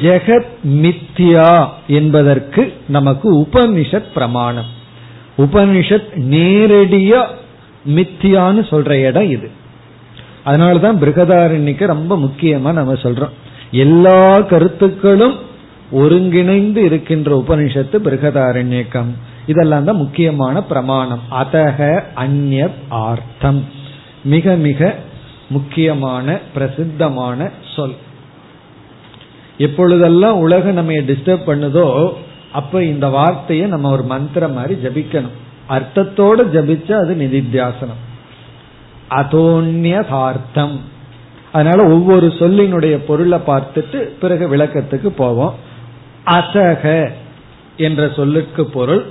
ஜெகத் 0.00 0.52
மித்யா 0.66 1.68
என்பதற்கு 1.86 2.62
நமக்கு 2.88 3.26
உபனிஷத் 3.40 4.12
பிரமாணம். 4.14 4.70
உபனிஷத் 5.38 6.12
நேரடியா 6.30 7.20
மித்தியான்னு 7.94 8.62
சொல்ற 8.70 8.90
இடம் 8.90 9.30
இது. 9.30 9.48
அதனாலதான் 10.46 11.00
பிருகதாரண்யக்கு 11.00 11.86
ரொம்ப 11.86 12.16
முக்கியமா 12.16 12.72
நம்ம 12.72 12.92
சொல்றோம். 12.92 13.34
எல்லா 13.70 14.40
கருத்துக்களும் 14.40 15.34
ஒருங்கிணைந்து 15.90 16.84
இருக்கின்ற 16.84 17.44
உபனிஷத்து 17.46 17.96
பிருகதாரண்யக்கம். 18.04 19.10
இதெல்லாம் 19.46 19.84
தான் 19.84 19.96
முக்கியமான 19.96 20.62
பிரமாணம். 20.62 21.20
அதக 21.30 22.02
அந்ய 22.14 22.70
ஆர்த்தம். 22.88 23.64
மிக 24.24 24.54
மிக 24.54 24.94
முக்கியமான 25.48 26.38
பிரசித்தமான 26.54 27.50
சொல். 27.76 27.94
எப்பொழுதெல்லாம் 29.58 30.38
உலகம் 30.38 30.72
நம்ம 30.72 30.92
டிஸ்டர்ப் 30.92 31.46
பண்ணுதோ 31.46 32.12
அப்ப 32.52 32.82
இந்த 32.82 33.08
வார்த்தையை 33.08 33.66
நம்ம 33.66 33.90
ஒரு 33.90 34.02
மந்திரம் 34.02 34.52
மாதிரி 34.52 34.74
ஜபிக்கணும். 34.88 35.36
அர்த்தத்தோட 35.68 36.38
ஜபிச்சா 36.54 36.92
அது 36.92 37.14
நிதித்தியாசனம். 37.14 38.02
அதோன்யதார்த்தம். 39.08 40.80
அதனால 41.52 41.92
ஒவ்வொரு 41.92 42.26
சொல்லினுடைய 42.26 42.94
பொருளை 42.94 43.38
பார்த்துட்டு 43.46 43.96
பிறகு 43.96 44.56
விளக்கத்துக்கு 44.56 45.06
போவோம். 45.06 45.54
அசக 46.26 47.10
என்ற 47.76 48.08
சொல்லுக்கு 48.16 48.64
பொருள். 48.66 49.04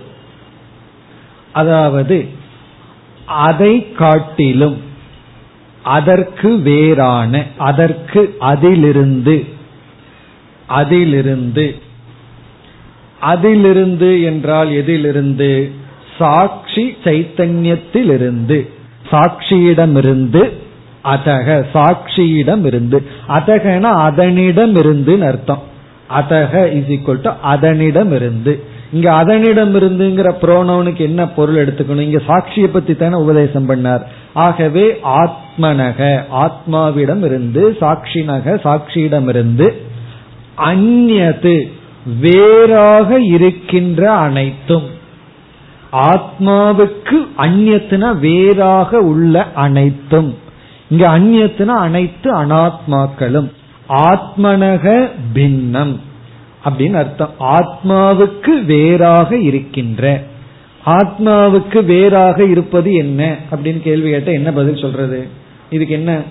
அதாவது 1.53 2.27
அதை 3.25 3.91
காட்டிலும் 3.91 4.81
அதற்கு 5.83 6.57
வேறான 6.57 7.43
அதற்கு 7.57 8.35
அதிலிருந்து 8.39 9.45
அதிலிருந்து 10.67 11.75
அதிலிருந்து 13.19 14.23
என்றால் 14.23 14.71
எதிலிருந்து 14.71 15.71
சாட்சி 16.17 16.97
சைத்தன்யத்திலிருந்து 17.03 18.69
சாட்சியிடமிருந்து 19.13 20.43
அதக 21.03 21.65
சாட்சியிடமிருந்து. 21.73 22.99
அதகன 23.27 23.85
அதனிடமிருந்து 24.07 25.21
அர்த்தம். 25.25 25.63
அதக 26.19 26.73
இஸ் 26.73 26.87
ஈக்குவல் 26.87 27.21
டு 27.21 27.31
அதனிடமிருந்து. 27.53 28.59
இங்க 28.91 29.11
அதனிடமிருந்துங்கிற 29.11 30.31
புரோனவனுக்கு 30.41 30.97
என்ன 30.97 31.27
பொருள் 31.27 31.65
எடுத்துக்கணும்? 31.65 31.99
இங்க 31.99 32.21
சாட்சியை 32.27 32.65
பத்தி 32.65 32.95
தானே 32.95 33.15
உபதேசம் 33.15 33.69
பண்ணார். 33.69 34.01
ஆகவே 34.33 34.99
ஆத்மனக 35.03 36.23
ஆத்மாவிடம் 36.33 37.23
இருந்து 37.23 37.77
சாட்சினக 37.81 38.57
சாட்சியிடமிருந்து 38.63 39.73
அந்நது 40.57 41.71
வேறாக 42.19 43.19
இருக்கின்ற 43.19 44.11
அனைத்தும். 44.11 44.92
ஆத்மாவுக்கு 45.93 47.27
அந்நியத்துனா 47.37 48.19
வேறாக 48.19 48.99
உள்ள 48.99 49.47
அனைத்தும். 49.55 50.37
இங்க 50.89 51.19
அந்நியத்துனா 51.19 51.65
அனைத்து 51.65 52.43
அனாத்மாக்களும். 52.43 53.51
ஆத்மனக 53.89 55.09
பின்னம். 55.33 55.99
அப்படின்னு 56.65 56.93
அர்த்தம். 56.93 57.29
ஆத்மாவுக்கு 57.39 58.65
வேறாக 58.65 59.37
இருக்கின்ற. 59.37 60.23
ஆத்மாவுக்கு 60.85 61.85
வேறாக 61.85 62.43
இருப்பது 62.43 62.93
என்ன? 62.93 63.35
அப்படின்னு 63.51 63.81
கேள்வி 63.81 64.09
கேட்ட 64.09 64.31
என்ன 64.31 64.51
பதில் 64.51 64.77
சொல்றது? 64.77 65.27
இதுக்கு 65.69 65.93
என்ன? 65.93 66.21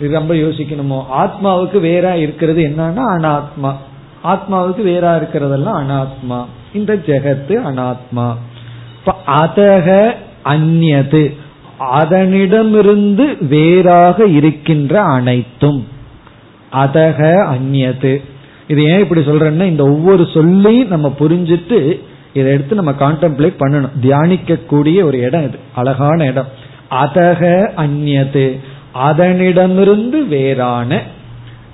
இது 0.00 0.12
ரொம்ப 0.12 0.34
யோசிக்கணுமோ? 0.34 1.04
ஆத்மாவுக்கு 1.20 1.80
வேறா 1.80 2.12
இருக்கிறது 2.12 2.74
என்னன்னா 2.74 3.02
அனாத்மா. 3.18 3.72
ஆத்மாவுக்கு 4.24 4.82
வேறா 4.84 5.22
இருக்கிறதெல்லாம் 5.22 5.82
அனாத்மா. 5.82 6.44
இந்த 6.72 6.94
ஜெகத்து 6.94 7.48
அனாத்மா. 7.48 8.34
அதக 9.06 10.12
அந்நது. 10.44 11.36
அதனிடமிருந்து 11.98 13.46
வேறாக 13.46 14.24
இருக்கின்ற 14.24 15.00
அனைத்தும். 15.00 15.86
அதக 16.72 17.46
அந்நது. 17.46 18.22
இது 18.68 18.84
ஏன் 18.84 18.98
இப்படி 18.98 19.20
சொல்றேன்னா 19.20 19.64
இந்த 19.64 19.82
ஒவ்வொரு 19.82 20.28
சொல்லையும் 20.34 20.88
நம்ம 20.88 21.14
புரிஞ்சுட்டு 21.18 22.00
இதை 22.32 22.52
எடுத்து 22.52 22.74
நம்ம 22.74 22.90
கான்டெம்ப்ளேட் 22.90 23.54
பண்ணணும். 23.60 24.00
தியானிக்க 24.00 24.56
கூடிய 24.56 25.04
ஒரு 25.04 25.18
இடம் 25.18 25.44
இது. 25.44 25.58
அழகான 25.74 26.24
இடம். 26.24 26.48
அதக 26.90 27.70
அந்நது. 27.76 28.58
அதனிடமிருந்து 29.08 30.26
வேறான 30.26 31.02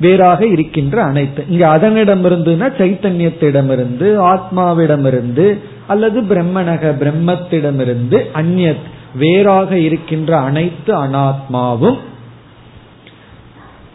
வேறாக 0.00 0.46
இருக்கின்ற 0.46 1.02
அனைத்து. 1.02 1.44
இங்க 1.48 1.76
அதனிடமிருந்துனா 1.76 2.68
சைத்தன்யத்திடமிருந்து 2.78 4.08
ஆத்மாவிடமிருந்து 4.22 5.58
அல்லது 5.86 6.20
பிரம்மனக 6.20 6.92
பிரம்மத்திடமிருந்து 7.00 8.26
அந்நத் 8.34 8.86
வேறாக 9.14 9.78
இருக்கின்ற 9.78 10.38
அனைத்து 10.38 10.96
அனாத்மாவும் 10.96 11.98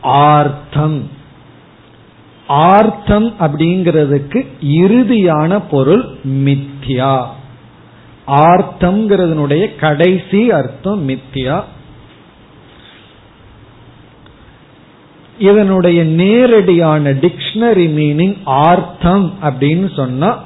ஆர்த்தம். 0.02 1.10
ஆர்த்தம் 2.48 3.34
அப்படிங்கிறதுக்கு 3.40 4.46
இறுதியான 4.64 5.62
பொருள் 5.72 6.06
மித்யா. 6.28 7.26
ஆர்த்தம்ங்கிறதுனுடைய 8.28 9.76
கடைசி 9.76 10.52
அர்த்தம் 10.52 11.10
மித்யா. 11.10 11.64
இதனுடைய 15.38 16.04
நேரடியான 16.04 17.12
டிக்ஷனரி 17.12 17.88
மீனிங் 17.88 18.38
ஆர்த்தம் 18.44 19.34
அப்படின்னு 19.42 19.96
சொன்னா 19.96 20.44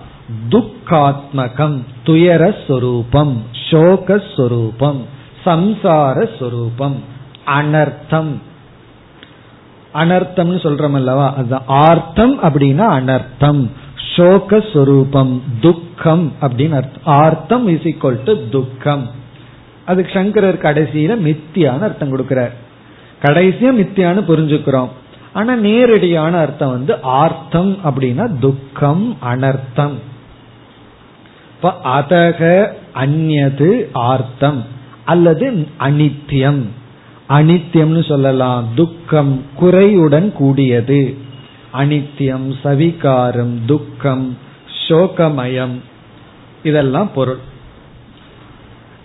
துக்காத்மகம் 0.50 1.82
துயர 2.04 2.56
சொரூபம் 2.68 3.44
சோக 3.70 4.22
சொரூபம் 4.36 5.16
சம்சார 5.46 6.40
சொரூபம் 6.40 7.16
அனர்த்தம். 7.46 8.32
அனர்த்தம்னு 9.94 10.60
சொல்றோம் 10.66 10.94
அல்லவா? 10.94 11.34
அதுதான். 11.34 11.64
ஆர்த்தம் 11.66 12.44
அப்படின்னா 12.44 12.86
அனர்த்தம். 12.88 13.70
சோக 14.16 14.60
சொரூபம் 14.74 15.44
துக்கம் 15.62 16.32
அப்படின்னு 16.42 16.74
அர்த்தம். 16.74 17.02
ஆர்த்தம் 17.04 17.68
இஸ் 17.68 17.82
ஈக்வல் 17.82 18.24
டு 18.24 18.38
துக்கம். 18.52 19.10
அதுக்கு 19.86 20.12
சங்கரர் 20.14 20.58
கடைசியில 20.58 21.20
மித்தியான 21.20 21.80
அர்த்தம் 21.80 22.18
கொடுக்கிறார். 22.18 22.52
கடைசியா 23.22 23.70
மித்தியான்னு 23.82 24.24
புரிஞ்சுக்கிறோம். 24.28 24.90
ஆனா 25.34 25.56
நேரடியான 25.56 26.38
அர்த்தம் 26.38 26.70
வந்து 26.70 27.02
ஆர்த்தம் 27.02 27.78
அப்படின்னா 27.84 28.40
துக்கம் 28.40 29.18
அனர்த்தம். 29.24 29.94
இப்ப 31.56 31.76
அதக 31.84 32.72
அந்நது 32.96 33.88
ஆர்த்தம். 33.94 34.64
அல்லது 35.06 35.68
அனித்தியம் 35.80 36.62
அனித்தியம்னு 37.30 38.08
சொல்லலாம். 38.08 38.68
துக்கம் 38.76 39.44
குறையுடன் 39.56 40.32
கூடியது. 40.32 41.18
அனித்தியம் 41.74 42.54
சவிகாரம் 42.64 43.66
துக்கம் 43.66 44.38
சோகமயம். 44.88 45.80
இதெல்லாம் 46.64 47.14
பொருள். 47.14 47.38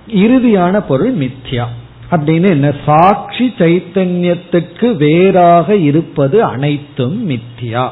இறுதியான 0.08 0.80
பொருள் 0.80 1.16
மித்யா. 1.16 1.66
அப்படின்னு 2.12 2.48
என்ன? 2.48 2.74
சாட்சி 2.86 3.54
சைத்தன்யத்துக்கு 3.58 4.96
வேறாக 4.96 5.74
இருப்பது 5.76 6.42
அனைத்தும் 6.42 7.30
மித்யா. 7.30 7.90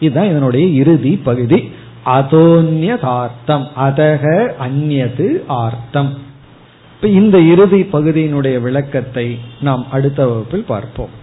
இதுதான் 0.00 0.24
இதனுடைய 0.24 0.66
இறுதி 0.66 1.16
பகுதி. 1.16 1.70
அதோன்யதார்த்தம். 2.04 3.68
அதக 3.78 4.52
அந்நது 4.66 5.42
ஆர்த்தம். 5.46 6.18
இப்ப 6.94 7.08
இந்த 7.08 7.40
இறுதி 7.40 7.82
பகுதியினுடைய 7.82 8.60
விளக்கத்தை 8.60 9.38
நாம் 9.60 9.86
அடுத்த 9.90 10.26
வகுப்பில் 10.26 10.64
பார்ப்போம். 10.64 11.18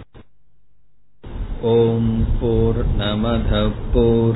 ஓம் 1.61 2.25
போர் 2.39 2.85
நமத 2.99 3.69
போர் 3.93 4.35